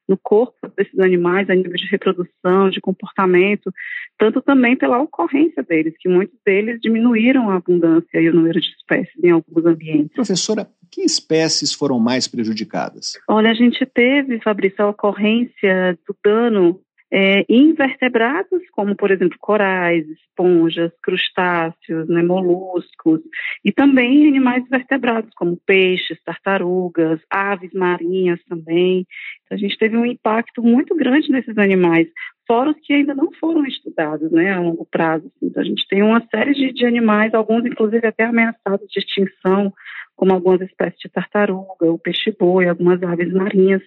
no 0.07 0.17
corpo 0.17 0.55
desses 0.75 0.99
animais, 0.99 1.49
a 1.49 1.55
nível 1.55 1.73
de 1.73 1.87
reprodução, 1.87 2.69
de 2.69 2.81
comportamento, 2.81 3.71
tanto 4.17 4.41
também 4.41 4.75
pela 4.75 5.01
ocorrência 5.01 5.63
deles, 5.63 5.93
que 5.99 6.09
muitos 6.09 6.37
deles 6.45 6.79
diminuíram 6.81 7.49
a 7.49 7.55
abundância 7.55 8.19
e 8.19 8.29
o 8.29 8.33
número 8.33 8.59
de 8.59 8.67
espécies 8.67 9.23
em 9.23 9.31
alguns 9.31 9.65
ambientes. 9.65 10.13
Professora, 10.13 10.67
que 10.91 11.01
espécies 11.01 11.73
foram 11.73 11.99
mais 11.99 12.27
prejudicadas? 12.27 13.13
Olha, 13.27 13.49
a 13.49 13.53
gente 13.53 13.85
teve, 13.85 14.39
Fabrício, 14.41 14.83
a 14.83 14.89
ocorrência 14.89 15.97
do 16.07 16.15
dano 16.23 16.79
é, 17.15 17.45
invertebrados, 17.47 18.59
como, 18.71 18.95
por 18.95 19.11
exemplo, 19.11 19.37
corais, 19.39 20.03
esponjas, 20.09 20.91
crustáceos, 20.99 22.09
né, 22.09 22.23
moluscos, 22.23 23.21
e 23.63 23.71
também 23.71 24.27
animais 24.27 24.67
vertebrados, 24.67 25.29
como 25.35 25.55
peixes, 25.63 26.19
tartarugas, 26.23 27.19
aves 27.29 27.71
marinhas 27.71 28.43
também. 28.49 29.05
Então, 29.45 29.55
a 29.55 29.57
gente 29.57 29.77
teve 29.77 29.95
um 29.95 30.07
impacto 30.07 30.63
muito 30.63 30.95
grande 30.95 31.31
nesses 31.31 31.55
animais, 31.55 32.07
fora 32.47 32.71
os 32.71 32.79
que 32.81 32.93
ainda 32.93 33.13
não 33.13 33.31
foram 33.33 33.63
estudados 33.63 34.31
né, 34.31 34.51
a 34.51 34.59
longo 34.59 34.87
prazo. 34.89 35.31
Então, 35.39 35.61
a 35.61 35.65
gente 35.65 35.87
tem 35.87 36.01
uma 36.01 36.25
série 36.33 36.53
de, 36.53 36.73
de 36.73 36.83
animais, 36.83 37.31
alguns 37.35 37.63
inclusive 37.63 38.07
até 38.07 38.23
ameaçados 38.23 38.87
de 38.89 38.99
extinção, 38.99 39.71
como 40.15 40.33
algumas 40.33 40.61
espécies 40.61 40.99
de 40.99 41.09
tartaruga, 41.09 41.91
o 41.91 41.99
peixe-boi, 41.99 42.67
algumas 42.67 43.01
aves 43.03 43.31
marinhas, 43.31 43.83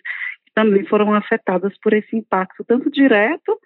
também 0.56 0.86
foram 0.86 1.12
afetadas 1.12 1.76
por 1.82 1.92
esse 1.92 2.16
impacto, 2.16 2.64
tanto 2.64 2.90
direto, 2.90 3.60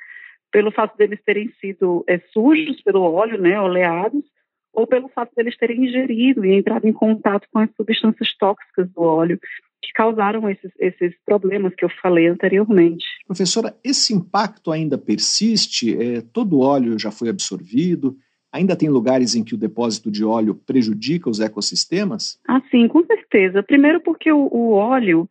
pelo 0.51 0.73
fato 0.73 0.99
deles 0.99 1.21
terem 1.25 1.49
sido 1.61 2.05
é, 2.09 2.19
sujos 2.33 2.83
pelo 2.83 3.03
óleo, 3.03 3.41
né, 3.41 3.61
oleados, 3.61 4.25
ou 4.73 4.89
pelo 4.89 5.09
fato 5.09 5.33
deles 5.37 5.57
terem 5.57 5.85
ingerido 5.85 6.45
e 6.45 6.53
entrado 6.53 6.89
em 6.89 6.93
contato 6.93 7.47
com 7.53 7.61
as 7.61 7.71
substâncias 7.77 8.37
tóxicas 8.37 8.91
do 8.91 9.03
óleo, 9.03 9.39
que 9.81 9.93
causaram 9.93 10.51
esses, 10.51 10.73
esses 10.81 11.15
problemas 11.25 11.73
que 11.77 11.85
eu 11.85 11.89
falei 12.03 12.27
anteriormente. 12.27 13.05
Professora, 13.25 13.73
esse 13.85 14.13
impacto 14.13 14.73
ainda 14.73 14.99
persiste? 14.99 15.97
É, 15.97 16.21
todo 16.21 16.57
o 16.57 16.61
óleo 16.61 16.99
já 16.99 17.13
foi 17.13 17.29
absorvido? 17.29 18.17
Ainda 18.53 18.75
tem 18.75 18.89
lugares 18.89 19.37
em 19.37 19.45
que 19.45 19.55
o 19.55 19.59
depósito 19.59 20.11
de 20.11 20.25
óleo 20.25 20.57
prejudica 20.57 21.31
os 21.31 21.39
ecossistemas? 21.39 22.41
Ah, 22.49 22.61
sim, 22.69 22.89
com 22.89 23.05
certeza. 23.07 23.63
Primeiro 23.63 24.01
porque 24.01 24.33
o, 24.33 24.49
o 24.51 24.73
óleo 24.73 25.29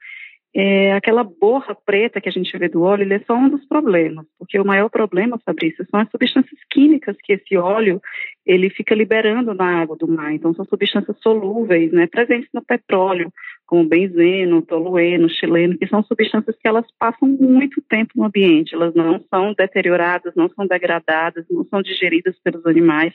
é, 0.56 0.94
aquela 0.94 1.24
borra 1.24 1.76
preta 1.86 2.20
que 2.20 2.28
a 2.28 2.32
gente 2.32 2.58
vê 2.58 2.68
do 2.68 2.82
óleo, 2.82 3.04
ele 3.04 3.14
é 3.14 3.20
só 3.20 3.36
um 3.36 3.50
dos 3.50 3.64
problemas, 3.66 4.26
porque 4.38 4.60
o 4.60 4.66
maior 4.66 4.90
problema, 4.90 5.40
Fabrício, 5.46 5.86
são 5.92 6.00
as 6.00 6.10
substâncias 6.10 6.60
químicas 6.72 7.16
que 7.24 7.34
esse 7.34 7.56
óleo 7.56 8.02
ele 8.46 8.70
fica 8.72 8.96
liberando 8.96 9.54
na 9.54 9.80
água 9.80 9.96
do 9.96 10.08
mar. 10.08 10.34
Então, 10.34 10.54
são 10.56 10.66
substâncias 10.66 11.16
solúveis, 11.22 11.92
né, 11.92 12.08
presentes 12.08 12.50
no 12.52 12.64
petróleo, 12.64 13.32
como 13.68 13.88
benzeno, 13.88 14.64
tolueno, 14.64 15.30
chileno, 15.30 15.78
que 15.78 15.86
são 15.86 16.02
substâncias 16.02 16.56
que 16.60 16.68
elas 16.68 16.86
passam 16.98 17.28
muito 17.28 17.80
tempo 17.88 18.14
no 18.16 18.26
ambiente, 18.26 18.74
elas 18.74 18.96
não 18.96 19.24
são 19.30 19.54
deterioradas, 19.54 20.34
não 20.36 20.50
são 20.50 20.66
degradadas, 20.66 21.46
não 21.52 21.64
são 21.66 21.80
digeridas 21.84 22.36
pelos 22.44 22.66
animais. 22.66 23.14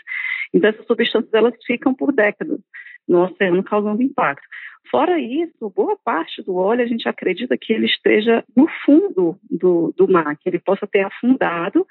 Então, 0.53 0.71
essas 0.71 0.87
substâncias 0.87 1.35
elas 1.35 1.55
ficam 1.67 1.93
por 1.93 2.13
décadas 2.13 2.61
no 3.09 3.25
oceano 3.25 3.63
causando 3.65 4.03
impacto. 4.03 4.47
Fora 4.91 5.19
isso, 5.19 5.71
boa 5.75 5.97
parte 6.05 6.43
do 6.43 6.57
óleo 6.57 6.83
a 6.83 6.87
gente 6.87 7.09
acredita 7.09 7.57
que 7.57 7.73
ele 7.73 7.87
esteja 7.87 8.45
no 8.57 8.69
fundo 8.85 9.39
do, 9.51 9.93
do 9.97 10.07
mar, 10.09 10.37
que 10.37 10.49
ele 10.49 10.59
possa 10.59 10.87
ter 10.87 11.05
afundado 11.05 11.87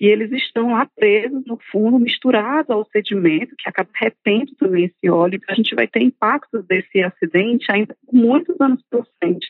e 0.00 0.06
eles 0.06 0.30
estão 0.30 0.72
lá 0.72 0.86
presos 0.86 1.44
no 1.44 1.58
fundo, 1.72 1.98
misturados 1.98 2.70
ao 2.70 2.86
sedimento, 2.86 3.56
que 3.58 3.68
acaba 3.68 3.90
retendo 3.92 4.54
também 4.54 4.84
esse 4.84 5.10
óleo. 5.10 5.34
Então, 5.36 5.52
a 5.52 5.56
gente 5.56 5.74
vai 5.74 5.88
ter 5.88 6.00
impactos 6.00 6.64
desse 6.66 7.02
acidente 7.02 7.66
ainda 7.70 7.96
muitos 8.12 8.60
anos 8.60 8.80
por 8.88 9.04
frente, 9.18 9.48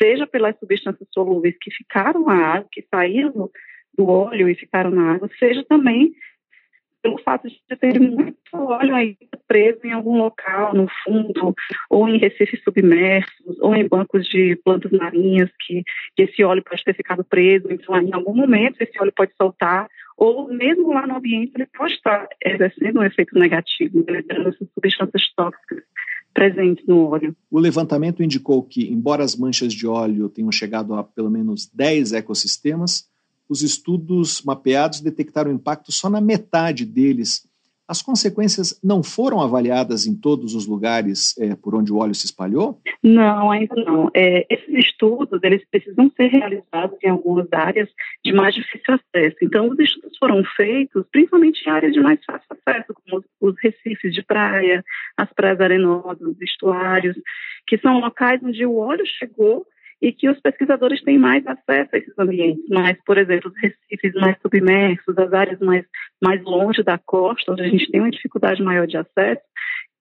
seja 0.00 0.26
pelas 0.26 0.56
substâncias 0.58 1.08
solúveis 1.12 1.56
que 1.60 1.70
ficaram 1.72 2.24
na 2.24 2.34
água, 2.34 2.68
que 2.70 2.86
saíram 2.88 3.50
do 3.96 4.08
óleo 4.08 4.48
e 4.48 4.54
ficaram 4.54 4.90
na 4.90 5.14
água, 5.14 5.28
seja 5.36 5.64
também 5.64 6.14
pelo 7.02 7.18
fato 7.22 7.48
de 7.48 7.76
ter 7.76 8.00
muito 8.00 8.36
óleo 8.52 8.94
ainda 8.94 9.18
preso 9.46 9.80
em 9.84 9.92
algum 9.92 10.18
local, 10.18 10.74
no 10.74 10.86
fundo, 11.04 11.54
ou 11.88 12.08
em 12.08 12.18
recifes 12.18 12.62
submersos, 12.62 13.58
ou 13.60 13.74
em 13.74 13.86
bancos 13.88 14.26
de 14.26 14.56
plantas 14.64 14.92
marinhas, 14.92 15.50
que, 15.66 15.82
que 16.16 16.22
esse 16.22 16.44
óleo 16.44 16.62
pode 16.62 16.84
ter 16.84 16.94
ficado 16.94 17.24
preso. 17.24 17.66
Então, 17.70 17.96
em 18.00 18.12
algum 18.12 18.34
momento, 18.34 18.80
esse 18.80 19.00
óleo 19.00 19.12
pode 19.16 19.32
soltar, 19.36 19.88
ou 20.16 20.48
mesmo 20.48 20.92
lá 20.92 21.06
no 21.06 21.16
ambiente, 21.16 21.52
ele 21.54 21.66
pode 21.66 21.94
estar 21.94 22.26
exercendo 22.44 23.00
um 23.00 23.04
efeito 23.04 23.38
negativo, 23.38 24.04
liberando 24.08 24.48
essas 24.50 24.68
substâncias 24.74 25.32
tóxicas 25.34 25.82
presentes 26.34 26.84
no 26.86 27.08
óleo. 27.08 27.34
O 27.50 27.58
levantamento 27.58 28.22
indicou 28.22 28.62
que, 28.62 28.92
embora 28.92 29.24
as 29.24 29.36
manchas 29.36 29.72
de 29.72 29.86
óleo 29.86 30.28
tenham 30.28 30.52
chegado 30.52 30.94
a 30.94 31.02
pelo 31.02 31.30
menos 31.30 31.70
10 31.72 32.12
ecossistemas, 32.12 33.08
os 33.48 33.62
estudos 33.62 34.42
mapeados 34.42 35.00
detectaram 35.00 35.50
impacto 35.50 35.90
só 35.90 36.10
na 36.10 36.20
metade 36.20 36.84
deles. 36.84 37.48
As 37.88 38.02
consequências 38.02 38.78
não 38.84 39.02
foram 39.02 39.40
avaliadas 39.40 40.06
em 40.06 40.14
todos 40.14 40.54
os 40.54 40.66
lugares 40.66 41.34
é, 41.38 41.56
por 41.56 41.74
onde 41.74 41.90
o 41.90 41.96
óleo 41.96 42.14
se 42.14 42.26
espalhou? 42.26 42.78
Não, 43.02 43.50
ainda 43.50 43.74
não. 43.76 44.10
É, 44.14 44.46
esses 44.50 44.68
estudos 44.74 45.42
eles 45.42 45.64
precisam 45.70 46.10
ser 46.14 46.26
realizados 46.26 46.98
em 47.02 47.08
algumas 47.08 47.50
áreas 47.50 47.88
de 48.22 48.30
mais 48.30 48.54
difícil 48.54 48.94
acesso. 48.94 49.36
Então, 49.40 49.70
os 49.70 49.78
estudos 49.78 50.18
foram 50.18 50.44
feitos 50.54 51.06
principalmente 51.10 51.66
em 51.66 51.70
áreas 51.70 51.94
de 51.94 52.00
mais 52.00 52.22
fácil 52.26 52.46
acesso, 52.50 52.92
como 52.92 53.24
os 53.40 53.54
recifes 53.62 54.12
de 54.12 54.22
praia, 54.22 54.84
as 55.16 55.32
praias 55.32 55.58
arenosas, 55.58 56.20
os 56.20 56.38
estuários, 56.42 57.16
que 57.66 57.78
são 57.78 58.00
locais 58.00 58.38
onde 58.44 58.66
o 58.66 58.76
óleo 58.76 59.06
chegou 59.06 59.66
e 60.00 60.12
que 60.12 60.28
os 60.28 60.40
pesquisadores 60.40 61.02
têm 61.02 61.18
mais 61.18 61.44
acesso 61.46 61.90
a 61.92 61.98
esses 61.98 62.18
ambientes, 62.18 62.64
mas, 62.68 62.96
por 63.04 63.18
exemplo, 63.18 63.50
os 63.50 63.60
recifes 63.60 64.14
mais 64.14 64.36
submersos, 64.40 65.18
as 65.18 65.32
áreas 65.32 65.58
mais, 65.60 65.84
mais 66.22 66.42
longe 66.42 66.82
da 66.82 66.98
costa, 66.98 67.52
onde 67.52 67.62
a 67.62 67.68
gente 67.68 67.90
tem 67.90 68.00
uma 68.00 68.10
dificuldade 68.10 68.62
maior 68.62 68.86
de 68.86 68.96
acesso, 68.96 69.42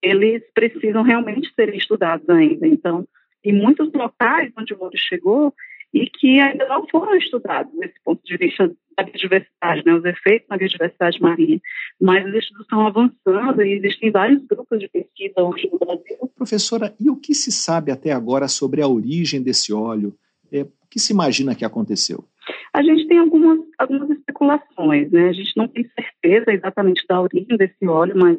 eles 0.01 0.43
precisam 0.53 1.01
realmente 1.01 1.51
ser 1.55 1.73
estudados 1.75 2.29
ainda. 2.29 2.67
Então, 2.67 3.07
em 3.43 3.53
muitos 3.53 3.91
locais 3.93 4.51
onde 4.57 4.73
o 4.73 4.81
ouro 4.81 4.97
chegou, 4.97 5.53
e 5.93 6.09
que 6.09 6.39
ainda 6.39 6.67
não 6.67 6.87
foram 6.87 7.15
estudados 7.15 7.73
nesse 7.75 7.95
ponto 8.03 8.21
de 8.23 8.37
vista 8.37 8.71
da 8.97 9.03
biodiversidade, 9.03 9.83
né, 9.85 9.93
os 9.93 10.05
efeitos 10.05 10.47
na 10.49 10.57
biodiversidade 10.57 11.21
marinha. 11.21 11.61
Mas 12.01 12.25
os 12.25 12.33
estudos 12.33 12.63
estão 12.63 12.85
avançando 12.85 13.61
e 13.61 13.73
existem 13.73 14.11
vários 14.11 14.45
grupos 14.45 14.79
de 14.79 14.87
pesquisa 14.89 15.41
hoje 15.41 15.69
no 15.71 15.79
Brasil. 15.79 16.31
Professora, 16.35 16.93
e 16.99 17.09
o 17.09 17.15
que 17.15 17.33
se 17.33 17.51
sabe 17.51 17.91
até 17.91 18.11
agora 18.11 18.47
sobre 18.47 18.81
a 18.81 18.87
origem 18.87 19.41
desse 19.41 19.73
óleo? 19.73 20.13
É, 20.51 20.61
o 20.61 20.87
que 20.89 20.99
se 20.99 21.13
imagina 21.13 21.55
que 21.55 21.65
aconteceu? 21.65 22.23
A 22.73 22.81
gente 22.81 23.07
tem 23.07 23.17
algumas, 23.17 23.59
algumas 23.77 24.09
especulações, 24.09 25.11
né? 25.11 25.29
A 25.29 25.33
gente 25.33 25.51
não 25.57 25.67
tem 25.67 25.89
certeza 25.95 26.51
exatamente 26.51 27.05
da 27.07 27.19
origem 27.19 27.57
desse 27.57 27.87
óleo, 27.87 28.13
mas 28.15 28.37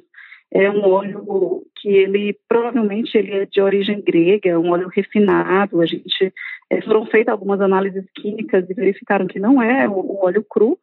é 0.50 0.70
um 0.70 0.82
óleo 0.88 1.62
que 1.76 1.88
ele 1.88 2.36
provavelmente 2.48 3.16
ele 3.16 3.32
é 3.32 3.46
de 3.46 3.60
origem 3.60 4.00
grega, 4.00 4.58
um 4.58 4.70
óleo 4.70 4.88
refinado. 4.88 5.80
A 5.80 5.86
gente 5.86 6.32
é, 6.70 6.80
foram 6.82 7.06
feitas 7.06 7.32
algumas 7.32 7.60
análises 7.60 8.04
químicas 8.14 8.68
e 8.68 8.74
verificaram 8.74 9.26
que 9.26 9.38
não 9.38 9.62
é 9.62 9.88
o, 9.88 10.24
óleo 10.24 10.44
cru, 10.48 10.78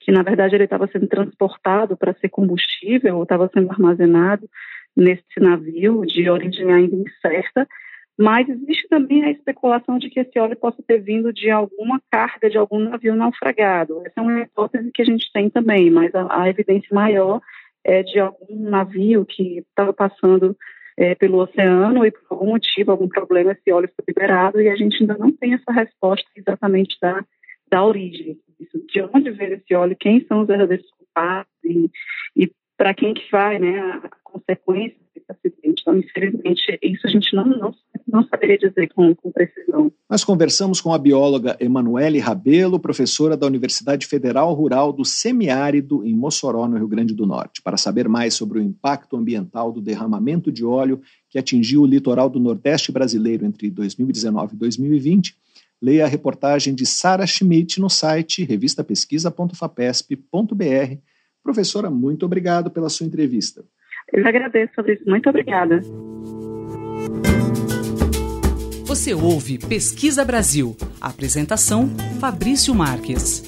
que 0.00 0.10
na 0.10 0.22
verdade 0.22 0.54
ele 0.56 0.64
estava 0.64 0.88
sendo 0.88 1.06
transportado 1.06 1.96
para 1.96 2.14
ser 2.14 2.28
combustível, 2.28 3.22
estava 3.22 3.48
sendo 3.52 3.70
armazenado 3.70 4.48
nesse 4.96 5.38
navio 5.38 6.04
de 6.04 6.28
origem 6.28 6.72
ainda 6.72 6.96
incerta. 6.96 7.68
Mas 8.16 8.48
existe 8.48 8.86
também 8.88 9.24
a 9.24 9.30
especulação 9.30 9.98
de 9.98 10.08
que 10.08 10.20
esse 10.20 10.38
óleo 10.38 10.56
possa 10.56 10.80
ter 10.86 10.98
vindo 10.98 11.32
de 11.32 11.50
alguma 11.50 12.00
carga 12.10 12.48
de 12.48 12.56
algum 12.56 12.78
navio 12.78 13.16
naufragado. 13.16 14.02
Essa 14.06 14.20
é 14.20 14.20
uma 14.20 14.40
hipótese 14.42 14.90
que 14.92 15.02
a 15.02 15.04
gente 15.04 15.32
tem 15.32 15.50
também, 15.50 15.90
mas 15.90 16.14
a, 16.14 16.42
a 16.42 16.48
evidência 16.48 16.88
maior 16.92 17.40
é 17.84 18.02
de 18.02 18.18
algum 18.18 18.58
navio 18.58 19.24
que 19.26 19.58
estava 19.58 19.92
passando 19.92 20.56
é, 20.96 21.14
pelo 21.14 21.38
oceano 21.38 22.04
e 22.06 22.10
por 22.10 22.22
algum 22.30 22.46
motivo, 22.46 22.90
algum 22.90 23.08
problema, 23.08 23.52
esse 23.52 23.70
óleo 23.72 23.90
foi 23.94 24.04
liberado 24.08 24.60
e 24.60 24.68
a 24.68 24.76
gente 24.76 25.00
ainda 25.00 25.16
não 25.18 25.30
tem 25.32 25.54
essa 25.54 25.72
resposta 25.72 26.28
exatamente 26.36 26.96
da, 27.00 27.24
da 27.70 27.84
origem. 27.84 28.38
Isso, 28.58 28.84
de 28.86 29.02
onde 29.02 29.30
veio 29.30 29.54
esse 29.54 29.74
óleo, 29.74 29.96
quem 29.98 30.24
são 30.26 30.42
os 30.42 30.46
verdadeiros 30.46 30.88
culpados 30.92 31.52
e, 31.64 31.90
e 32.36 32.50
para 32.76 32.94
quem 32.94 33.14
que 33.14 33.30
vai 33.30 33.58
né, 33.58 33.78
a 33.78 34.08
consequência 34.22 34.98
desse 35.14 35.30
acidente. 35.30 35.82
Então, 35.82 35.98
infelizmente, 35.98 36.78
isso 36.82 37.06
a 37.06 37.10
gente 37.10 37.34
não, 37.34 37.44
não, 37.44 37.74
não 38.14 38.24
saberia 38.28 38.56
dizer 38.56 38.88
com, 38.94 39.12
com 39.16 39.32
precisão. 39.32 39.90
Nós 40.08 40.22
conversamos 40.22 40.80
com 40.80 40.94
a 40.94 40.98
bióloga 40.98 41.56
Emanuele 41.58 42.20
Rabelo, 42.20 42.78
professora 42.78 43.36
da 43.36 43.44
Universidade 43.44 44.06
Federal 44.06 44.54
Rural 44.54 44.92
do 44.92 45.04
Semiárido, 45.04 46.06
em 46.06 46.14
Mossoró, 46.14 46.68
no 46.68 46.76
Rio 46.76 46.86
Grande 46.86 47.12
do 47.12 47.26
Norte, 47.26 47.60
para 47.60 47.76
saber 47.76 48.08
mais 48.08 48.34
sobre 48.34 48.60
o 48.60 48.62
impacto 48.62 49.16
ambiental 49.16 49.72
do 49.72 49.80
derramamento 49.80 50.52
de 50.52 50.64
óleo 50.64 51.00
que 51.28 51.38
atingiu 51.38 51.82
o 51.82 51.86
litoral 51.86 52.30
do 52.30 52.38
Nordeste 52.38 52.92
brasileiro 52.92 53.44
entre 53.44 53.68
2019 53.68 54.54
e 54.54 54.58
2020. 54.58 55.34
Leia 55.82 56.04
a 56.04 56.08
reportagem 56.08 56.72
de 56.72 56.86
Sara 56.86 57.26
Schmidt 57.26 57.80
no 57.80 57.90
site 57.90 58.44
revistapesquisa.fapesp.br. 58.44 60.98
Professora, 61.42 61.90
muito 61.90 62.24
obrigado 62.24 62.70
pela 62.70 62.88
sua 62.88 63.06
entrevista. 63.06 63.64
Eu 64.12 64.24
agradeço, 64.24 64.72
Fabrício. 64.76 65.04
Muito 65.04 65.28
obrigada. 65.28 65.80
Você 68.94 69.12
ouve 69.12 69.58
Pesquisa 69.58 70.24
Brasil. 70.24 70.76
Apresentação: 71.00 71.90
Fabrício 72.20 72.72
Marques. 72.72 73.42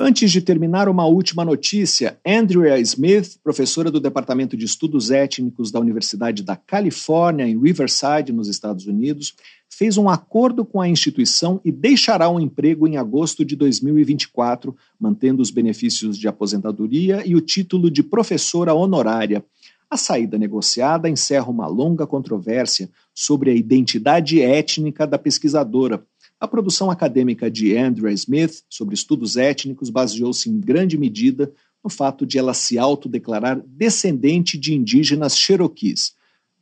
Antes 0.00 0.32
de 0.32 0.40
terminar, 0.40 0.88
uma 0.88 1.04
última 1.04 1.44
notícia. 1.44 2.18
Andrea 2.26 2.78
Smith, 2.80 3.36
professora 3.44 3.90
do 3.90 4.00
Departamento 4.00 4.56
de 4.56 4.64
Estudos 4.64 5.10
Étnicos 5.10 5.70
da 5.70 5.78
Universidade 5.78 6.42
da 6.42 6.56
Califórnia, 6.56 7.46
em 7.46 7.60
Riverside, 7.60 8.32
nos 8.32 8.48
Estados 8.48 8.86
Unidos, 8.86 9.34
fez 9.68 9.98
um 9.98 10.08
acordo 10.08 10.64
com 10.64 10.80
a 10.80 10.88
instituição 10.88 11.60
e 11.62 11.70
deixará 11.70 12.30
o 12.30 12.36
um 12.36 12.40
emprego 12.40 12.88
em 12.88 12.96
agosto 12.96 13.44
de 13.44 13.54
2024, 13.56 14.74
mantendo 14.98 15.42
os 15.42 15.50
benefícios 15.50 16.16
de 16.16 16.28
aposentadoria 16.28 17.22
e 17.26 17.36
o 17.36 17.42
título 17.42 17.90
de 17.90 18.02
professora 18.02 18.72
honorária. 18.72 19.44
A 19.92 19.96
saída 19.98 20.38
negociada 20.38 21.06
encerra 21.06 21.50
uma 21.50 21.66
longa 21.66 22.06
controvérsia 22.06 22.88
sobre 23.14 23.50
a 23.50 23.54
identidade 23.54 24.40
étnica 24.40 25.06
da 25.06 25.18
pesquisadora. 25.18 26.04
A 26.40 26.48
produção 26.48 26.90
acadêmica 26.90 27.50
de 27.50 27.76
Andrea 27.76 28.12
Smith 28.12 28.62
sobre 28.68 28.94
estudos 28.94 29.36
étnicos 29.36 29.90
baseou-se 29.90 30.50
em 30.50 30.58
grande 30.58 30.98
medida 30.98 31.52
no 31.82 31.90
fato 31.90 32.24
de 32.24 32.38
ela 32.38 32.54
se 32.54 32.78
autodeclarar 32.78 33.60
descendente 33.66 34.56
de 34.56 34.74
indígenas 34.74 35.36
cherokees. 35.36 36.14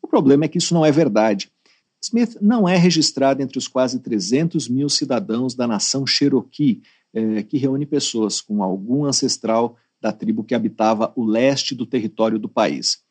O 0.02 0.06
problema 0.06 0.44
é 0.44 0.48
que 0.48 0.58
isso 0.58 0.74
não 0.74 0.84
é 0.84 0.90
verdade. 0.90 1.50
Smith 2.02 2.36
não 2.40 2.66
é 2.68 2.76
registrado 2.76 3.42
entre 3.42 3.58
os 3.58 3.68
quase 3.68 4.00
300 4.00 4.68
mil 4.68 4.88
cidadãos 4.88 5.54
da 5.54 5.66
nação 5.66 6.06
Cherokee, 6.06 6.82
eh, 7.12 7.42
que 7.42 7.58
reúne 7.58 7.84
pessoas 7.84 8.40
com 8.40 8.62
algum 8.62 9.04
ancestral 9.04 9.76
da 10.00 10.10
tribo 10.10 10.42
que 10.42 10.54
habitava 10.54 11.12
o 11.14 11.24
leste 11.24 11.74
do 11.74 11.84
território 11.84 12.38
do 12.38 12.48
país. 12.48 13.02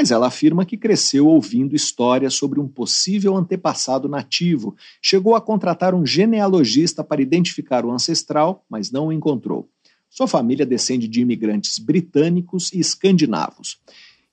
Mas 0.00 0.12
ela 0.12 0.28
afirma 0.28 0.64
que 0.64 0.76
cresceu 0.76 1.26
ouvindo 1.26 1.74
histórias 1.74 2.34
sobre 2.34 2.60
um 2.60 2.68
possível 2.68 3.36
antepassado 3.36 4.08
nativo, 4.08 4.76
chegou 5.02 5.34
a 5.34 5.40
contratar 5.40 5.92
um 5.92 6.06
genealogista 6.06 7.02
para 7.02 7.20
identificar 7.20 7.84
o 7.84 7.90
ancestral, 7.90 8.64
mas 8.70 8.92
não 8.92 9.08
o 9.08 9.12
encontrou. 9.12 9.68
Sua 10.08 10.28
família 10.28 10.64
descende 10.64 11.08
de 11.08 11.20
imigrantes 11.20 11.80
britânicos 11.80 12.72
e 12.72 12.78
escandinavos. 12.78 13.80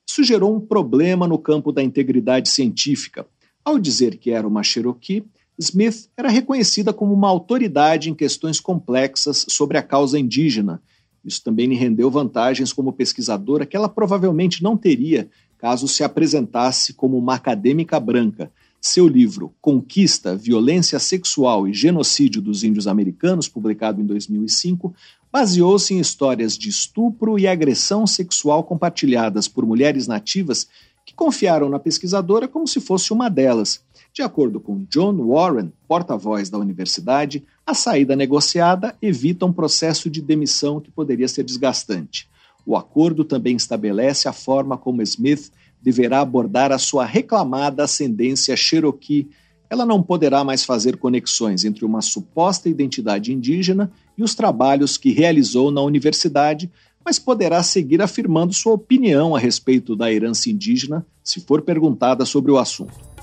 Isso 0.07 0.23
gerou 0.23 0.55
um 0.55 0.59
problema 0.61 1.27
no 1.27 1.39
campo 1.39 1.71
da 1.71 1.81
integridade 1.81 2.47
científica. 2.49 3.25
Ao 3.63 3.79
dizer 3.79 4.17
que 4.17 4.29
era 4.29 4.47
uma 4.47 4.61
Cherokee, 4.61 5.25
Smith 5.57 6.11
era 6.15 6.29
reconhecida 6.29 6.93
como 6.93 7.11
uma 7.11 7.27
autoridade 7.27 8.11
em 8.11 8.13
questões 8.13 8.59
complexas 8.59 9.47
sobre 9.49 9.79
a 9.79 9.81
causa 9.81 10.19
indígena. 10.19 10.79
Isso 11.25 11.43
também 11.43 11.65
lhe 11.65 11.75
rendeu 11.75 12.11
vantagens 12.11 12.71
como 12.71 12.93
pesquisadora 12.93 13.65
que 13.65 13.75
ela 13.75 13.89
provavelmente 13.89 14.61
não 14.61 14.77
teria 14.77 15.27
caso 15.65 15.87
se 15.87 16.03
apresentasse 16.03 16.93
como 16.93 17.17
uma 17.17 17.33
acadêmica 17.33 17.99
branca. 17.99 18.51
Seu 18.79 19.07
livro 19.07 19.51
Conquista, 19.59 20.35
Violência 20.35 20.99
Sexual 20.99 21.67
e 21.67 21.73
Genocídio 21.73 22.39
dos 22.39 22.63
Índios 22.63 22.85
Americanos, 22.85 23.49
publicado 23.49 23.99
em 23.99 24.05
2005, 24.05 24.93
baseou-se 25.33 25.91
em 25.91 25.99
histórias 25.99 26.55
de 26.55 26.69
estupro 26.69 27.39
e 27.39 27.47
agressão 27.47 28.05
sexual 28.05 28.63
compartilhadas 28.63 29.47
por 29.47 29.65
mulheres 29.65 30.05
nativas 30.05 30.67
que 31.03 31.15
confiaram 31.15 31.67
na 31.67 31.79
pesquisadora 31.79 32.47
como 32.47 32.67
se 32.67 32.79
fosse 32.79 33.11
uma 33.11 33.27
delas. 33.27 33.81
De 34.13 34.21
acordo 34.21 34.59
com 34.59 34.85
John 34.87 35.15
Warren, 35.15 35.73
porta-voz 35.87 36.47
da 36.47 36.59
universidade, 36.59 37.43
a 37.65 37.73
saída 37.73 38.15
negociada 38.15 38.95
evita 39.01 39.47
um 39.47 39.51
processo 39.51 40.11
de 40.11 40.21
demissão 40.21 40.79
que 40.79 40.91
poderia 40.91 41.27
ser 41.27 41.43
desgastante. 41.43 42.29
O 42.65 42.75
acordo 42.75 43.23
também 43.23 43.55
estabelece 43.55 44.27
a 44.27 44.33
forma 44.33 44.77
como 44.77 45.01
Smith 45.01 45.51
deverá 45.81 46.21
abordar 46.21 46.71
a 46.71 46.79
sua 46.79 47.05
reclamada 47.05 47.83
ascendência 47.83 48.55
Cherokee. 48.55 49.29
Ela 49.69 49.85
não 49.85 50.01
poderá 50.01 50.43
mais 50.43 50.63
fazer 50.63 50.97
conexões 50.97 51.63
entre 51.63 51.85
uma 51.85 52.01
suposta 52.01 52.67
identidade 52.67 53.31
indígena 53.31 53.91
e 54.17 54.23
os 54.23 54.33
trabalhos 54.33 54.97
que 54.97 55.11
realizou 55.11 55.69
na 55.69 55.81
universidade, 55.81 56.71
mas 57.03 57.19
poderá 57.19 57.61
seguir 57.61 58.01
afirmando 58.01 58.53
sua 58.53 58.73
opinião 58.73 59.35
a 59.35 59.39
respeito 59.39 59.95
da 59.95 60.11
herança 60.11 60.49
indígena 60.49 61.05
se 61.23 61.39
for 61.41 61.61
perguntada 61.61 62.25
sobre 62.25 62.51
o 62.51 62.57
assunto. 62.57 63.14